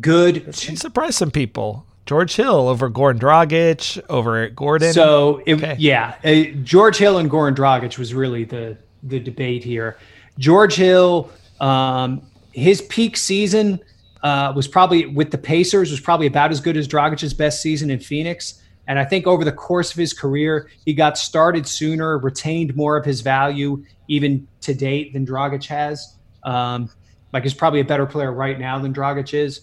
Good. 0.00 0.54
He 0.54 0.76
surprised 0.76 1.14
some 1.14 1.30
people. 1.30 1.86
George 2.06 2.36
Hill 2.36 2.68
over 2.68 2.88
Goran 2.88 3.18
Dragic, 3.18 4.00
over 4.08 4.48
Gordon. 4.50 4.92
So 4.92 5.42
it, 5.44 5.54
okay. 5.54 5.76
yeah, 5.78 6.14
uh, 6.24 6.56
George 6.62 6.96
Hill 6.96 7.18
and 7.18 7.28
Goran 7.28 7.56
Dragic 7.56 7.98
was 7.98 8.14
really 8.14 8.44
the 8.44 8.76
the 9.02 9.18
debate 9.18 9.64
here. 9.64 9.96
George 10.38 10.76
Hill, 10.76 11.30
um, 11.60 12.22
his 12.52 12.82
peak 12.82 13.16
season 13.16 13.80
uh, 14.22 14.52
was 14.54 14.68
probably 14.68 15.06
with 15.06 15.30
the 15.30 15.38
Pacers 15.38 15.90
was 15.90 16.00
probably 16.00 16.26
about 16.26 16.50
as 16.50 16.60
good 16.60 16.76
as 16.76 16.86
Dragic's 16.86 17.34
best 17.34 17.60
season 17.60 17.90
in 17.90 17.98
Phoenix. 17.98 18.62
And 18.88 18.98
I 18.98 19.04
think 19.04 19.26
over 19.26 19.44
the 19.44 19.52
course 19.52 19.90
of 19.90 19.96
his 19.96 20.12
career, 20.12 20.70
he 20.84 20.94
got 20.94 21.18
started 21.18 21.66
sooner, 21.66 22.18
retained 22.18 22.76
more 22.76 22.96
of 22.96 23.04
his 23.04 23.20
value 23.20 23.84
even 24.08 24.46
to 24.60 24.74
date 24.74 25.12
than 25.12 25.26
Dragic 25.26 25.66
has. 25.66 26.16
Um, 26.44 26.88
like 27.32 27.42
he's 27.42 27.54
probably 27.54 27.80
a 27.80 27.84
better 27.84 28.06
player 28.06 28.32
right 28.32 28.58
now 28.58 28.78
than 28.78 28.94
Dragic 28.94 29.34
is. 29.34 29.62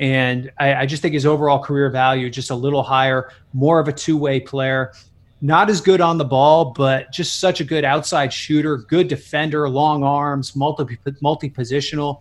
And 0.00 0.50
I, 0.58 0.74
I 0.74 0.86
just 0.86 1.02
think 1.02 1.14
his 1.14 1.26
overall 1.26 1.58
career 1.58 1.90
value 1.90 2.30
just 2.30 2.50
a 2.50 2.54
little 2.54 2.82
higher, 2.82 3.32
more 3.52 3.80
of 3.80 3.88
a 3.88 3.92
two 3.92 4.16
way 4.16 4.40
player. 4.40 4.92
Not 5.40 5.70
as 5.70 5.80
good 5.80 6.00
on 6.00 6.18
the 6.18 6.24
ball, 6.24 6.72
but 6.72 7.12
just 7.12 7.38
such 7.38 7.60
a 7.60 7.64
good 7.64 7.84
outside 7.84 8.32
shooter, 8.32 8.76
good 8.76 9.06
defender, 9.06 9.68
long 9.68 10.02
arms, 10.02 10.56
multi 10.56 10.98
multi 11.20 11.48
positional. 11.48 12.20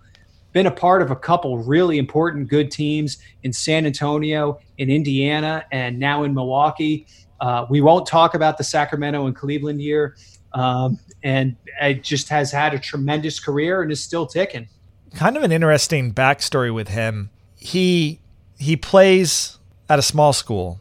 Been 0.53 0.67
a 0.67 0.71
part 0.71 1.01
of 1.01 1.11
a 1.11 1.15
couple 1.15 1.57
really 1.57 1.97
important 1.97 2.47
good 2.47 2.71
teams 2.71 3.17
in 3.43 3.51
San 3.53 3.85
Antonio, 3.85 4.59
in 4.77 4.89
Indiana, 4.89 5.65
and 5.71 5.99
now 5.99 6.23
in 6.23 6.33
Milwaukee. 6.33 7.05
Uh, 7.39 7.65
we 7.69 7.81
won't 7.81 8.07
talk 8.07 8.33
about 8.33 8.57
the 8.57 8.63
Sacramento 8.63 9.25
and 9.25 9.35
Cleveland 9.35 9.81
year. 9.81 10.15
Um, 10.53 10.99
and 11.23 11.55
it 11.81 12.03
just 12.03 12.29
has 12.29 12.51
had 12.51 12.73
a 12.73 12.79
tremendous 12.79 13.39
career 13.39 13.81
and 13.81 13.91
is 13.91 14.03
still 14.03 14.25
ticking. 14.25 14.67
Kind 15.13 15.37
of 15.37 15.43
an 15.43 15.51
interesting 15.51 16.13
backstory 16.13 16.73
with 16.73 16.87
him 16.87 17.29
he 17.57 18.19
he 18.57 18.75
plays 18.75 19.57
at 19.89 19.99
a 19.99 20.03
small 20.03 20.33
school, 20.33 20.79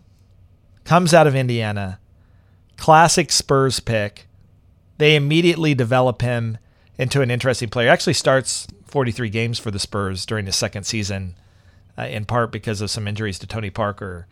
comes 0.85 1.13
out 1.13 1.27
of 1.27 1.35
Indiana, 1.35 1.99
classic 2.77 3.33
Spurs 3.33 3.81
pick. 3.81 4.27
They 4.99 5.17
immediately 5.17 5.75
develop 5.75 6.23
him 6.23 6.59
into 6.99 7.21
an 7.21 7.31
interesting 7.31 7.69
player. 7.69 7.91
Actually 7.91 8.15
starts 8.15 8.67
43 8.87 9.29
games 9.29 9.59
for 9.59 9.71
the 9.71 9.79
Spurs 9.79 10.25
during 10.25 10.47
his 10.47 10.57
second 10.57 10.85
season, 10.85 11.35
uh, 11.99 12.05
in 12.05 12.25
part 12.25 12.51
because 12.51 12.81
of 12.81 12.91
some 12.91 13.07
injuries 13.07 13.39
to 13.41 13.47
Tony 13.47 13.69
Parker. 13.69 14.27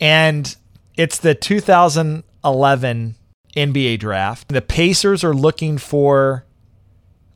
And 0.00 0.54
it's 0.96 1.18
the 1.18 1.34
2011 1.34 3.14
NBA 3.56 3.98
draft. 3.98 4.48
The 4.48 4.62
Pacers 4.62 5.24
are 5.24 5.34
looking 5.34 5.78
for 5.78 6.44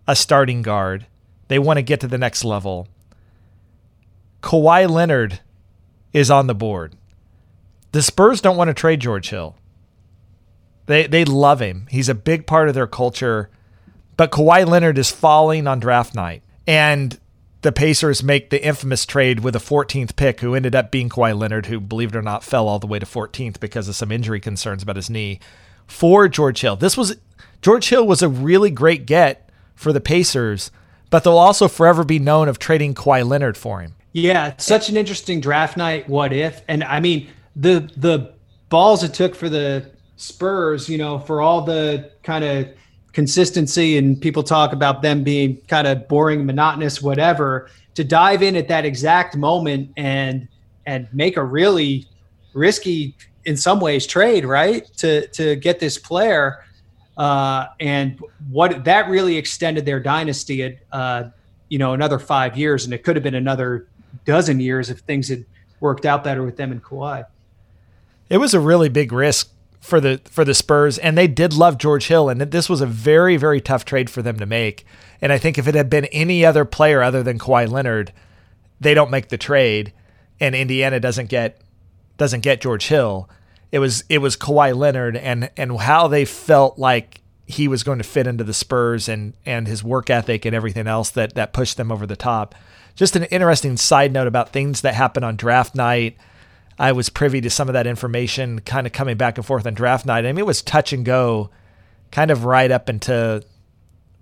a 0.07 0.17
starting 0.17 0.63
guard. 0.63 1.07
They 1.49 1.59
want 1.59 1.79
to 1.79 1.83
get 1.83 2.01
to 2.01 2.09
the 2.09 2.19
next 2.19 2.45
level. 2.45 2.89
Kawhi 4.43 4.89
Leonard 4.89 5.41
is 6.13 6.31
on 6.31 6.47
the 6.47 6.55
board. 6.55 6.95
The 7.93 8.03
Spurs 8.03 8.41
don't 8.41 8.57
want 8.57 8.69
to 8.69 8.75
trade 8.75 9.01
George 9.01 9.31
Hill. 9.31 9.57
They 10.87 11.07
they 11.07 11.25
love 11.25 11.61
him. 11.61 11.87
He's 11.91 12.09
a 12.09 12.15
big 12.15 12.47
part 12.47 12.69
of 12.69 12.75
their 12.75 12.87
culture. 12.87 13.51
But 14.17 14.31
Kawhi 14.31 14.67
Leonard 14.67 14.99
is 14.99 15.11
falling 15.11 15.67
on 15.67 15.81
draft 15.81 16.15
night. 16.15 16.43
And 16.67 17.19
the 17.67 17.73
Pacers 17.73 18.23
make 18.23 18.51
the 18.51 18.65
infamous 18.65 19.05
trade 19.05 19.41
with 19.41 19.57
a 19.57 19.59
14th 19.59 20.15
pick, 20.15 20.41
who 20.41 20.55
ended 20.55 20.77
up 20.77 20.93
being 20.93 21.09
Kawhi 21.09 21.37
Leonard, 21.37 21.67
who, 21.67 21.81
believe 21.81 22.11
it 22.11 22.17
or 22.17 22.23
not, 22.23 22.45
fell 22.45 22.69
all 22.69 22.79
the 22.79 22.87
way 22.87 23.01
to 23.01 23.07
14th 23.07 23.59
because 23.59 23.89
of 23.89 23.97
some 23.97 24.13
injury 24.13 24.39
concerns 24.39 24.85
about 24.85 24.95
his 24.95 25.11
knee, 25.11 25.41
for 25.85 26.29
George 26.29 26.61
Hill. 26.61 26.77
This 26.77 26.97
was 26.97 27.17
George 27.63 27.89
Hill 27.89 28.07
was 28.07 28.23
a 28.23 28.29
really 28.29 28.71
great 28.71 29.05
get 29.05 29.51
for 29.75 29.93
the 29.93 30.01
Pacers, 30.01 30.71
but 31.11 31.25
they'll 31.25 31.39
also 31.39 31.67
forever 31.67 32.05
be 32.05 32.21
known 32.21 32.49
of 32.49 32.61
trading 32.61 32.95
Kawhi 32.95 33.27
Leonard 33.27 33.57
for 33.57 33.81
him. 33.81 33.96
Yeah, 34.17 34.55
such 34.57 34.89
an 34.89 34.97
interesting 34.97 35.43
draft 35.43 35.77
night. 35.77 36.09
What 36.09 36.33
if? 36.33 36.63
And 36.69 36.83
I 36.85 37.01
mean, 37.01 37.29
the 37.55 37.91
the 37.99 38.33
balls 38.71 39.05
it 39.05 39.13
took 39.13 39.35
for 39.35 39.51
the 39.51 39.91
Spurs, 40.17 40.89
you 40.89 40.97
know, 40.97 41.19
for 41.19 41.43
all 41.43 41.61
the 41.61 42.11
kind 42.23 42.43
of 42.43 42.67
consistency 43.13 43.99
and 43.99 44.19
people 44.19 44.43
talk 44.43 44.73
about 44.73 45.03
them 45.03 45.23
being 45.23 45.59
kind 45.69 45.87
of 45.87 46.09
boring, 46.09 46.47
monotonous, 46.47 47.03
whatever, 47.03 47.69
to 47.95 48.05
dive 48.05 48.43
in 48.43 48.57
at 48.57 48.69
that 48.69 48.87
exact 48.87 49.37
moment 49.37 49.91
and 49.99 50.49
and 50.87 51.07
make 51.13 51.37
a 51.37 51.45
really 51.45 52.07
risky 52.55 53.15
in 53.45 53.55
some 53.55 53.81
ways 53.81 54.07
trade, 54.07 54.47
right? 54.47 54.87
To 54.97 55.27
to 55.27 55.57
get 55.57 55.79
this 55.79 55.99
player. 55.99 56.65
Uh, 57.19 57.67
and 57.81 58.19
what 58.49 58.83
that 58.87 59.11
really 59.11 59.37
extended 59.37 59.85
their 59.85 60.01
dynasty 60.01 60.63
at 60.63 60.79
uh, 60.91 61.25
you 61.69 61.79
know 61.79 61.93
another 61.93 62.19
five 62.19 62.57
years, 62.57 62.87
and 62.87 62.95
it 62.95 63.05
could 63.05 63.15
have 63.15 63.23
been 63.23 63.35
another 63.35 63.89
dozen 64.25 64.61
years 64.61 64.91
if 64.91 65.01
things 65.01 65.29
had 65.29 65.45
worked 65.81 66.07
out 66.07 66.25
better 66.25 66.43
with 66.43 66.57
them 66.57 66.73
and 66.73 66.83
Kawhi. 66.83 67.25
It 68.29 68.39
was 68.39 68.55
a 68.55 68.61
really 68.61 68.89
big 68.89 69.13
risk 69.13 69.51
for 69.81 70.01
the 70.01 70.21
for 70.25 70.45
the 70.45 70.55
Spurs, 70.55 70.99
and 70.99 71.17
they 71.17 71.29
did 71.29 71.53
love 71.53 71.79
George 71.79 72.09
Hill, 72.09 72.29
and 72.29 72.41
this 72.41 72.69
was 72.69 72.81
a 72.81 72.87
very 72.87 73.37
very 73.37 73.61
tough 73.61 73.85
trade 73.85 74.11
for 74.11 74.23
them 74.23 74.39
to 74.39 74.47
make. 74.47 74.85
And 75.21 75.33
I 75.33 75.39
think 75.39 75.59
if 75.59 75.69
it 75.69 75.75
had 75.75 75.89
been 75.89 76.07
any 76.07 76.45
other 76.45 76.65
player 76.65 77.03
other 77.03 77.23
than 77.23 77.39
Kawhi 77.39 77.69
Leonard, 77.69 78.13
they 78.81 78.95
don't 78.95 79.11
make 79.11 79.29
the 79.29 79.39
trade, 79.39 79.93
and 80.41 80.55
Indiana 80.55 80.99
doesn't 81.01 81.29
get 81.29 81.61
doesn't 82.17 82.41
get 82.41 82.61
George 82.61 82.89
Hill. 82.89 83.29
It 83.71 83.79
was 83.79 84.05
it 84.09 84.19
was 84.19 84.37
Kawhi 84.37 84.77
Leonard 84.77 85.17
and 85.17 85.51
and 85.57 85.79
how 85.79 86.09
they 86.09 86.25
felt 86.25 86.79
like 86.79 87.21
he 87.47 87.69
was 87.69 87.85
going 87.85 87.99
to 87.99 88.05
fit 88.05 88.27
into 88.27 88.45
the 88.45 88.55
Spurs 88.55 89.09
and 89.09 89.35
and 89.45 89.69
his 89.69 89.85
work 89.85 90.11
ethic 90.11 90.45
and 90.45 90.55
everything 90.55 90.87
else 90.87 91.11
that 91.11 91.35
that 91.35 91.53
pushed 91.53 91.77
them 91.77 91.93
over 91.93 92.07
the 92.07 92.17
top. 92.17 92.55
Just 92.97 93.15
an 93.15 93.25
interesting 93.25 93.77
side 93.77 94.13
note 94.13 94.27
about 94.27 94.53
things 94.53 94.81
that 94.81 94.95
happened 94.95 95.25
on 95.25 95.37
draft 95.37 95.75
night. 95.75 96.17
I 96.79 96.93
was 96.93 97.09
privy 97.09 97.41
to 97.43 97.51
some 97.51 97.69
of 97.69 97.75
that 97.75 97.87
information 97.87 98.61
kind 98.61 98.87
of 98.87 98.93
coming 98.93 99.17
back 99.17 99.39
and 99.39 99.47
forth 99.47 99.67
on 99.67 99.75
draft 99.75 100.05
night. 100.05 100.27
I 100.27 100.33
mean, 100.33 100.41
it 100.41 100.47
was 100.47 100.63
touch 100.63 100.93
and 100.93 101.05
go 101.05 101.51
kind 102.11 102.31
of 102.31 102.45
right 102.45 102.71
up 102.71 102.89
into 102.89 103.45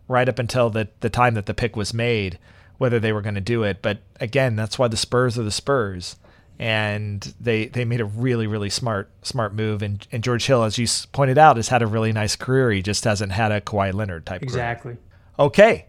right 0.07 0.29
up 0.29 0.39
until 0.39 0.71
the 0.71 0.89
the 1.01 1.09
time 1.09 1.35
that 1.35 1.47
the 1.47 1.55
pick 1.55 1.77
was 1.77 1.95
made 1.95 2.39
whether 2.79 2.99
they 2.99 3.13
were 3.13 3.23
going 3.23 3.37
to 3.37 3.41
do 3.41 3.63
it. 3.63 3.81
But 3.83 3.99
again, 4.21 4.57
that's 4.57 4.79
why 4.79 4.89
the 4.89 4.97
Spurs 4.97 5.39
are 5.39 5.43
the 5.43 5.51
Spurs 5.51 6.17
and 6.59 7.35
they 7.41 7.67
they 7.67 7.85
made 7.85 8.01
a 8.01 8.05
really 8.05 8.47
really 8.47 8.71
smart 8.71 9.11
smart 9.23 9.55
move. 9.55 9.83
And 9.83 10.07
and 10.13 10.23
George 10.23 10.47
Hill, 10.47 10.63
as 10.63 10.79
you 10.79 10.87
pointed 11.13 11.39
out, 11.39 11.57
has 11.57 11.69
had 11.69 11.83
a 11.83 11.87
really 11.87 12.13
nice 12.13 12.37
career. 12.37 12.71
He 12.71 12.83
just 12.83 13.05
hasn't 13.05 13.33
had 13.33 13.53
a 13.53 13.61
Kawhi 13.61 13.93
Leonard 13.93 14.27
type. 14.27 14.43
Exactly. 14.43 14.95
Career. 14.95 14.99
Okay, 15.39 15.87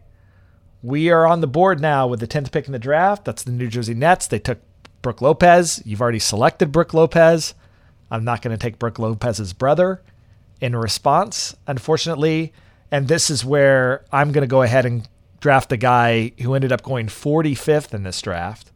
we 0.85 1.09
are 1.09 1.25
on 1.25 1.41
the 1.41 1.47
board 1.47 1.81
now 1.81 2.05
with 2.05 2.19
the 2.19 2.27
tenth 2.27 2.51
pick 2.51 2.67
in 2.67 2.71
the 2.71 2.77
draft. 2.77 3.25
That's 3.25 3.41
the 3.41 3.51
New 3.51 3.67
Jersey 3.67 3.95
Nets. 3.95 4.27
They 4.27 4.37
took 4.37 4.59
Brook 5.01 5.19
Lopez. 5.19 5.81
You've 5.83 6.01
already 6.01 6.19
selected 6.19 6.71
Brook 6.71 6.93
Lopez. 6.93 7.55
I'm 8.11 8.23
not 8.23 8.43
going 8.43 8.55
to 8.55 8.61
take 8.61 8.77
Brook 8.77 8.99
Lopez's 8.99 9.51
brother 9.51 10.03
in 10.61 10.75
response, 10.75 11.55
unfortunately. 11.65 12.53
And 12.91 13.07
this 13.07 13.31
is 13.31 13.43
where 13.43 14.05
I'm 14.11 14.31
going 14.31 14.43
to 14.43 14.47
go 14.47 14.61
ahead 14.61 14.85
and 14.85 15.09
draft 15.39 15.69
the 15.69 15.77
guy 15.77 16.33
who 16.41 16.53
ended 16.53 16.71
up 16.71 16.83
going 16.83 17.07
45th 17.07 17.91
in 17.91 18.03
this 18.03 18.21
draft. 18.21 18.71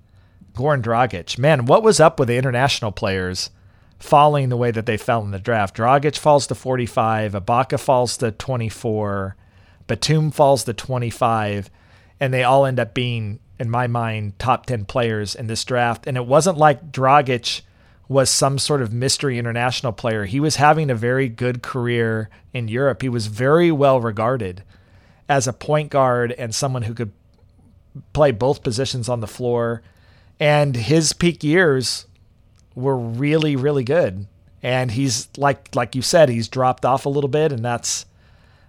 Goran 0.53 0.81
Dragic. 0.81 1.37
Man, 1.37 1.67
what 1.67 1.83
was 1.83 1.99
up 1.99 2.19
with 2.19 2.27
the 2.27 2.37
international 2.37 2.91
players 2.91 3.51
falling 3.99 4.49
the 4.49 4.57
way 4.57 4.71
that 4.71 4.87
they 4.87 4.97
fell 4.97 5.21
in 5.21 5.29
the 5.29 5.37
draft? 5.37 5.77
Dragic 5.77 6.17
falls 6.17 6.47
to 6.47 6.55
45, 6.55 7.33
Ibaka 7.33 7.79
falls 7.79 8.17
to 8.17 8.31
24, 8.31 9.35
Batum 9.85 10.31
falls 10.31 10.63
to 10.63 10.73
25, 10.73 11.69
and 12.19 12.33
they 12.33 12.43
all 12.43 12.65
end 12.65 12.79
up 12.79 12.93
being, 12.93 13.39
in 13.59 13.69
my 13.69 13.87
mind, 13.87 14.37
top 14.39 14.65
10 14.65 14.85
players 14.85 15.35
in 15.35 15.47
this 15.47 15.63
draft. 15.63 16.07
And 16.07 16.17
it 16.17 16.25
wasn't 16.25 16.57
like 16.57 16.91
Dragic 16.91 17.61
was 18.07 18.29
some 18.29 18.57
sort 18.57 18.81
of 18.81 18.91
mystery 18.91 19.37
international 19.37 19.93
player. 19.93 20.25
He 20.25 20.39
was 20.39 20.55
having 20.55 20.89
a 20.89 20.95
very 20.95 21.29
good 21.29 21.61
career 21.61 22.29
in 22.53 22.67
Europe. 22.67 23.01
He 23.01 23.09
was 23.09 23.27
very 23.27 23.71
well 23.71 24.01
regarded 24.01 24.63
as 25.29 25.47
a 25.47 25.53
point 25.53 25.91
guard 25.91 26.31
and 26.33 26.53
someone 26.53 26.81
who 26.81 26.93
could 26.95 27.11
play 28.13 28.31
both 28.31 28.63
positions 28.63 29.07
on 29.07 29.19
the 29.19 29.27
floor 29.27 29.83
and 30.39 30.75
his 30.75 31.13
peak 31.13 31.43
years 31.43 32.07
were 32.75 32.97
really 32.97 33.55
really 33.55 33.83
good 33.83 34.25
and 34.63 34.91
he's 34.91 35.27
like 35.37 35.73
like 35.75 35.95
you 35.95 36.01
said 36.01 36.29
he's 36.29 36.47
dropped 36.47 36.85
off 36.85 37.05
a 37.05 37.09
little 37.09 37.29
bit 37.29 37.51
and 37.51 37.63
that's 37.63 38.05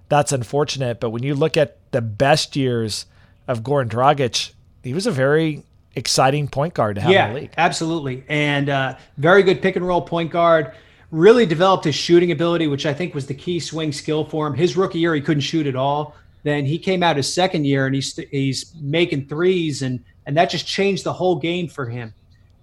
that's 0.08 0.32
unfortunate 0.32 1.00
but 1.00 1.10
when 1.10 1.22
you 1.22 1.34
look 1.34 1.56
at 1.56 1.76
the 1.92 2.00
best 2.00 2.56
years 2.56 3.06
of 3.50 3.62
Goran 3.62 3.88
Dragic 3.88 4.52
he 4.82 4.94
was 4.94 5.06
a 5.06 5.10
very 5.10 5.62
exciting 5.96 6.48
point 6.48 6.74
guard 6.74 6.94
to 6.96 7.02
have 7.02 7.10
yeah, 7.10 7.28
in 7.28 7.34
the 7.34 7.40
league 7.40 7.54
absolutely 7.56 8.24
and 8.28 8.68
uh, 8.68 8.96
very 9.18 9.42
good 9.42 9.60
pick 9.60 9.76
and 9.76 9.86
roll 9.86 10.02
point 10.02 10.30
guard 10.30 10.72
really 11.10 11.44
developed 11.44 11.84
his 11.84 11.94
shooting 11.94 12.30
ability 12.30 12.66
which 12.68 12.86
I 12.86 12.94
think 12.94 13.14
was 13.14 13.26
the 13.26 13.34
key 13.34 13.58
swing 13.60 13.92
skill 13.92 14.24
for 14.24 14.46
him 14.46 14.54
his 14.54 14.76
rookie 14.76 15.00
year 15.00 15.14
he 15.14 15.20
couldn't 15.20 15.42
shoot 15.42 15.66
at 15.66 15.76
all 15.76 16.14
then 16.42 16.64
he 16.64 16.78
came 16.78 17.02
out 17.02 17.16
his 17.16 17.32
second 17.32 17.64
year 17.64 17.86
and 17.86 17.94
he's 17.94 18.16
he's 18.30 18.74
making 18.80 19.26
threes 19.26 19.82
and 19.82 20.02
and 20.26 20.36
that 20.36 20.50
just 20.50 20.66
changed 20.66 21.04
the 21.04 21.12
whole 21.12 21.36
game 21.36 21.68
for 21.68 21.86
him. 21.86 22.14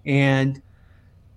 And 0.06 0.62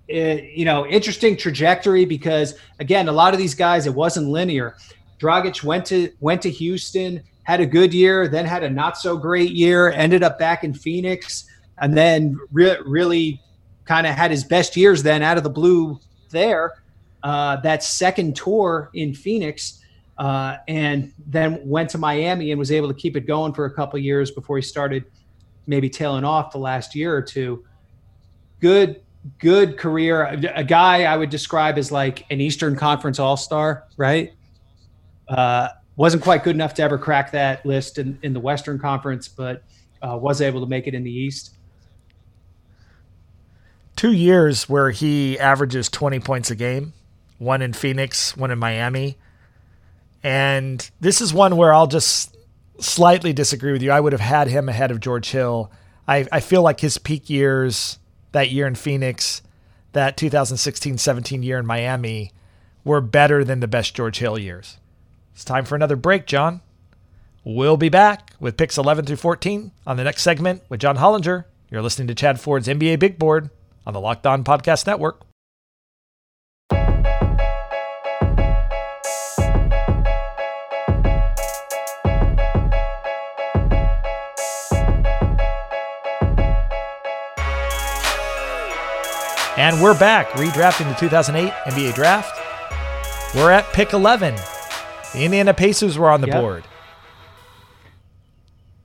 it, 0.08 0.44
you 0.54 0.64
know, 0.64 0.86
interesting 0.86 1.36
trajectory 1.36 2.04
because 2.04 2.54
again, 2.78 3.08
a 3.08 3.12
lot 3.12 3.34
of 3.34 3.38
these 3.38 3.54
guys 3.54 3.86
it 3.86 3.94
wasn't 3.94 4.28
linear. 4.28 4.76
Dragic 5.18 5.62
went 5.62 5.84
to 5.86 6.12
went 6.20 6.40
to 6.42 6.50
Houston, 6.50 7.22
had 7.50 7.60
a 7.60 7.66
good 7.66 7.92
year, 7.92 8.28
then 8.28 8.46
had 8.46 8.62
a 8.62 8.70
not 8.70 8.96
so 8.96 9.16
great 9.16 9.50
year, 9.50 9.90
ended 9.90 10.22
up 10.22 10.38
back 10.38 10.62
in 10.62 10.72
Phoenix, 10.72 11.46
and 11.78 11.96
then 11.96 12.38
re- 12.52 12.78
really 12.86 13.42
kind 13.84 14.06
of 14.06 14.14
had 14.14 14.30
his 14.30 14.44
best 14.44 14.76
years 14.76 15.02
then 15.02 15.20
out 15.20 15.36
of 15.36 15.42
the 15.42 15.50
blue 15.50 15.98
there. 16.30 16.84
Uh, 17.24 17.56
that 17.56 17.82
second 17.82 18.36
tour 18.36 18.88
in 18.94 19.12
Phoenix, 19.12 19.82
uh, 20.16 20.58
and 20.68 21.12
then 21.26 21.60
went 21.66 21.90
to 21.90 21.98
Miami 21.98 22.52
and 22.52 22.58
was 22.58 22.70
able 22.70 22.86
to 22.86 22.94
keep 22.94 23.16
it 23.16 23.26
going 23.26 23.52
for 23.52 23.64
a 23.64 23.70
couple 23.72 23.98
years 23.98 24.30
before 24.30 24.56
he 24.56 24.62
started 24.62 25.04
maybe 25.66 25.90
tailing 25.90 26.24
off 26.24 26.52
the 26.52 26.58
last 26.58 26.94
year 26.94 27.12
or 27.12 27.20
two. 27.20 27.64
Good, 28.60 29.02
good 29.38 29.76
career. 29.76 30.24
A 30.54 30.62
guy 30.62 31.02
I 31.02 31.16
would 31.16 31.30
describe 31.30 31.78
as 31.78 31.90
like 31.90 32.26
an 32.30 32.40
Eastern 32.40 32.76
Conference 32.76 33.18
All 33.18 33.36
Star, 33.36 33.88
right? 33.96 34.34
Uh, 35.26 35.68
wasn't 36.00 36.22
quite 36.22 36.42
good 36.42 36.56
enough 36.56 36.72
to 36.72 36.82
ever 36.82 36.96
crack 36.96 37.30
that 37.32 37.66
list 37.66 37.98
in, 37.98 38.18
in 38.22 38.32
the 38.32 38.40
Western 38.40 38.78
Conference, 38.78 39.28
but 39.28 39.62
uh, 40.00 40.16
was 40.16 40.40
able 40.40 40.62
to 40.62 40.66
make 40.66 40.86
it 40.86 40.94
in 40.94 41.04
the 41.04 41.12
East. 41.12 41.50
Two 43.96 44.12
years 44.12 44.66
where 44.66 44.92
he 44.92 45.38
averages 45.38 45.90
20 45.90 46.18
points 46.20 46.50
a 46.50 46.56
game, 46.56 46.94
one 47.36 47.60
in 47.60 47.74
Phoenix, 47.74 48.34
one 48.34 48.50
in 48.50 48.58
Miami. 48.58 49.18
And 50.22 50.90
this 51.00 51.20
is 51.20 51.34
one 51.34 51.58
where 51.58 51.74
I'll 51.74 51.86
just 51.86 52.34
slightly 52.78 53.34
disagree 53.34 53.72
with 53.72 53.82
you. 53.82 53.90
I 53.90 54.00
would 54.00 54.14
have 54.14 54.22
had 54.22 54.48
him 54.48 54.70
ahead 54.70 54.90
of 54.90 55.00
George 55.00 55.30
Hill. 55.30 55.70
I, 56.08 56.26
I 56.32 56.40
feel 56.40 56.62
like 56.62 56.80
his 56.80 56.96
peak 56.96 57.28
years, 57.28 57.98
that 58.32 58.50
year 58.50 58.66
in 58.66 58.74
Phoenix, 58.74 59.42
that 59.92 60.16
2016 60.16 60.96
17 60.96 61.42
year 61.42 61.58
in 61.58 61.66
Miami, 61.66 62.32
were 62.84 63.02
better 63.02 63.44
than 63.44 63.60
the 63.60 63.68
best 63.68 63.94
George 63.94 64.18
Hill 64.18 64.38
years. 64.38 64.78
It's 65.32 65.44
time 65.44 65.64
for 65.64 65.74
another 65.74 65.96
break, 65.96 66.26
John. 66.26 66.60
We'll 67.44 67.76
be 67.76 67.88
back 67.88 68.32
with 68.38 68.56
picks 68.56 68.76
11 68.76 69.06
through 69.06 69.16
14 69.16 69.72
on 69.86 69.96
the 69.96 70.04
next 70.04 70.22
segment 70.22 70.62
with 70.68 70.80
John 70.80 70.98
Hollinger. 70.98 71.44
You're 71.70 71.82
listening 71.82 72.08
to 72.08 72.14
Chad 72.14 72.40
Ford's 72.40 72.68
NBA 72.68 72.98
Big 72.98 73.18
Board 73.18 73.50
on 73.86 73.94
the 73.94 74.00
Locked 74.00 74.26
On 74.26 74.44
Podcast 74.44 74.86
Network. 74.86 75.22
And 89.56 89.82
we're 89.82 89.98
back, 89.98 90.30
redrafting 90.30 90.88
the 90.88 90.94
2008 90.98 91.52
NBA 91.72 91.94
Draft. 91.94 92.38
We're 93.34 93.50
at 93.50 93.66
pick 93.72 93.92
11. 93.92 94.34
The 95.12 95.24
Indiana 95.24 95.54
Pacers 95.54 95.98
were 95.98 96.10
on 96.10 96.20
the 96.20 96.28
yep. 96.28 96.40
board. 96.40 96.64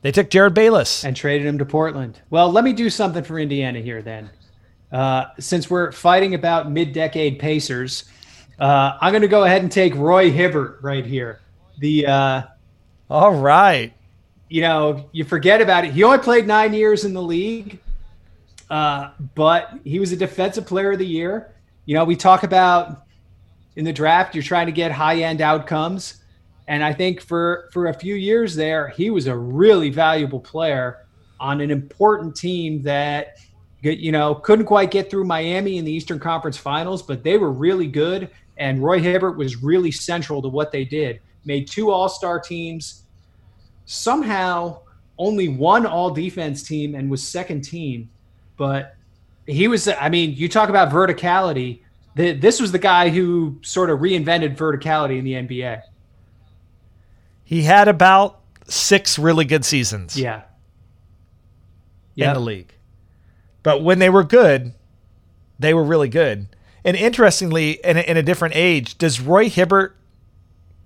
They 0.01 0.11
took 0.11 0.30
Jerryd 0.30 0.53
Bayless 0.53 1.03
and 1.03 1.15
traded 1.15 1.47
him 1.47 1.57
to 1.57 1.65
Portland. 1.65 2.21
Well, 2.30 2.51
let 2.51 2.63
me 2.63 2.73
do 2.73 2.89
something 2.89 3.23
for 3.23 3.39
Indiana 3.39 3.80
here 3.80 4.01
then. 4.01 4.30
Uh, 4.91 5.26
since 5.39 5.69
we're 5.69 5.91
fighting 5.91 6.36
about 6.36 6.71
mid-decade 6.71 7.39
Pacers, 7.39 8.05
uh, 8.59 8.97
I'm 9.01 9.11
going 9.11 9.23
to 9.23 9.28
go 9.28 9.43
ahead 9.43 9.61
and 9.61 9.71
take 9.71 9.95
Roy 9.95 10.32
Hibbert 10.32 10.80
right 10.82 11.05
here. 11.05 11.41
The 11.80 12.07
uh, 12.07 12.41
all 13.09 13.34
right, 13.34 13.93
you 14.47 14.61
know, 14.61 15.09
you 15.11 15.26
forget 15.26 15.61
about 15.61 15.86
it. 15.86 15.91
He 15.91 16.03
only 16.03 16.19
played 16.19 16.47
nine 16.47 16.73
years 16.73 17.03
in 17.03 17.13
the 17.13 17.21
league, 17.21 17.80
uh, 18.69 19.09
but 19.34 19.71
he 19.84 19.99
was 19.99 20.11
a 20.11 20.15
defensive 20.15 20.65
player 20.65 20.91
of 20.91 20.99
the 20.99 21.05
year. 21.05 21.53
You 21.86 21.95
know, 21.95 22.05
we 22.05 22.15
talk 22.15 22.43
about 22.43 23.05
in 23.76 23.86
the 23.86 23.93
draft, 23.93 24.36
you're 24.36 24.43
trying 24.43 24.65
to 24.65 24.71
get 24.71 24.91
high 24.91 25.21
end 25.21 25.41
outcomes. 25.41 26.23
And 26.67 26.84
I 26.84 26.93
think 26.93 27.21
for, 27.21 27.69
for 27.71 27.88
a 27.88 27.93
few 27.93 28.15
years 28.15 28.55
there, 28.55 28.89
he 28.89 29.09
was 29.09 29.28
a 29.28 29.38
really 29.38 29.89
valuable 29.89 30.39
player 30.39 31.05
on 31.39 31.61
an 31.61 31.69
important 31.69 32.36
team 32.36 32.82
that, 32.84 33.38
you 33.82 34.11
know, 34.11 34.36
couldn't 34.36 34.65
quite 34.65 34.89
get 34.89 35.09
through 35.09 35.26
Miami 35.26 35.78
in 35.78 35.86
the 35.86 35.91
Eastern 35.91 36.19
Conference 36.19 36.57
Finals, 36.57 37.03
but 37.03 37.23
they 37.23 37.38
were 37.38 37.51
really 37.51 37.88
good. 37.88 38.30
And 38.57 38.82
Roy 38.82 38.99
Hibbert 38.99 39.38
was 39.38 39.61
really 39.61 39.91
central 39.91 40.41
to 40.41 40.47
what 40.47 40.71
they 40.71 40.86
did. 40.86 41.19
Made 41.43 41.67
two 41.67 41.91
All 41.91 42.09
Star 42.09 42.39
teams, 42.39 43.03
somehow 43.86 44.80
only 45.19 45.49
one 45.49 45.86
All 45.86 46.09
Defense 46.09 46.63
team, 46.63 46.95
and 46.95 47.11
was 47.11 47.28
second 47.28 47.61
team 47.61 48.09
but 48.57 48.95
he 49.45 49.67
was. 49.67 49.88
I 49.88 50.09
mean, 50.09 50.34
you 50.34 50.49
talk 50.49 50.69
about 50.69 50.91
verticality. 50.91 51.82
The, 52.16 52.32
this 52.32 52.61
was 52.61 52.72
the 52.72 52.80
guy 52.80 53.09
who 53.09 53.59
sort 53.61 53.89
of 53.89 53.99
reinvented 53.99 54.55
verticality 54.57 55.20
in 55.20 55.26
the 55.26 55.34
NBA. 55.34 55.82
He 57.43 57.63
had 57.63 57.88
about 57.88 58.39
six 58.68 59.20
really 59.20 59.45
good 59.45 59.66
seasons. 59.66 60.18
Yeah. 60.18 60.43
Yep. 62.16 62.28
In 62.28 62.34
the 62.34 62.39
league. 62.39 62.74
But 63.63 63.84
when 63.84 63.99
they 63.99 64.09
were 64.09 64.24
good, 64.24 64.74
they 65.59 65.74
were 65.74 65.84
really 65.84 66.09
good. 66.09 66.47
And 66.84 66.95
interestingly, 66.95 67.80
in 67.84 67.97
a, 67.97 68.01
in 68.01 68.18
a 68.18 68.24
different 68.24 68.55
age, 68.55 68.97
does 68.97 69.20
Roy 69.20 69.49
Hibbert 69.49 69.97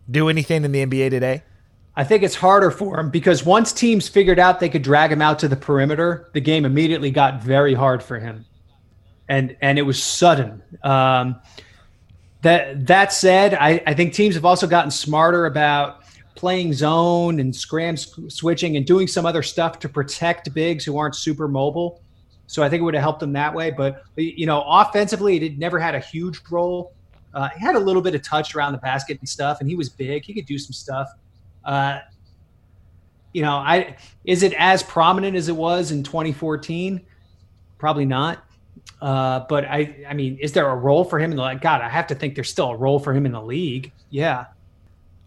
do 0.09 0.29
anything 0.29 0.63
in 0.63 0.71
the 0.71 0.85
NBA 0.85 1.09
today? 1.09 1.43
I 1.95 2.05
think 2.05 2.23
it's 2.23 2.35
harder 2.35 2.71
for 2.71 2.97
him 2.97 3.09
because 3.09 3.43
once 3.43 3.73
teams 3.73 4.07
figured 4.07 4.39
out 4.39 4.61
they 4.61 4.69
could 4.69 4.81
drag 4.81 5.11
him 5.11 5.21
out 5.21 5.39
to 5.39 5.49
the 5.49 5.57
perimeter, 5.57 6.29
the 6.33 6.39
game 6.39 6.63
immediately 6.63 7.11
got 7.11 7.43
very 7.43 7.73
hard 7.73 8.01
for 8.01 8.17
him, 8.17 8.45
and 9.29 9.55
and 9.61 9.79
it 9.79 9.83
was 9.83 10.01
sudden. 10.03 10.61
Um, 10.83 11.39
that 12.41 12.85
that 12.87 13.13
said, 13.13 13.53
I, 13.53 13.81
I 13.85 13.93
think 13.93 14.13
teams 14.13 14.35
have 14.35 14.45
also 14.45 14.67
gotten 14.67 14.91
smarter 14.91 15.45
about 15.45 16.03
playing 16.35 16.73
zone 16.73 17.39
and 17.39 17.55
scram 17.55 17.95
switching 17.97 18.77
and 18.77 18.85
doing 18.85 19.07
some 19.07 19.25
other 19.25 19.43
stuff 19.43 19.79
to 19.79 19.89
protect 19.89 20.53
bigs 20.53 20.83
who 20.83 20.97
aren't 20.97 21.15
super 21.15 21.47
mobile. 21.47 22.01
So 22.47 22.63
I 22.63 22.69
think 22.69 22.81
it 22.81 22.83
would 22.83 22.93
have 22.93 23.03
helped 23.03 23.19
them 23.19 23.33
that 23.33 23.53
way. 23.53 23.71
But 23.71 24.03
you 24.15 24.45
know, 24.45 24.63
offensively, 24.65 25.37
it 25.37 25.57
never 25.57 25.79
had 25.79 25.95
a 25.95 25.99
huge 25.99 26.41
role. 26.49 26.93
Uh, 27.33 27.49
he 27.49 27.59
had 27.59 27.75
a 27.75 27.79
little 27.79 28.01
bit 28.01 28.15
of 28.15 28.23
touch 28.23 28.55
around 28.55 28.71
the 28.71 28.79
basket 28.79 29.19
and 29.19 29.29
stuff, 29.29 29.59
and 29.59 29.69
he 29.69 29.75
was 29.75 29.89
big. 29.89 30.25
He 30.25 30.33
could 30.33 30.47
do 30.47 30.57
some 30.57 30.73
stuff. 30.73 31.09
Uh, 31.63 31.99
you 33.33 33.43
know, 33.43 33.51
I 33.51 33.95
is 34.23 34.41
it 34.41 34.53
as 34.57 34.81
prominent 34.81 35.37
as 35.37 35.49
it 35.49 35.55
was 35.55 35.91
in 35.91 36.01
2014? 36.01 37.05
Probably 37.77 38.05
not. 38.05 38.43
Uh, 39.01 39.41
but 39.47 39.65
I, 39.65 40.05
I 40.07 40.13
mean, 40.13 40.37
is 40.41 40.51
there 40.51 40.69
a 40.69 40.75
role 40.75 41.05
for 41.05 41.19
him 41.19 41.31
in 41.31 41.37
the 41.37 41.43
like? 41.43 41.61
God, 41.61 41.81
I 41.81 41.89
have 41.89 42.07
to 42.07 42.15
think 42.15 42.35
there's 42.35 42.49
still 42.49 42.71
a 42.71 42.75
role 42.75 42.99
for 42.99 43.13
him 43.13 43.25
in 43.25 43.31
the 43.31 43.41
league. 43.41 43.91
Yeah. 44.09 44.47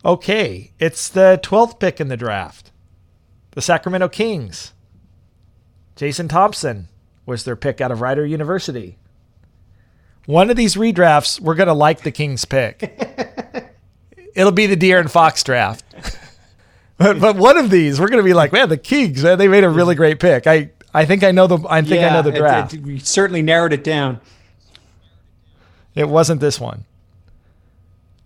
Okay, 0.04 0.72
it's 0.78 1.08
the 1.08 1.40
12th 1.42 1.78
pick 1.78 2.00
in 2.00 2.08
the 2.08 2.16
draft. 2.16 2.72
The 3.52 3.62
Sacramento 3.62 4.08
Kings. 4.08 4.72
Jason 5.94 6.26
Thompson 6.26 6.88
was 7.24 7.44
their 7.44 7.56
pick 7.56 7.80
out 7.80 7.92
of 7.92 8.00
Rider 8.00 8.26
University. 8.26 8.98
One 10.26 10.50
of 10.50 10.56
these 10.56 10.74
redrafts, 10.74 11.40
we're 11.40 11.54
going 11.54 11.68
to 11.68 11.74
like 11.74 12.02
the 12.02 12.10
Kings 12.10 12.44
pick. 12.44 12.82
It'll 14.34 14.52
be 14.52 14.66
the 14.66 14.76
De'Aaron 14.76 15.10
Fox 15.10 15.42
draft. 15.44 15.84
but, 16.96 17.20
but 17.20 17.36
one 17.36 17.56
of 17.56 17.70
these, 17.70 18.00
we're 18.00 18.08
going 18.08 18.22
to 18.22 18.28
be 18.28 18.34
like, 18.34 18.52
man, 18.52 18.68
the 18.68 18.76
Kings, 18.76 19.22
man, 19.22 19.38
they 19.38 19.48
made 19.48 19.64
a 19.64 19.70
really 19.70 19.94
great 19.94 20.18
pick. 20.18 20.46
I, 20.46 20.70
I 20.95 21.05
think 21.05 21.24
I 21.24 21.30
know 21.30 21.47
the 21.47 21.59
I 21.68 21.80
think 21.80 22.01
yeah, 22.01 22.09
I 22.09 22.12
know 22.12 22.22
the 22.22 22.32
draft. 22.32 22.74
It, 22.74 22.80
it, 22.80 22.82
we 22.84 22.99
certainly 22.99 23.43
narrowed 23.43 23.72
it 23.72 23.82
down. 23.82 24.20
It 25.95 26.09
wasn't 26.09 26.40
this 26.40 26.61
one. 26.61 26.84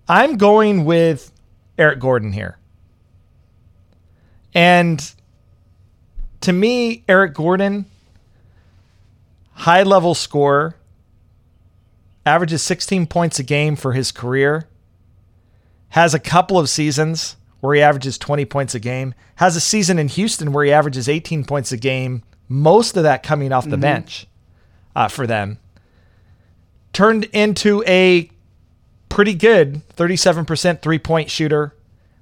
I'm 0.09 0.37
going 0.37 0.85
with 0.85 1.33
Eric 1.79 1.99
Gordon 1.99 2.33
here. 2.33 2.59
And 4.55 5.13
to 6.41 6.53
me, 6.53 7.05
Eric 7.09 7.35
Gordon, 7.35 7.87
high 9.53 9.83
level 9.83 10.15
scorer, 10.15 10.77
averages 12.25 12.63
16 12.63 13.07
points 13.07 13.39
a 13.39 13.43
game 13.43 13.77
for 13.77 13.93
his 13.93 14.13
career, 14.13 14.69
has 15.91 16.15
a 16.15 16.19
couple 16.19 16.59
of 16.59 16.69
seasons 16.69 17.37
where 17.61 17.75
he 17.75 17.83
averages 17.83 18.17
20 18.17 18.45
points 18.45 18.75
a 18.75 18.81
game, 18.81 19.15
has 19.37 19.57
a 19.57 19.61
season 19.61 19.99
in 19.99 20.09
Houston 20.09 20.53
where 20.53 20.65
he 20.65 20.73
averages 20.73 21.09
18 21.09 21.45
points 21.45 21.73
a 21.73 21.77
game, 21.77 22.23
most 22.49 22.97
of 22.97 23.03
that 23.03 23.23
coming 23.23 23.53
off 23.53 23.65
the 23.65 23.73
mm-hmm. 23.73 23.81
bench 23.81 24.27
uh, 24.95 25.09
for 25.09 25.27
them. 25.27 25.59
Turned 26.93 27.25
into 27.25 27.83
a 27.87 28.31
pretty 29.09 29.35
good 29.35 29.87
37% 29.97 30.83
three 30.83 30.99
point 30.99 31.31
shooter, 31.31 31.75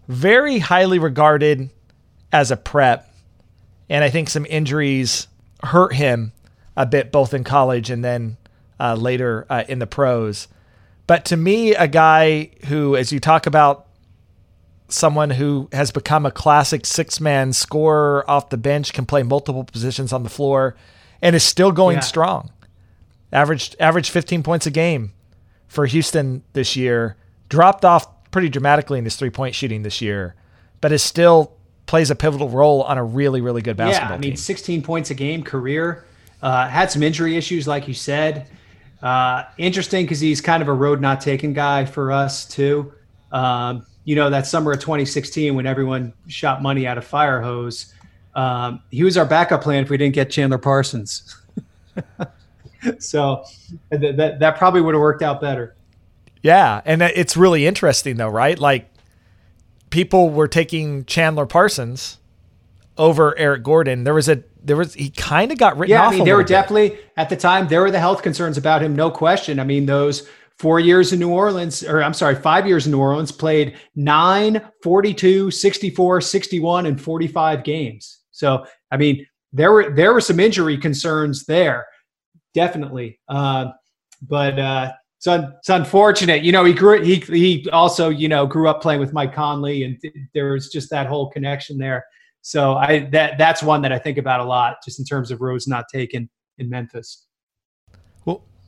very 0.09 0.59
highly 0.59 0.99
regarded 0.99 1.71
as 2.33 2.51
a 2.51 2.57
prep. 2.57 3.13
And 3.89 4.03
I 4.03 4.11
think 4.11 4.31
some 4.31 4.47
injuries 4.47 5.29
hurt 5.63 5.95
him 5.95 6.33
a 6.77 6.87
bit, 6.87 7.13
both 7.13 7.35
in 7.35 7.45
college 7.45 7.91
and 7.91 8.05
then 8.05 8.37
uh, 8.81 8.95
later 8.95 9.47
uh, 9.49 9.65
in 9.69 9.79
the 9.79 9.87
pros. 9.87 10.49
But 11.07 11.25
to 11.27 11.37
me, 11.37 11.75
a 11.75 11.87
guy 11.87 12.51
who, 12.67 12.97
as 12.97 13.13
you 13.13 13.21
talk 13.21 13.47
about 13.47 13.84
someone 14.89 15.31
who 15.31 15.69
has 15.73 15.91
become 15.91 16.27
a 16.27 16.31
classic 16.31 16.87
six 16.87 17.21
man 17.21 17.53
scorer 17.53 18.29
off 18.29 18.51
the 18.51 18.57
bench, 18.57 18.93
can 18.93 19.07
play 19.07 19.23
multiple 19.23 19.65
positions 19.65 20.13
on 20.13 20.23
the 20.23 20.29
floor, 20.29 20.77
and 21.23 21.35
is 21.35 21.43
still 21.43 21.73
going 21.73 21.97
yeah. 21.97 22.01
strong. 22.01 22.51
Averaged 23.33 23.77
averaged 23.81 24.11
15 24.11 24.43
points 24.43 24.67
a 24.67 24.71
game 24.71 25.13
for 25.67 25.87
Houston 25.87 26.43
this 26.53 26.77
year. 26.77 27.17
Dropped 27.49 27.85
off 27.85 28.07
pretty 28.31 28.49
dramatically 28.49 28.99
in 28.99 29.05
his 29.05 29.17
three 29.17 29.31
point 29.31 29.55
shooting 29.55 29.83
this 29.83 30.01
year, 30.01 30.35
but 30.81 30.93
is 30.93 31.03
still 31.03 31.57
plays 31.87 32.11
a 32.11 32.17
pivotal 32.17 32.49
role 32.49 32.83
on 32.83 32.97
a 32.97 33.05
really 33.05 33.41
really 33.41 33.63
good 33.63 33.77
basketball 33.77 34.11
yeah, 34.11 34.15
I 34.15 34.19
mean, 34.19 34.31
team. 34.33 34.37
16 34.37 34.83
points 34.83 35.11
a 35.11 35.15
game 35.15 35.43
career. 35.43 36.05
Uh, 36.43 36.69
had 36.69 36.91
some 36.91 37.03
injury 37.03 37.37
issues, 37.37 37.67
like 37.67 37.89
you 37.89 37.95
said. 37.95 38.49
Uh, 39.03 39.45
interesting 39.59 40.05
because 40.05 40.21
he's 40.21 40.41
kind 40.41 40.63
of 40.63 40.69
a 40.69 40.73
road 40.73 41.01
not 41.01 41.21
taken 41.21 41.53
guy 41.53 41.85
for 41.85 42.13
us 42.13 42.47
too. 42.47 42.93
Um, 43.33 43.85
you 44.05 44.15
know, 44.15 44.31
that 44.31 44.47
summer 44.47 44.73
of 44.73 44.81
2016 44.81 45.55
when 45.55 45.67
everyone 45.67 46.13
shot 46.29 46.63
money 46.63 46.87
out 46.87 46.99
of 46.99 47.05
fire 47.05 47.41
hose, 47.41 47.93
um, 48.35 48.83
he 48.91 49.03
was 49.03 49.17
our 49.17 49.25
backup 49.25 49.63
plan 49.63 49.83
if 49.83 49.91
we 49.91 49.97
didn't 49.97 50.15
get 50.15 50.31
Chandler 50.31 50.59
Parsons. 50.59 51.37
so 52.99 53.45
th- 53.91 54.17
that 54.17 54.39
that 54.41 54.59
probably 54.59 54.81
would 54.81 54.95
have 54.95 55.01
worked 55.01 55.23
out 55.23 55.41
better. 55.41 55.75
Yeah, 56.43 56.83
and 56.85 57.01
it's 57.01 57.37
really 57.37 57.67
interesting 57.67 58.17
though, 58.17 58.29
right? 58.29 58.59
Like 58.59 58.91
people 59.91 60.31
were 60.31 60.49
taking 60.49 61.05
Chandler 61.07 61.47
Parsons 61.47 62.19
over 62.99 63.37
Eric 63.39 63.63
Gordon. 63.63 64.05
There 64.05 64.15
was 64.15 64.29
a 64.29 64.43
there 64.63 64.77
was 64.77 64.95
he 64.95 65.11
kind 65.11 65.53
of 65.53 65.59
got 65.59 65.79
written 65.79 65.93
yeah, 65.93 66.07
off. 66.07 66.13
I 66.13 66.17
mean, 66.17 66.25
there 66.25 66.37
were 66.37 66.43
bit. 66.43 66.49
definitely 66.49 66.99
at 67.17 67.29
the 67.29 67.37
time 67.37 67.69
there 67.69 67.81
were 67.81 67.91
the 67.91 68.01
health 68.01 68.23
concerns 68.23 68.59
about 68.59 68.83
him, 68.83 68.95
no 68.95 69.11
question. 69.11 69.61
I 69.61 69.65
mean, 69.65 69.87
those 69.87 70.29
four 70.59 70.81
years 70.81 71.13
in 71.13 71.19
New 71.19 71.31
Orleans, 71.31 71.83
or 71.83 72.03
I'm 72.03 72.15
sorry, 72.15 72.35
five 72.35 72.67
years 72.67 72.87
in 72.87 72.93
New 72.93 73.01
Orleans, 73.01 73.33
played 73.33 73.77
9, 73.97 74.61
42, 74.83 75.51
64, 75.51 76.21
61, 76.21 76.87
and 76.87 77.01
45 77.01 77.65
games. 77.65 78.21
So, 78.31 78.65
I 78.91 78.97
mean, 78.97 79.27
there 79.53 79.73
were 79.73 79.95
there 79.95 80.13
were 80.13 80.21
some 80.21 80.41
injury 80.41 80.77
concerns 80.77 81.45
there, 81.45 81.87
definitely. 82.55 83.21
Uh, 83.29 83.67
but 84.23 84.59
uh, 84.59 84.93
it's, 85.19 85.27
un, 85.27 85.55
it's 85.59 85.69
unfortunate. 85.69 86.43
You 86.43 86.53
know, 86.53 86.65
he 86.65 86.75
grew 86.75 87.01
he 87.03 87.17
he 87.17 87.69
also 87.71 88.09
you 88.09 88.29
know 88.29 88.47
grew 88.47 88.69
up 88.69 88.83
playing 88.83 89.01
with 89.01 89.13
Mike 89.13 89.35
Conley, 89.35 89.85
and 89.85 90.01
th- 90.01 90.15
there 90.35 90.53
was 90.53 90.71
just 90.71 90.91
that 90.91 91.07
whole 91.07 91.31
connection 91.31 91.79
there. 91.79 92.05
So 92.43 92.75
I 92.75 93.09
that 93.13 93.39
that's 93.39 93.63
one 93.63 93.81
that 93.83 93.93
I 93.93 93.99
think 93.99 94.19
about 94.19 94.41
a 94.41 94.45
lot, 94.45 94.77
just 94.85 94.99
in 94.99 95.05
terms 95.05 95.31
of 95.31 95.41
Rose 95.41 95.69
not 95.69 95.87
taken 95.91 96.29
in 96.59 96.69
Memphis. 96.69 97.24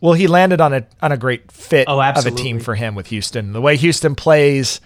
Well, 0.01 0.12
he 0.12 0.26
landed 0.26 0.61
on 0.61 0.74
a 0.74 0.86
on 1.01 1.12
a 1.12 1.16
great 1.16 1.51
fit 1.51 1.86
oh, 1.88 2.01
of 2.01 2.26
a 2.26 2.30
team 2.30 2.61
for 2.61 2.74
him 2.74 2.94
with 2.94 3.09
Houston. 3.09 3.53
The 3.53 3.61
way 3.61 3.76
Houston 3.76 4.14
plays, 4.14 4.80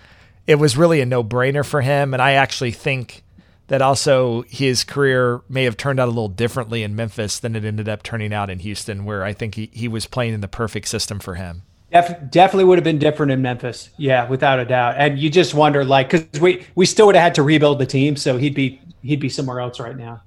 it 0.47 0.55
was 0.57 0.77
really 0.77 1.01
a 1.01 1.07
no 1.07 1.25
brainer 1.25 1.65
for 1.65 1.81
him, 1.81 2.15
and 2.15 2.23
I 2.23 2.33
actually 2.33 2.71
think 2.73 3.23
that 3.67 3.83
also 3.83 4.43
his 4.49 4.83
career 4.83 5.43
may 5.49 5.65
have 5.65 5.77
turned 5.77 6.01
out 6.01 6.09
a 6.09 6.11
little 6.11 6.29
differently 6.29 6.83
in 6.83 6.97
Memphis 6.97 7.39
than 7.39 7.55
it 7.55 7.65
ended 7.65 7.89
up 7.89 8.03
turning 8.03 8.33
out 8.33 8.51
in 8.51 8.59
Houston, 8.59 9.05
where 9.05 9.23
I 9.23 9.33
think 9.33 9.55
he, 9.55 9.71
he 9.73 9.87
was 9.87 10.07
playing 10.07 10.35
in 10.35 10.41
the 10.41 10.49
perfect 10.49 10.89
system 10.89 11.21
for 11.21 11.37
him. 11.37 11.63
Def- 11.93 12.31
definitely 12.31 12.65
would 12.65 12.79
have 12.79 12.85
been 12.85 12.99
different 12.99 13.31
in 13.31 13.43
Memphis. 13.43 13.91
Yeah, 13.97 14.29
without 14.29 14.59
a 14.59 14.65
doubt. 14.65 14.95
And 14.97 15.19
you 15.19 15.31
just 15.31 15.55
wonder, 15.55 15.85
like, 15.85 16.11
because 16.11 16.41
we 16.41 16.67
we 16.75 16.87
still 16.87 17.07
would 17.07 17.15
have 17.15 17.23
had 17.23 17.35
to 17.37 17.43
rebuild 17.43 17.79
the 17.79 17.87
team, 17.87 18.17
so 18.17 18.39
he'd 18.39 18.55
be 18.55 18.81
he'd 19.03 19.21
be 19.21 19.29
somewhere 19.29 19.61
else 19.61 19.79
right 19.81 19.97
now. 19.97 20.23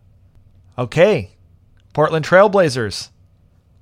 Okay, 0.77 1.31
Portland 1.93 2.25
Trailblazers 2.25 3.09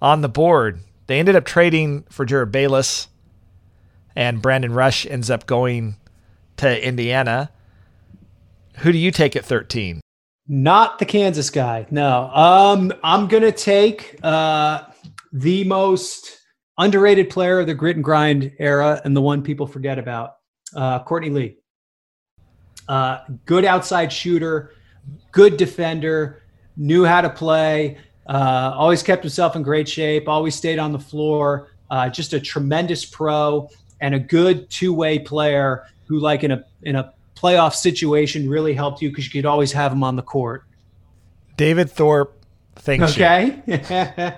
on 0.01 0.21
the 0.21 0.29
board. 0.29 0.79
They 1.11 1.19
ended 1.19 1.35
up 1.35 1.43
trading 1.43 2.03
for 2.03 2.25
Jerryd 2.25 2.53
Bayless, 2.53 3.09
and 4.15 4.41
Brandon 4.41 4.71
Rush 4.71 5.05
ends 5.05 5.29
up 5.29 5.45
going 5.45 5.97
to 6.55 6.87
Indiana. 6.87 7.51
Who 8.77 8.93
do 8.93 8.97
you 8.97 9.11
take 9.11 9.35
at 9.35 9.43
13? 9.43 9.99
Not 10.47 10.99
the 10.99 11.05
Kansas 11.05 11.49
guy. 11.49 11.85
No. 11.91 12.29
Um, 12.33 12.93
I'm 13.03 13.27
going 13.27 13.43
to 13.43 13.51
take 13.51 14.19
uh, 14.23 14.83
the 15.33 15.65
most 15.65 16.39
underrated 16.77 17.29
player 17.29 17.59
of 17.59 17.67
the 17.67 17.73
grit 17.73 17.97
and 17.97 18.05
grind 18.05 18.53
era 18.57 19.01
and 19.03 19.13
the 19.13 19.21
one 19.21 19.41
people 19.41 19.67
forget 19.67 19.99
about 19.99 20.37
uh, 20.77 21.03
Courtney 21.03 21.29
Lee. 21.29 21.57
Uh, 22.87 23.17
good 23.45 23.65
outside 23.65 24.13
shooter, 24.13 24.71
good 25.33 25.57
defender, 25.57 26.43
knew 26.77 27.03
how 27.03 27.19
to 27.19 27.29
play. 27.29 27.97
Uh, 28.31 28.73
always 28.77 29.03
kept 29.03 29.23
himself 29.23 29.57
in 29.57 29.61
great 29.61 29.89
shape. 29.89 30.29
Always 30.29 30.55
stayed 30.55 30.79
on 30.79 30.93
the 30.93 30.99
floor. 30.99 31.67
Uh, 31.89 32.07
just 32.07 32.31
a 32.31 32.39
tremendous 32.39 33.03
pro 33.03 33.69
and 33.99 34.15
a 34.15 34.19
good 34.19 34.69
two-way 34.69 35.19
player 35.19 35.85
who, 36.07 36.17
like 36.17 36.45
in 36.45 36.51
a 36.51 36.63
in 36.83 36.95
a 36.95 37.13
playoff 37.35 37.73
situation, 37.73 38.49
really 38.49 38.73
helped 38.73 39.01
you 39.01 39.09
because 39.09 39.25
you 39.25 39.31
could 39.31 39.45
always 39.45 39.73
have 39.73 39.91
him 39.91 40.01
on 40.01 40.15
the 40.15 40.21
court. 40.21 40.63
David 41.57 41.91
Thorpe 41.91 42.41
thanks 42.75 43.11
okay. 43.11 43.61
you. 43.65 43.77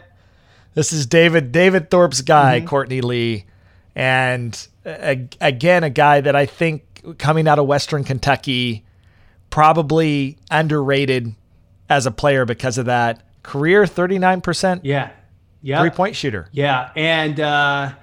this 0.73 0.91
is 0.91 1.05
David 1.05 1.51
David 1.51 1.91
Thorpe's 1.91 2.21
guy, 2.21 2.57
mm-hmm. 2.57 2.67
Courtney 2.67 3.01
Lee, 3.01 3.45
and 3.95 4.67
uh, 4.87 5.17
again 5.39 5.83
a 5.83 5.91
guy 5.91 6.19
that 6.19 6.35
I 6.35 6.47
think 6.47 7.19
coming 7.19 7.47
out 7.47 7.59
of 7.59 7.67
Western 7.67 8.03
Kentucky, 8.03 8.85
probably 9.51 10.39
underrated 10.49 11.35
as 11.91 12.07
a 12.07 12.11
player 12.11 12.43
because 12.43 12.79
of 12.79 12.87
that 12.87 13.21
career 13.43 13.83
39%. 13.83 14.81
Yeah. 14.83 15.11
Yeah. 15.61 15.81
Three 15.81 15.91
point 15.91 16.15
shooter. 16.15 16.47
Yeah. 16.51 16.91
And, 16.95 17.39
uh, 17.39 17.93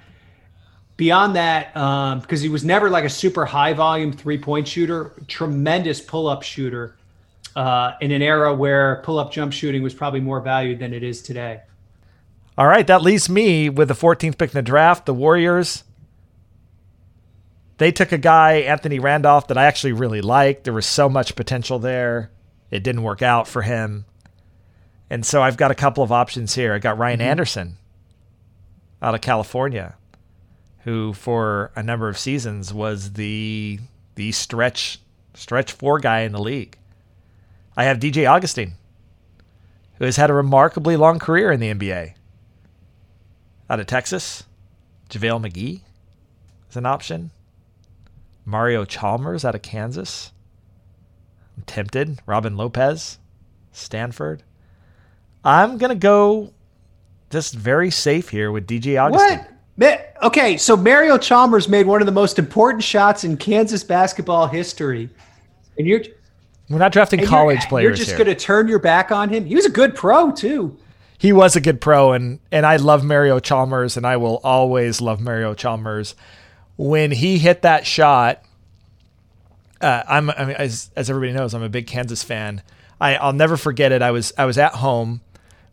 beyond 1.01 1.34
that, 1.34 1.72
because 1.72 2.41
um, 2.41 2.43
he 2.43 2.51
was 2.51 2.62
never 2.62 2.91
like 2.91 3.05
a 3.05 3.09
super 3.09 3.47
high 3.47 3.72
volume 3.72 4.12
three 4.12 4.36
point 4.36 4.68
shooter, 4.68 5.12
tremendous 5.28 5.99
pull 5.99 6.28
up 6.28 6.43
shooter 6.43 6.95
uh, 7.57 7.93
in 8.03 8.12
an 8.12 8.20
era 8.20 8.55
where 8.55 9.01
pull 9.03 9.18
up 9.18 9.32
jump 9.32 9.53
shooting 9.53 9.82
was 9.82 9.95
probably 9.95 10.20
more 10.20 10.41
valued 10.41 10.78
than 10.78 10.93
it 10.93 11.03
is 11.03 11.22
today. 11.22 11.62
All 12.59 12.66
right, 12.66 12.86
that 12.86 13.01
leaves 13.01 13.30
me 13.30 13.70
with 13.70 13.88
the 13.88 13.95
14th 13.95 14.36
pick 14.36 14.51
in 14.51 14.59
the 14.59 14.62
draft, 14.62 15.07
the 15.07 15.14
Warriors. 15.14 15.84
They 17.78 17.93
took 17.93 18.12
a 18.12 18.18
guy, 18.18 18.57
Anthony 18.57 18.99
Randolph, 18.99 19.49
that 19.49 19.57
I 19.57 19.64
actually 19.64 19.93
really 19.93 20.20
liked. 20.20 20.64
There 20.64 20.74
was 20.74 20.84
so 20.84 21.09
much 21.09 21.34
potential 21.34 21.78
there. 21.78 22.30
It 22.70 22.82
didn't 22.82 23.05
work 23.05 23.22
out 23.22 23.49
for 23.49 23.62
him. 23.62 24.05
And 25.11 25.26
so 25.26 25.42
I've 25.42 25.56
got 25.56 25.72
a 25.72 25.74
couple 25.74 26.04
of 26.04 26.12
options 26.12 26.54
here. 26.54 26.72
I 26.72 26.78
got 26.78 26.96
Ryan 26.96 27.18
mm-hmm. 27.18 27.28
Anderson 27.28 27.76
out 29.02 29.14
of 29.14 29.20
California, 29.20 29.96
who 30.84 31.12
for 31.12 31.72
a 31.74 31.82
number 31.82 32.08
of 32.08 32.16
seasons 32.16 32.72
was 32.72 33.14
the 33.14 33.80
the 34.14 34.30
stretch 34.32 35.00
stretch 35.34 35.72
four 35.72 35.98
guy 35.98 36.20
in 36.20 36.32
the 36.32 36.40
league. 36.40 36.78
I 37.76 37.84
have 37.84 37.98
DJ 37.98 38.28
Augustin, 38.30 38.74
who 39.98 40.04
has 40.04 40.16
had 40.16 40.30
a 40.30 40.34
remarkably 40.34 40.96
long 40.96 41.18
career 41.18 41.50
in 41.50 41.61
the 41.61 41.72
NBA. 41.74 42.14
Out 43.68 43.80
of 43.80 43.86
Texas, 43.86 44.44
JaVale 45.08 45.50
McGee 45.50 45.80
is 46.68 46.76
an 46.76 46.86
option. 46.86 47.30
Mario 48.44 48.84
Chalmers 48.84 49.44
out 49.44 49.54
of 49.54 49.62
Kansas. 49.62 50.32
I'm 51.56 51.62
tempted. 51.64 52.20
Robin 52.26 52.56
Lopez, 52.56 53.18
Stanford. 53.72 54.42
I'm 55.45 55.78
going 55.78 55.91
to 55.91 55.95
go 55.95 56.53
just 57.30 57.55
very 57.55 57.91
safe 57.91 58.28
here 58.28 58.53
with 58.53 58.66
DJ 58.66 59.01
Augustin. 59.01 59.38
What? 59.38 59.51
Okay, 60.22 60.59
so 60.59 60.76
Mario 60.76 61.16
Chalmers 61.16 61.68
made 61.68 61.86
one 61.86 62.03
of 62.03 62.07
the 62.07 62.12
most 62.12 62.38
important 62.38 62.84
shots 62.84 63.24
in 63.24 63.36
Kansas 63.36 63.82
basketball 63.82 64.47
history. 64.47 65.09
And 65.78 65.86
you're 65.86 66.03
we're 66.68 66.78
not 66.78 66.93
drafting 66.93 67.24
college 67.24 67.61
you're, 67.61 67.68
players. 67.68 67.99
You're 67.99 68.07
just 68.07 68.16
going 68.16 68.26
to 68.26 68.34
turn 68.34 68.68
your 68.68 68.78
back 68.78 69.11
on 69.11 69.30
him. 69.30 69.47
He 69.47 69.55
was 69.55 69.64
a 69.64 69.70
good 69.70 69.95
pro 69.95 70.30
too. 70.30 70.76
He 71.16 71.32
was 71.32 71.57
a 71.57 71.61
good 71.61 71.80
pro, 71.80 72.12
and 72.12 72.41
and 72.53 72.64
I 72.64 72.76
love 72.76 73.05
Mario 73.05 73.41
Chalmers, 73.41 73.97
and 73.97 74.07
I 74.07 74.18
will 74.18 74.41
always 74.45 75.01
love 75.01 75.20
Mario 75.20 75.55
Chalmers. 75.55 76.14
When 76.76 77.11
he 77.11 77.38
hit 77.38 77.62
that 77.62 77.86
shot, 77.86 78.43
uh, 79.80 80.03
I'm 80.07 80.30
I 80.30 80.45
mean, 80.45 80.57
as 80.57 80.91
as 80.97 81.11
everybody 81.11 81.32
knows, 81.32 81.55
I'm 81.55 81.62
a 81.62 81.68
big 81.68 81.86
Kansas 81.86 82.22
fan. 82.22 82.62
I 83.01 83.16
I'll 83.16 83.32
never 83.32 83.57
forget 83.57 83.93
it. 83.93 84.03
I 84.03 84.11
was 84.11 84.32
I 84.38 84.45
was 84.45 84.59
at 84.59 84.74
home. 84.74 85.22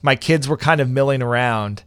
My 0.01 0.15
kids 0.15 0.47
were 0.47 0.57
kind 0.57 0.79
of 0.79 0.89
milling 0.89 1.21
around, 1.21 1.83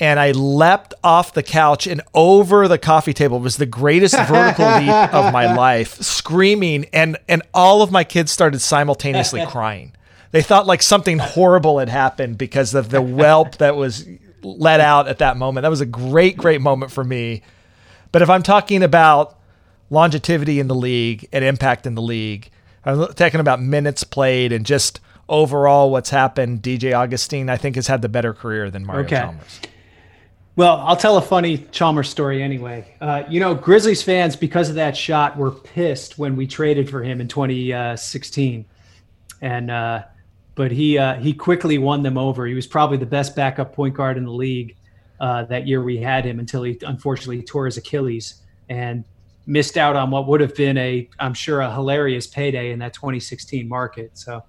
and 0.00 0.18
I 0.18 0.32
leapt 0.32 0.94
off 1.04 1.32
the 1.32 1.42
couch 1.42 1.86
and 1.86 2.02
over 2.14 2.66
the 2.68 2.78
coffee 2.78 3.12
table. 3.12 3.36
It 3.38 3.42
was 3.42 3.56
the 3.56 3.66
greatest 3.66 4.16
vertical 4.26 4.66
leap 4.66 5.14
of 5.14 5.32
my 5.32 5.54
life, 5.54 5.94
screaming, 6.02 6.86
and 6.92 7.16
and 7.28 7.42
all 7.54 7.82
of 7.82 7.90
my 7.90 8.04
kids 8.04 8.32
started 8.32 8.60
simultaneously 8.60 9.46
crying. 9.48 9.92
They 10.32 10.42
thought 10.42 10.66
like 10.66 10.82
something 10.82 11.18
horrible 11.18 11.78
had 11.78 11.90
happened 11.90 12.38
because 12.38 12.74
of 12.74 12.88
the 12.90 13.02
whelp 13.02 13.58
that 13.58 13.76
was 13.76 14.06
let 14.42 14.80
out 14.80 15.06
at 15.06 15.18
that 15.18 15.36
moment. 15.36 15.62
That 15.62 15.68
was 15.68 15.80
a 15.80 15.86
great, 15.86 16.36
great 16.36 16.60
moment 16.60 16.90
for 16.90 17.04
me. 17.04 17.42
But 18.10 18.22
if 18.22 18.30
I'm 18.30 18.42
talking 18.42 18.82
about 18.82 19.38
longevity 19.90 20.58
in 20.58 20.68
the 20.68 20.74
league 20.74 21.28
and 21.32 21.44
impact 21.44 21.86
in 21.86 21.94
the 21.94 22.02
league, 22.02 22.50
I'm 22.84 23.06
talking 23.14 23.40
about 23.40 23.60
minutes 23.62 24.04
played 24.04 24.52
and 24.52 24.66
just 24.66 25.00
overall 25.28 25.90
what's 25.90 26.10
happened. 26.10 26.62
DJ 26.62 26.92
Augustin, 26.92 27.48
I 27.48 27.56
think, 27.56 27.76
has 27.76 27.86
had 27.86 28.02
the 28.02 28.08
better 28.08 28.34
career 28.34 28.70
than 28.70 28.84
Mario 28.84 29.04
okay. 29.04 29.16
Chalmers. 29.16 29.60
Well, 30.54 30.78
I'll 30.80 30.96
tell 30.96 31.16
a 31.16 31.22
funny 31.22 31.58
Chalmers 31.70 32.10
story 32.10 32.42
anyway. 32.42 32.94
Uh, 33.00 33.22
you 33.28 33.40
know, 33.40 33.54
Grizzlies 33.54 34.02
fans, 34.02 34.36
because 34.36 34.68
of 34.68 34.74
that 34.74 34.96
shot, 34.96 35.36
were 35.38 35.50
pissed 35.50 36.18
when 36.18 36.36
we 36.36 36.46
traded 36.46 36.90
for 36.90 37.02
him 37.02 37.22
in 37.22 37.28
2016, 37.28 38.66
and 39.40 39.70
uh, 39.70 40.04
but 40.54 40.70
he 40.70 40.98
uh, 40.98 41.14
he 41.14 41.32
quickly 41.32 41.78
won 41.78 42.02
them 42.02 42.18
over. 42.18 42.46
He 42.46 42.54
was 42.54 42.66
probably 42.66 42.98
the 42.98 43.06
best 43.06 43.34
backup 43.34 43.74
point 43.74 43.94
guard 43.94 44.18
in 44.18 44.24
the 44.24 44.32
league 44.32 44.76
uh, 45.22 45.44
that 45.44 45.66
year 45.68 45.82
we 45.82 45.98
had 45.98 46.24
him 46.24 46.40
until 46.40 46.64
he 46.64 46.78
unfortunately 46.82 47.42
tore 47.42 47.64
his 47.64 47.76
Achilles 47.76 48.42
and 48.68 49.04
missed 49.46 49.76
out 49.76 49.94
on 49.96 50.10
what 50.10 50.26
would 50.26 50.40
have 50.40 50.54
been 50.54 50.76
a, 50.76 51.08
I'm 51.18 51.34
sure, 51.34 51.60
a 51.60 51.72
hilarious 51.72 52.26
payday 52.26 52.72
in 52.72 52.80
that 52.80 52.92
2016 52.92 53.68
market. 53.68 54.18
So 54.18 54.42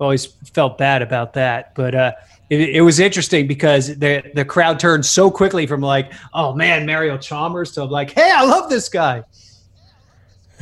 always 0.00 0.26
felt 0.26 0.78
bad 0.78 1.02
about 1.02 1.34
that, 1.34 1.74
but 1.74 1.94
uh, 1.94 2.12
it, 2.48 2.60
it, 2.60 2.80
was 2.80 2.98
interesting 2.98 3.46
because 3.46 3.98
the 3.98 4.22
the 4.34 4.44
crowd 4.44 4.80
turned 4.80 5.06
so 5.06 5.30
quickly 5.30 5.66
from 5.66 5.80
like, 5.80 6.12
oh 6.34 6.54
man, 6.54 6.86
Mario 6.86 7.18
Chalmers 7.18 7.72
to 7.72 7.84
like, 7.84 8.12
hey, 8.12 8.30
I 8.34 8.44
love 8.44 8.70
this 8.70 8.88
guy. 8.88 9.22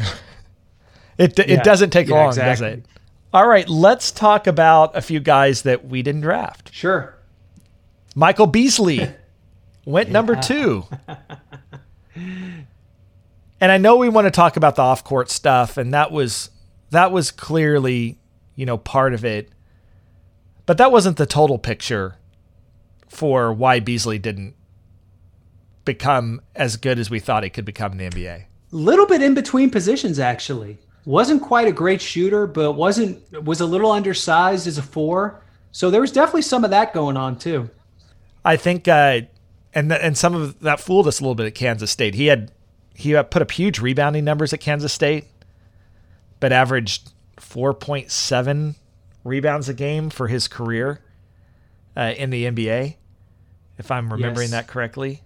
it 1.19 1.39
it 1.39 1.49
yeah. 1.49 1.63
doesn't 1.63 1.91
take 1.91 2.09
yeah, 2.09 2.15
long, 2.15 2.29
exactly. 2.29 2.69
does 2.69 2.79
it? 2.79 2.87
All 3.33 3.47
right, 3.47 3.69
let's 3.69 4.11
talk 4.11 4.47
about 4.47 4.97
a 4.97 5.03
few 5.03 5.21
guys 5.21 5.63
that 5.63 5.87
we 5.87 6.03
didn't 6.03 6.23
draft. 6.23 6.73
Sure. 6.73 7.15
Michael 8.15 8.47
Beasley 8.47 9.09
went 9.85 10.11
number 10.11 10.35
two. 10.35 10.85
and 12.17 13.73
I 13.73 13.77
know 13.79 13.97
we 13.97 14.09
want 14.09 14.27
to 14.27 14.31
talk 14.31 14.57
about 14.57 14.77
the 14.77 14.83
off 14.83 15.05
court 15.05 15.31
stuff, 15.31 15.77
and 15.77 15.93
that 15.95 16.11
was 16.11 16.51
that 16.91 17.13
was 17.13 17.31
clearly, 17.31 18.19
you 18.59 18.67
know, 18.67 18.77
part 18.77 19.15
of 19.15 19.25
it. 19.25 19.51
But 20.67 20.79
that 20.79 20.91
wasn't 20.91 21.17
the 21.17 21.27
total 21.27 21.59
picture 21.59 22.17
for 23.09 23.53
why 23.53 23.79
Beasley 23.79 24.19
didn't 24.19 24.55
become 25.85 26.43
as 26.57 26.77
good 26.77 26.99
as 26.99 27.09
we 27.09 27.21
thought 27.21 27.45
he 27.45 27.51
could 27.51 27.65
become 27.65 27.93
in 27.93 27.99
the 27.99 28.11
NBA. 28.11 28.47
Little 28.73 29.07
bit 29.07 29.23
in 29.23 29.33
between 29.33 29.71
positions, 29.71 30.19
actually. 30.19 30.77
Wasn't 31.05 31.41
quite 31.41 31.69
a 31.69 31.73
great 31.73 32.03
shooter, 32.03 32.49
but 32.49 32.73
wasn't 32.73 33.45
was 33.45 33.61
a 33.61 33.65
little 33.65 33.93
undersized 33.93 34.67
as 34.67 34.77
a 34.77 34.83
four. 34.83 35.41
So 35.71 35.89
there 35.89 36.01
was 36.01 36.11
definitely 36.11 36.43
some 36.43 36.65
of 36.65 36.71
that 36.71 36.93
going 36.93 37.17
on 37.17 37.39
too. 37.39 37.71
I 38.45 38.57
think, 38.57 38.89
uh, 38.89 39.21
and 39.73 39.93
and 39.93 40.19
some 40.19 40.35
of 40.35 40.59
that 40.61 40.81
fooled 40.81 41.07
us 41.07 41.21
a 41.21 41.23
little 41.23 41.37
bit 41.37 41.47
at 41.47 41.55
Kansas 41.55 41.93
State. 41.93 42.17
He 42.17 42.27
had 42.27 42.51
he 42.93 43.15
put 43.15 43.41
up 43.41 43.53
huge 43.53 43.79
rebounding 43.79 44.25
numbers 44.25 44.53
at 44.53 44.61
Kansas 44.61 44.93
State, 44.93 45.27
but 46.41 46.53
averaged 46.53 47.13
four 47.41 47.75
point 47.75 48.11
seven 48.11 48.77
rebounds 49.25 49.69
a 49.69 49.75
game 49.75 50.11
for 50.11 50.29
his 50.29 50.49
career 50.49 51.01
uh, 51.97 52.15
in 52.17 52.31
the 52.31 52.45
NBA, 52.45 52.97
if 53.77 53.91
I'm 53.91 54.13
remembering 54.13 54.47
yes. 54.47 54.53
that 54.53 54.67
correctly. 54.69 55.23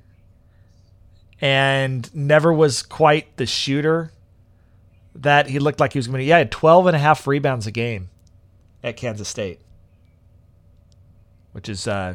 And 1.41 2.13
never 2.15 2.53
was 2.53 2.83
quite 2.83 3.37
the 3.37 3.47
shooter 3.47 4.13
that 5.15 5.49
he 5.49 5.59
looked 5.59 5.81
like 5.81 5.93
he 5.93 5.99
was 5.99 6.07
going 6.07 6.19
to 6.19 6.23
be. 6.23 6.27
Yeah, 6.27 6.37
he 6.37 6.41
had 6.41 6.53
12 6.53 6.87
and 6.87 6.97
a 6.97 6.99
half 6.99 7.27
rebounds 7.27 7.67
a 7.67 7.71
game 7.71 8.11
at 8.83 8.97
Kansas 8.97 9.29
State, 9.29 9.61
which 11.53 11.69
is 11.69 11.87
uh, 11.87 12.15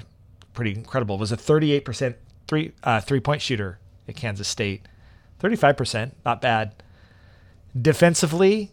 pretty 0.53 0.71
incredible. 0.71 1.15
It 1.15 1.19
was 1.19 1.31
a 1.31 1.37
38% 1.37 2.15
three, 2.47 2.71
uh, 2.83 3.01
three 3.01 3.19
point 3.19 3.41
shooter 3.41 3.79
at 4.07 4.15
Kansas 4.15 4.47
State. 4.47 4.87
35%, 5.41 6.13
not 6.25 6.41
bad. 6.41 6.73
Defensively, 7.79 8.71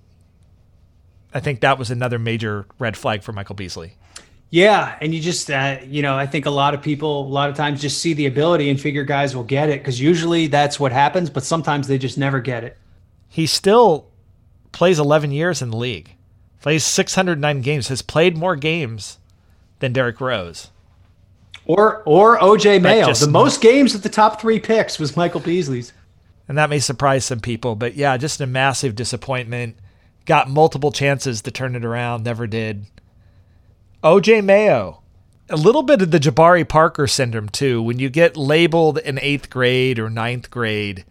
I 1.34 1.40
think 1.40 1.60
that 1.60 1.78
was 1.78 1.90
another 1.90 2.18
major 2.18 2.64
red 2.78 2.96
flag 2.96 3.22
for 3.22 3.32
Michael 3.32 3.56
Beasley. 3.56 3.96
Yeah, 4.50 4.96
and 5.00 5.12
you 5.12 5.20
just 5.20 5.50
uh, 5.50 5.78
you 5.84 6.00
know 6.00 6.16
I 6.16 6.26
think 6.26 6.46
a 6.46 6.50
lot 6.50 6.74
of 6.74 6.82
people 6.82 7.26
a 7.26 7.28
lot 7.28 7.50
of 7.50 7.56
times 7.56 7.80
just 7.80 8.00
see 8.00 8.12
the 8.14 8.26
ability 8.26 8.70
and 8.70 8.80
figure 8.80 9.02
guys 9.02 9.34
will 9.34 9.42
get 9.42 9.68
it 9.68 9.80
because 9.80 10.00
usually 10.00 10.46
that's 10.46 10.78
what 10.78 10.92
happens, 10.92 11.28
but 11.28 11.42
sometimes 11.42 11.88
they 11.88 11.98
just 11.98 12.16
never 12.16 12.38
get 12.40 12.62
it. 12.62 12.76
He 13.28 13.46
still 13.46 14.06
plays 14.70 15.00
11 15.00 15.32
years 15.32 15.60
in 15.60 15.70
the 15.70 15.76
league, 15.76 16.14
plays 16.60 16.84
609 16.84 17.62
games, 17.62 17.88
has 17.88 18.00
played 18.00 18.36
more 18.36 18.54
games 18.54 19.18
than 19.80 19.92
Derrick 19.92 20.20
Rose. 20.20 20.70
Or 21.66 22.04
or 22.04 22.38
OJ 22.38 22.80
Mayo. 22.80 23.12
the 23.12 23.28
most 23.28 23.60
games 23.60 23.96
at 23.96 24.04
the 24.04 24.08
top 24.08 24.40
three 24.40 24.60
picks 24.60 25.00
was 25.00 25.16
Michael 25.16 25.40
Beasley's. 25.40 25.92
And 26.46 26.58
that 26.58 26.70
may 26.70 26.78
surprise 26.78 27.24
some 27.24 27.40
people, 27.40 27.74
but 27.74 27.94
yeah, 27.94 28.16
just 28.18 28.40
a 28.40 28.46
massive 28.46 28.94
disappointment 28.94 29.76
got 30.24 30.48
multiple 30.48 30.92
chances 30.92 31.42
to 31.42 31.50
turn 31.50 31.76
it 31.76 31.84
around, 31.84 32.24
never 32.24 32.46
did. 32.46 32.86
OJ 34.02 34.44
Mayo, 34.44 35.02
a 35.48 35.56
little 35.56 35.82
bit 35.82 36.02
of 36.02 36.10
the 36.10 36.20
Jabari 36.20 36.68
Parker 36.68 37.06
syndrome 37.06 37.48
too. 37.48 37.82
When 37.82 37.98
you 37.98 38.08
get 38.10 38.36
labeled 38.36 38.98
in 38.98 39.18
eighth 39.20 39.50
grade 39.50 39.98
or 39.98 40.10
ninth 40.10 40.50
grade 40.50 41.04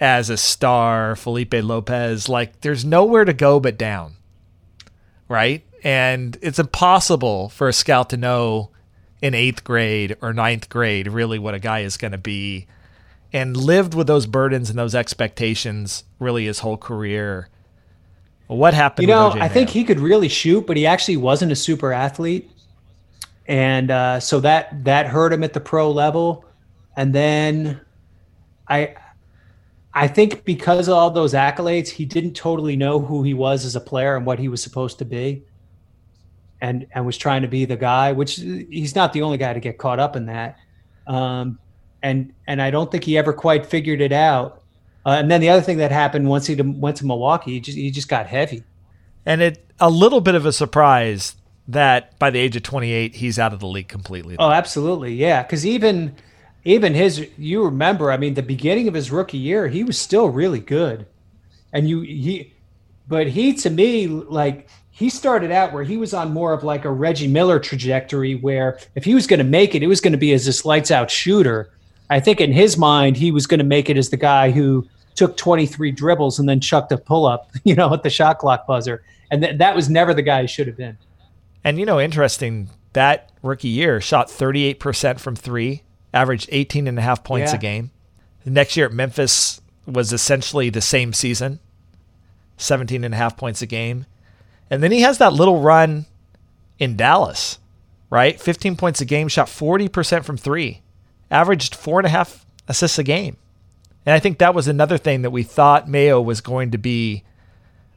as 0.00 0.30
a 0.30 0.36
star, 0.36 1.16
Felipe 1.16 1.54
Lopez, 1.54 2.28
like 2.28 2.60
there's 2.60 2.84
nowhere 2.84 3.24
to 3.24 3.32
go 3.32 3.58
but 3.60 3.78
down, 3.78 4.14
right? 5.28 5.64
And 5.82 6.36
it's 6.40 6.58
impossible 6.58 7.48
for 7.48 7.68
a 7.68 7.72
scout 7.72 8.10
to 8.10 8.16
know 8.16 8.70
in 9.20 9.34
eighth 9.34 9.64
grade 9.64 10.16
or 10.20 10.32
ninth 10.32 10.68
grade 10.68 11.08
really 11.08 11.38
what 11.38 11.54
a 11.54 11.58
guy 11.58 11.80
is 11.80 11.96
going 11.96 12.12
to 12.12 12.18
be 12.18 12.66
and 13.32 13.56
lived 13.56 13.94
with 13.94 14.06
those 14.06 14.26
burdens 14.26 14.70
and 14.70 14.78
those 14.78 14.94
expectations 14.94 16.04
really 16.18 16.46
his 16.46 16.60
whole 16.60 16.76
career 16.76 17.48
what 18.48 18.74
happened? 18.74 19.06
You 19.06 19.14
know, 19.14 19.34
I 19.38 19.48
think 19.48 19.68
he 19.68 19.84
could 19.84 20.00
really 20.00 20.28
shoot, 20.28 20.66
but 20.66 20.76
he 20.76 20.86
actually 20.86 21.18
wasn't 21.18 21.52
a 21.52 21.56
super 21.56 21.92
athlete, 21.92 22.50
and 23.46 23.90
uh, 23.90 24.20
so 24.20 24.40
that 24.40 24.84
that 24.84 25.06
hurt 25.06 25.32
him 25.32 25.44
at 25.44 25.52
the 25.52 25.60
pro 25.60 25.90
level. 25.90 26.44
And 26.96 27.14
then 27.14 27.80
I 28.68 28.96
I 29.92 30.08
think 30.08 30.44
because 30.44 30.88
of 30.88 30.94
all 30.94 31.10
those 31.10 31.34
accolades, 31.34 31.88
he 31.88 32.04
didn't 32.04 32.34
totally 32.34 32.76
know 32.76 33.00
who 33.00 33.22
he 33.22 33.34
was 33.34 33.64
as 33.64 33.76
a 33.76 33.80
player 33.80 34.16
and 34.16 34.24
what 34.24 34.38
he 34.38 34.48
was 34.48 34.62
supposed 34.62 34.98
to 34.98 35.04
be. 35.04 35.44
And 36.60 36.86
and 36.94 37.04
was 37.04 37.16
trying 37.18 37.42
to 37.42 37.48
be 37.48 37.66
the 37.66 37.76
guy, 37.76 38.12
which 38.12 38.36
he's 38.36 38.94
not 38.96 39.12
the 39.12 39.22
only 39.22 39.38
guy 39.38 39.52
to 39.52 39.60
get 39.60 39.78
caught 39.78 40.00
up 40.00 40.16
in 40.16 40.26
that. 40.26 40.58
Um, 41.06 41.58
and 42.02 42.32
and 42.46 42.62
I 42.62 42.70
don't 42.70 42.90
think 42.90 43.04
he 43.04 43.18
ever 43.18 43.32
quite 43.32 43.66
figured 43.66 44.00
it 44.00 44.12
out. 44.12 44.57
Uh, 45.08 45.12
and 45.12 45.30
then 45.30 45.40
the 45.40 45.48
other 45.48 45.62
thing 45.62 45.78
that 45.78 45.90
happened 45.90 46.28
once 46.28 46.46
he 46.46 46.54
went 46.54 46.98
to 46.98 47.06
Milwaukee, 47.06 47.52
he 47.52 47.60
just 47.60 47.78
he 47.78 47.90
just 47.90 48.10
got 48.10 48.26
heavy. 48.26 48.62
And 49.24 49.40
it 49.40 49.64
a 49.80 49.88
little 49.88 50.20
bit 50.20 50.34
of 50.34 50.44
a 50.44 50.52
surprise 50.52 51.34
that 51.66 52.18
by 52.18 52.28
the 52.28 52.38
age 52.38 52.56
of 52.56 52.62
28 52.62 53.14
he's 53.14 53.38
out 53.38 53.54
of 53.54 53.60
the 53.60 53.66
league 53.66 53.88
completely. 53.88 54.36
Oh, 54.38 54.50
absolutely, 54.50 55.14
yeah. 55.14 55.42
Because 55.42 55.64
even 55.64 56.14
even 56.62 56.92
his, 56.92 57.26
you 57.38 57.64
remember, 57.64 58.12
I 58.12 58.18
mean, 58.18 58.34
the 58.34 58.42
beginning 58.42 58.86
of 58.86 58.92
his 58.92 59.10
rookie 59.10 59.38
year, 59.38 59.68
he 59.68 59.82
was 59.82 59.98
still 59.98 60.28
really 60.28 60.60
good, 60.60 61.06
and 61.72 61.88
you 61.88 62.02
he, 62.02 62.52
but 63.08 63.28
he 63.28 63.54
to 63.54 63.70
me 63.70 64.08
like 64.08 64.68
he 64.90 65.08
started 65.08 65.50
out 65.50 65.72
where 65.72 65.84
he 65.84 65.96
was 65.96 66.12
on 66.12 66.34
more 66.34 66.52
of 66.52 66.64
like 66.64 66.84
a 66.84 66.90
Reggie 66.90 67.28
Miller 67.28 67.58
trajectory, 67.58 68.34
where 68.34 68.78
if 68.94 69.06
he 69.06 69.14
was 69.14 69.26
going 69.26 69.38
to 69.38 69.44
make 69.44 69.74
it, 69.74 69.82
it 69.82 69.86
was 69.86 70.02
going 70.02 70.12
to 70.12 70.18
be 70.18 70.34
as 70.34 70.44
this 70.44 70.66
lights 70.66 70.90
out 70.90 71.10
shooter. 71.10 71.70
I 72.10 72.20
think 72.20 72.42
in 72.42 72.52
his 72.52 72.76
mind, 72.76 73.16
he 73.16 73.32
was 73.32 73.46
going 73.46 73.58
to 73.58 73.64
make 73.64 73.88
it 73.88 73.96
as 73.96 74.10
the 74.10 74.18
guy 74.18 74.50
who 74.50 74.86
took 75.18 75.36
23 75.36 75.90
dribbles 75.90 76.38
and 76.38 76.48
then 76.48 76.60
chucked 76.60 76.92
a 76.92 76.96
pull 76.96 77.26
up, 77.26 77.50
you 77.64 77.74
know, 77.74 77.92
at 77.92 78.02
the 78.02 78.10
shot 78.10 78.38
clock 78.38 78.66
buzzer. 78.66 79.02
And 79.30 79.42
th- 79.42 79.58
that 79.58 79.74
was 79.74 79.90
never 79.90 80.14
the 80.14 80.22
guy 80.22 80.42
he 80.42 80.46
should 80.46 80.68
have 80.68 80.76
been. 80.76 80.96
And, 81.64 81.78
you 81.78 81.84
know, 81.84 82.00
interesting, 82.00 82.70
that 82.92 83.30
rookie 83.42 83.68
year 83.68 84.00
shot 84.00 84.28
38% 84.28 85.18
from 85.18 85.36
three, 85.36 85.82
averaged 86.14 86.48
18 86.52 86.86
and 86.86 86.98
a 86.98 87.02
half 87.02 87.24
points 87.24 87.52
yeah. 87.52 87.58
a 87.58 87.60
game. 87.60 87.90
The 88.44 88.50
next 88.50 88.76
year 88.76 88.86
at 88.86 88.92
Memphis 88.92 89.60
was 89.86 90.12
essentially 90.12 90.70
the 90.70 90.80
same 90.80 91.12
season, 91.12 91.58
17 92.56 93.04
and 93.04 93.12
a 93.12 93.16
half 93.16 93.36
points 93.36 93.60
a 93.60 93.66
game. 93.66 94.06
And 94.70 94.82
then 94.82 94.92
he 94.92 95.00
has 95.00 95.18
that 95.18 95.32
little 95.32 95.60
run 95.60 96.06
in 96.78 96.96
Dallas, 96.96 97.58
right? 98.08 98.40
15 98.40 98.76
points 98.76 99.00
a 99.00 99.04
game, 99.04 99.28
shot 99.28 99.48
40% 99.48 100.24
from 100.24 100.36
three, 100.36 100.82
averaged 101.30 101.74
four 101.74 101.98
and 101.98 102.06
a 102.06 102.10
half 102.10 102.46
assists 102.68 102.98
a 102.98 103.02
game. 103.02 103.36
And 104.06 104.14
I 104.14 104.18
think 104.18 104.38
that 104.38 104.54
was 104.54 104.68
another 104.68 104.98
thing 104.98 105.22
that 105.22 105.30
we 105.30 105.42
thought 105.42 105.88
Mayo 105.88 106.20
was 106.20 106.40
going 106.40 106.70
to 106.70 106.78
be 106.78 107.24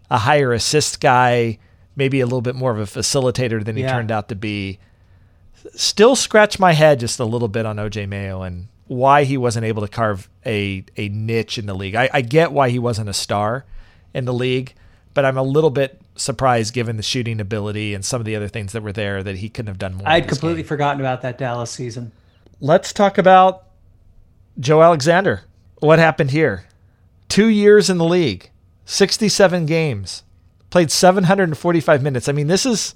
a 0.10 0.18
higher 0.20 0.52
assist 0.52 1.00
guy, 1.00 1.58
maybe 1.96 2.20
a 2.20 2.26
little 2.26 2.42
bit 2.42 2.56
more 2.56 2.72
of 2.72 2.80
a 2.80 3.00
facilitator 3.00 3.64
than 3.64 3.78
he 3.78 3.84
yeah. 3.84 3.94
turned 3.94 4.12
out 4.12 4.28
to 4.30 4.36
be. 4.36 4.80
Still 5.74 6.16
scratch 6.16 6.60
my 6.60 6.74
head 6.74 7.00
just 7.00 7.20
a 7.20 7.26
little 7.26 7.48
bit 7.48 7.66
on 7.66 7.78
OJ 7.78 8.10
Mayo 8.10 8.42
and 8.42 8.68
why 8.88 9.24
he 9.24 9.38
wasn't 9.38 9.66
able 9.66 9.82
to 9.82 9.88
carve 9.88 10.30
a, 10.46 10.84
a 10.98 11.08
niche 11.10 11.58
in 11.58 11.66
the 11.66 11.74
league. 11.74 11.96
I, 11.96 12.10
I 12.14 12.22
get 12.22 12.52
why 12.52 12.70
he 12.70 12.80
wasn't 12.80 13.08
a 13.08 13.14
star 13.14 13.64
in 14.14 14.26
the 14.26 14.34
league, 14.34 14.74
but 15.14 15.24
I'm 15.24 15.38
a 15.38 15.44
little 15.44 15.70
bit 15.70 16.02
surprised 16.16 16.74
given 16.74 16.98
the 16.98 17.04
shooting 17.04 17.40
ability 17.40 17.94
and 17.94 18.04
some 18.04 18.20
of 18.20 18.26
the 18.26 18.36
other 18.36 18.50
things 18.50 18.74
that 18.74 18.84
were 18.84 18.92
there 18.92 19.24
that 19.24 19.38
he 19.38 19.48
couldn't 19.48 19.68
have 19.68 19.80
done 19.80 19.96
more. 19.96 20.10
I'd 20.10 20.28
completely 20.28 20.64
game. 20.64 20.68
forgotten 20.68 21.00
about 21.00 21.22
that 21.22 21.38
Dallas 21.38 21.72
season. 21.72 22.12
Let's 22.60 22.92
talk 22.92 23.18
about 23.18 23.64
Joe 24.60 24.82
Alexander. 24.82 25.44
What 25.82 25.98
happened 25.98 26.30
here? 26.30 26.66
Two 27.28 27.48
years 27.48 27.90
in 27.90 27.98
the 27.98 28.06
league, 28.06 28.52
67 28.86 29.66
games, 29.66 30.22
played 30.70 30.92
745 30.92 32.04
minutes. 32.04 32.30
I 32.30 32.34
mean, 32.34 32.48
this 32.48 32.68
is 32.68 32.94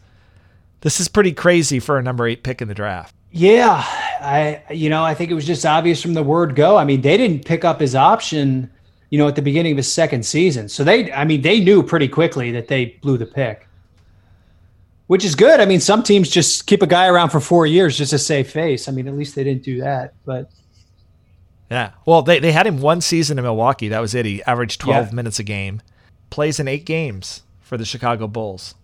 this 0.82 1.00
is 1.00 1.08
pretty 1.08 1.32
crazy 1.32 1.80
for 1.80 1.98
a 1.98 2.04
number 2.04 2.28
eight 2.28 2.44
pick 2.44 2.62
in 2.62 2.68
the 2.68 2.76
draft. 2.76 3.16
Yeah, 3.32 3.84
I 4.22 4.62
you 4.70 4.92
know 4.92 5.04
I 5.04 5.16
think 5.16 5.32
it 5.32 5.34
was 5.34 5.48
just 5.48 5.66
obvious 5.66 6.00
from 6.00 6.14
the 6.14 6.22
word 6.22 6.56
go. 6.56 6.78
I 6.78 6.86
mean, 6.86 7.02
they 7.02 7.18
didn't 7.18 7.44
pick 7.44 7.66
up 7.66 7.80
his 7.80 7.96
option, 7.96 8.70
you 9.10 9.18
know, 9.18 9.28
at 9.28 9.36
the 9.36 9.42
beginning 9.42 9.72
of 9.72 9.78
his 9.78 9.92
second 9.92 10.24
season, 10.24 10.70
so 10.70 10.84
they 10.84 11.12
I 11.12 11.26
mean 11.26 11.42
they 11.42 11.60
knew 11.60 11.82
pretty 11.82 12.08
quickly 12.08 12.52
that 12.52 12.68
they 12.68 12.98
blew 13.02 13.18
the 13.18 13.26
pick, 13.26 13.68
which 15.08 15.26
is 15.26 15.34
good. 15.34 15.60
I 15.60 15.66
mean, 15.66 15.80
some 15.80 16.04
teams 16.04 16.30
just 16.30 16.68
keep 16.68 16.84
a 16.84 16.88
guy 16.88 17.08
around 17.08 17.32
for 17.32 17.40
four 17.40 17.66
years 17.66 17.98
just 17.98 18.12
to 18.12 18.20
save 18.20 18.52
face. 18.52 18.88
I 18.88 18.92
mean, 18.92 19.08
at 19.08 19.16
least 19.16 19.34
they 19.34 19.44
didn't 19.44 19.64
do 19.64 19.82
that, 19.82 20.14
but 20.24 20.52
yeah. 21.70 21.92
Well, 22.06 22.22
they, 22.22 22.40
they 22.40 22.52
had 22.52 22.68
him 22.68 22.80
one 22.80 23.02
season 23.02 23.38
in 23.38 23.44
Milwaukee. 23.44 23.88
That 23.90 24.00
was 24.00 24.14
it. 24.16 24.26
He 24.26 24.44
averaged 24.44 24.82
12 24.82 25.08
yeah. 25.08 25.14
minutes 25.14 25.40
a 25.40 25.44
game. 25.44 25.82
Plays 26.30 26.60
in 26.60 26.68
eight 26.68 26.86
games 26.86 27.44
for 27.62 27.78
the 27.78 27.86
Chicago 27.86 28.28
Bulls. 28.28 28.76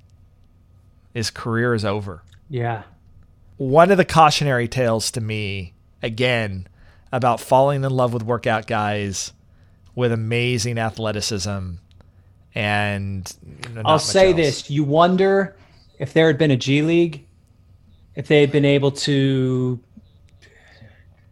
His 1.14 1.30
career 1.30 1.74
is 1.74 1.86
over. 1.86 2.24
Yeah. 2.50 2.84
One 3.58 3.92
of 3.92 3.98
the 3.98 4.06
cautionary 4.06 4.68
tales 4.68 5.12
to 5.12 5.22
me, 5.22 5.74
again, 6.02 6.68
about 7.12 7.40
falling 7.40 7.84
in 7.84 7.92
love 7.92 8.14
with 8.14 8.24
workout 8.24 8.68
guys 8.68 9.34
with 9.94 10.12
amazing 10.12 10.78
athleticism 10.78 11.74
and 12.54 13.34
you 13.66 13.70
know, 13.76 13.82
I'll 13.86 14.00
say 14.00 14.28
else. 14.28 14.36
this, 14.36 14.70
you 14.70 14.84
wonder 14.84 15.56
if 16.00 16.14
there 16.14 16.28
had 16.28 16.38
been 16.38 16.52
a 16.52 16.58
G 16.58 16.82
League, 16.82 17.26
if 18.16 18.28
they 18.28 18.42
had 18.42 18.52
been 18.52 18.66
able 18.66 18.92
to 18.92 19.80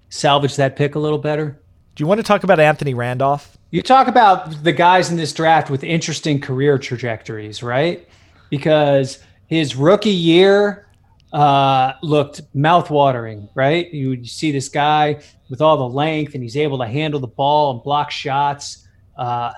salvage 0.09 0.55
that 0.57 0.75
pick 0.75 0.95
a 0.95 0.99
little 0.99 1.17
better. 1.17 1.59
Do 1.95 2.03
you 2.03 2.07
want 2.07 2.19
to 2.19 2.23
talk 2.23 2.43
about 2.43 2.59
Anthony 2.59 2.93
Randolph? 2.93 3.57
You 3.71 3.81
talk 3.81 4.07
about 4.07 4.63
the 4.63 4.71
guys 4.71 5.11
in 5.11 5.17
this 5.17 5.31
draft 5.31 5.69
with 5.69 5.83
interesting 5.83 6.41
career 6.41 6.77
trajectories, 6.77 7.61
right? 7.61 8.07
Because 8.49 9.19
his 9.47 9.75
rookie 9.75 10.09
year 10.09 10.87
uh, 11.33 11.93
looked 12.01 12.41
mouthwatering, 12.55 13.49
right? 13.53 13.91
You, 13.93 14.13
you, 14.13 14.25
see 14.25 14.51
this 14.51 14.69
guy 14.69 15.21
with 15.49 15.61
all 15.61 15.77
the 15.77 15.87
length 15.89 16.33
and 16.33 16.41
he's 16.41 16.57
able 16.57 16.79
to 16.79 16.87
handle 16.87 17.19
the 17.19 17.27
ball 17.27 17.71
and 17.71 17.83
block 17.83 18.09
shots. 18.09 18.87
Uh, 19.15 19.51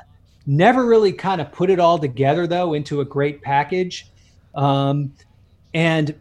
never 0.46 0.86
really 0.86 1.14
kind 1.14 1.40
of 1.40 1.52
put 1.52 1.70
it 1.70 1.80
all 1.80 1.98
together, 1.98 2.48
though, 2.48 2.74
into 2.74 3.00
a 3.00 3.06
great 3.06 3.42
package. 3.42 4.08
Um, 4.56 5.14
and 5.74 6.14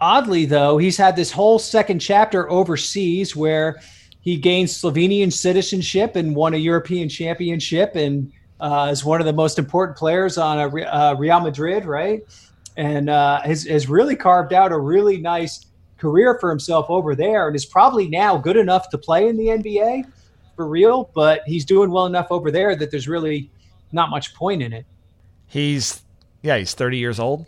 Oddly, 0.00 0.46
though, 0.46 0.78
he's 0.78 0.96
had 0.96 1.14
this 1.14 1.30
whole 1.30 1.58
second 1.58 1.98
chapter 1.98 2.50
overseas 2.50 3.36
where 3.36 3.80
he 4.20 4.36
gained 4.36 4.68
Slovenian 4.68 5.32
citizenship 5.32 6.16
and 6.16 6.34
won 6.34 6.54
a 6.54 6.58
European 6.58 7.08
championship 7.08 7.96
and 7.96 8.32
uh, 8.60 8.88
is 8.90 9.04
one 9.04 9.20
of 9.20 9.26
the 9.26 9.32
most 9.32 9.58
important 9.58 9.96
players 9.96 10.38
on 10.38 10.58
a, 10.58 10.84
uh, 10.84 11.14
Real 11.18 11.40
Madrid, 11.40 11.84
right? 11.84 12.22
And 12.76 13.10
uh, 13.10 13.40
has, 13.42 13.64
has 13.64 13.88
really 13.88 14.16
carved 14.16 14.52
out 14.52 14.72
a 14.72 14.78
really 14.78 15.18
nice 15.18 15.66
career 15.98 16.38
for 16.40 16.50
himself 16.50 16.86
over 16.88 17.14
there 17.14 17.46
and 17.46 17.56
is 17.56 17.66
probably 17.66 18.08
now 18.08 18.36
good 18.36 18.56
enough 18.56 18.88
to 18.90 18.98
play 18.98 19.28
in 19.28 19.36
the 19.36 19.46
NBA 19.46 20.10
for 20.56 20.66
real, 20.66 21.10
but 21.14 21.42
he's 21.46 21.64
doing 21.64 21.90
well 21.90 22.06
enough 22.06 22.28
over 22.30 22.50
there 22.50 22.74
that 22.76 22.90
there's 22.90 23.08
really 23.08 23.50
not 23.92 24.10
much 24.10 24.34
point 24.34 24.62
in 24.62 24.72
it. 24.72 24.86
He's, 25.46 26.02
yeah, 26.42 26.58
he's 26.58 26.74
30 26.74 26.98
years 26.98 27.18
old. 27.18 27.46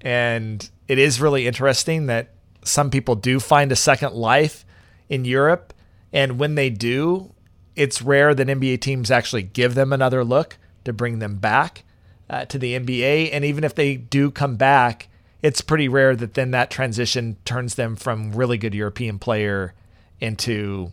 And 0.00 0.68
it 0.92 0.98
is 0.98 1.22
really 1.22 1.46
interesting 1.46 2.04
that 2.04 2.28
some 2.64 2.90
people 2.90 3.14
do 3.14 3.40
find 3.40 3.72
a 3.72 3.76
second 3.76 4.12
life 4.12 4.66
in 5.08 5.24
Europe. 5.24 5.72
And 6.12 6.38
when 6.38 6.54
they 6.54 6.68
do, 6.68 7.32
it's 7.74 8.02
rare 8.02 8.34
that 8.34 8.46
NBA 8.46 8.82
teams 8.82 9.10
actually 9.10 9.42
give 9.42 9.74
them 9.74 9.94
another 9.94 10.22
look 10.22 10.58
to 10.84 10.92
bring 10.92 11.18
them 11.18 11.36
back 11.36 11.84
uh, 12.28 12.44
to 12.44 12.58
the 12.58 12.78
NBA. 12.78 13.30
And 13.32 13.42
even 13.42 13.64
if 13.64 13.74
they 13.74 13.96
do 13.96 14.30
come 14.30 14.56
back, 14.56 15.08
it's 15.40 15.62
pretty 15.62 15.88
rare 15.88 16.14
that 16.14 16.34
then 16.34 16.50
that 16.50 16.70
transition 16.70 17.38
turns 17.46 17.76
them 17.76 17.96
from 17.96 18.32
really 18.32 18.58
good 18.58 18.74
European 18.74 19.18
player 19.18 19.72
into 20.20 20.92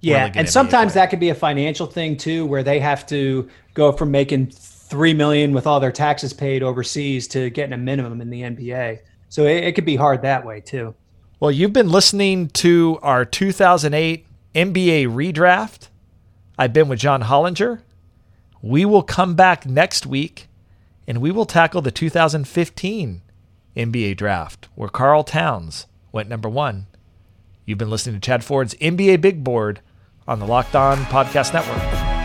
yeah, 0.00 0.24
really 0.26 0.40
and 0.40 0.48
sometimes 0.50 0.92
player. 0.92 1.04
that 1.04 1.10
could 1.10 1.20
be 1.20 1.30
a 1.30 1.34
financial 1.34 1.86
thing 1.86 2.18
too, 2.18 2.44
where 2.44 2.62
they 2.62 2.80
have 2.80 3.06
to 3.06 3.48
go 3.72 3.92
from 3.92 4.10
making 4.10 4.48
three 4.48 5.14
million 5.14 5.54
with 5.54 5.66
all 5.66 5.80
their 5.80 5.90
taxes 5.90 6.34
paid 6.34 6.62
overseas 6.62 7.26
to 7.28 7.48
getting 7.48 7.72
a 7.72 7.78
minimum 7.78 8.20
in 8.20 8.28
the 8.28 8.42
NBA. 8.42 9.00
So 9.28 9.44
it, 9.44 9.64
it 9.64 9.74
could 9.74 9.84
be 9.84 9.96
hard 9.96 10.22
that 10.22 10.44
way 10.44 10.60
too. 10.60 10.94
Well, 11.40 11.50
you've 11.50 11.72
been 11.72 11.90
listening 11.90 12.48
to 12.50 12.98
our 13.02 13.24
2008 13.24 14.26
NBA 14.54 15.06
redraft. 15.08 15.88
I've 16.58 16.72
been 16.72 16.88
with 16.88 16.98
John 16.98 17.22
Hollinger. 17.22 17.82
We 18.60 18.84
will 18.84 19.02
come 19.02 19.34
back 19.34 19.64
next 19.64 20.04
week 20.04 20.48
and 21.06 21.20
we 21.20 21.30
will 21.30 21.46
tackle 21.46 21.80
the 21.80 21.90
2015 21.90 23.22
NBA 23.76 24.16
draft 24.16 24.68
where 24.74 24.88
Karl 24.88 25.22
Towns 25.22 25.86
went 26.10 26.28
number 26.28 26.48
one. 26.48 26.86
You've 27.64 27.78
been 27.78 27.90
listening 27.90 28.16
to 28.16 28.26
Chad 28.26 28.42
Ford's 28.42 28.74
NBA 28.74 29.20
Big 29.20 29.44
Board 29.44 29.80
on 30.26 30.40
the 30.40 30.46
Locked 30.46 30.74
On 30.74 30.98
Podcast 31.04 31.54
Network. 31.54 32.17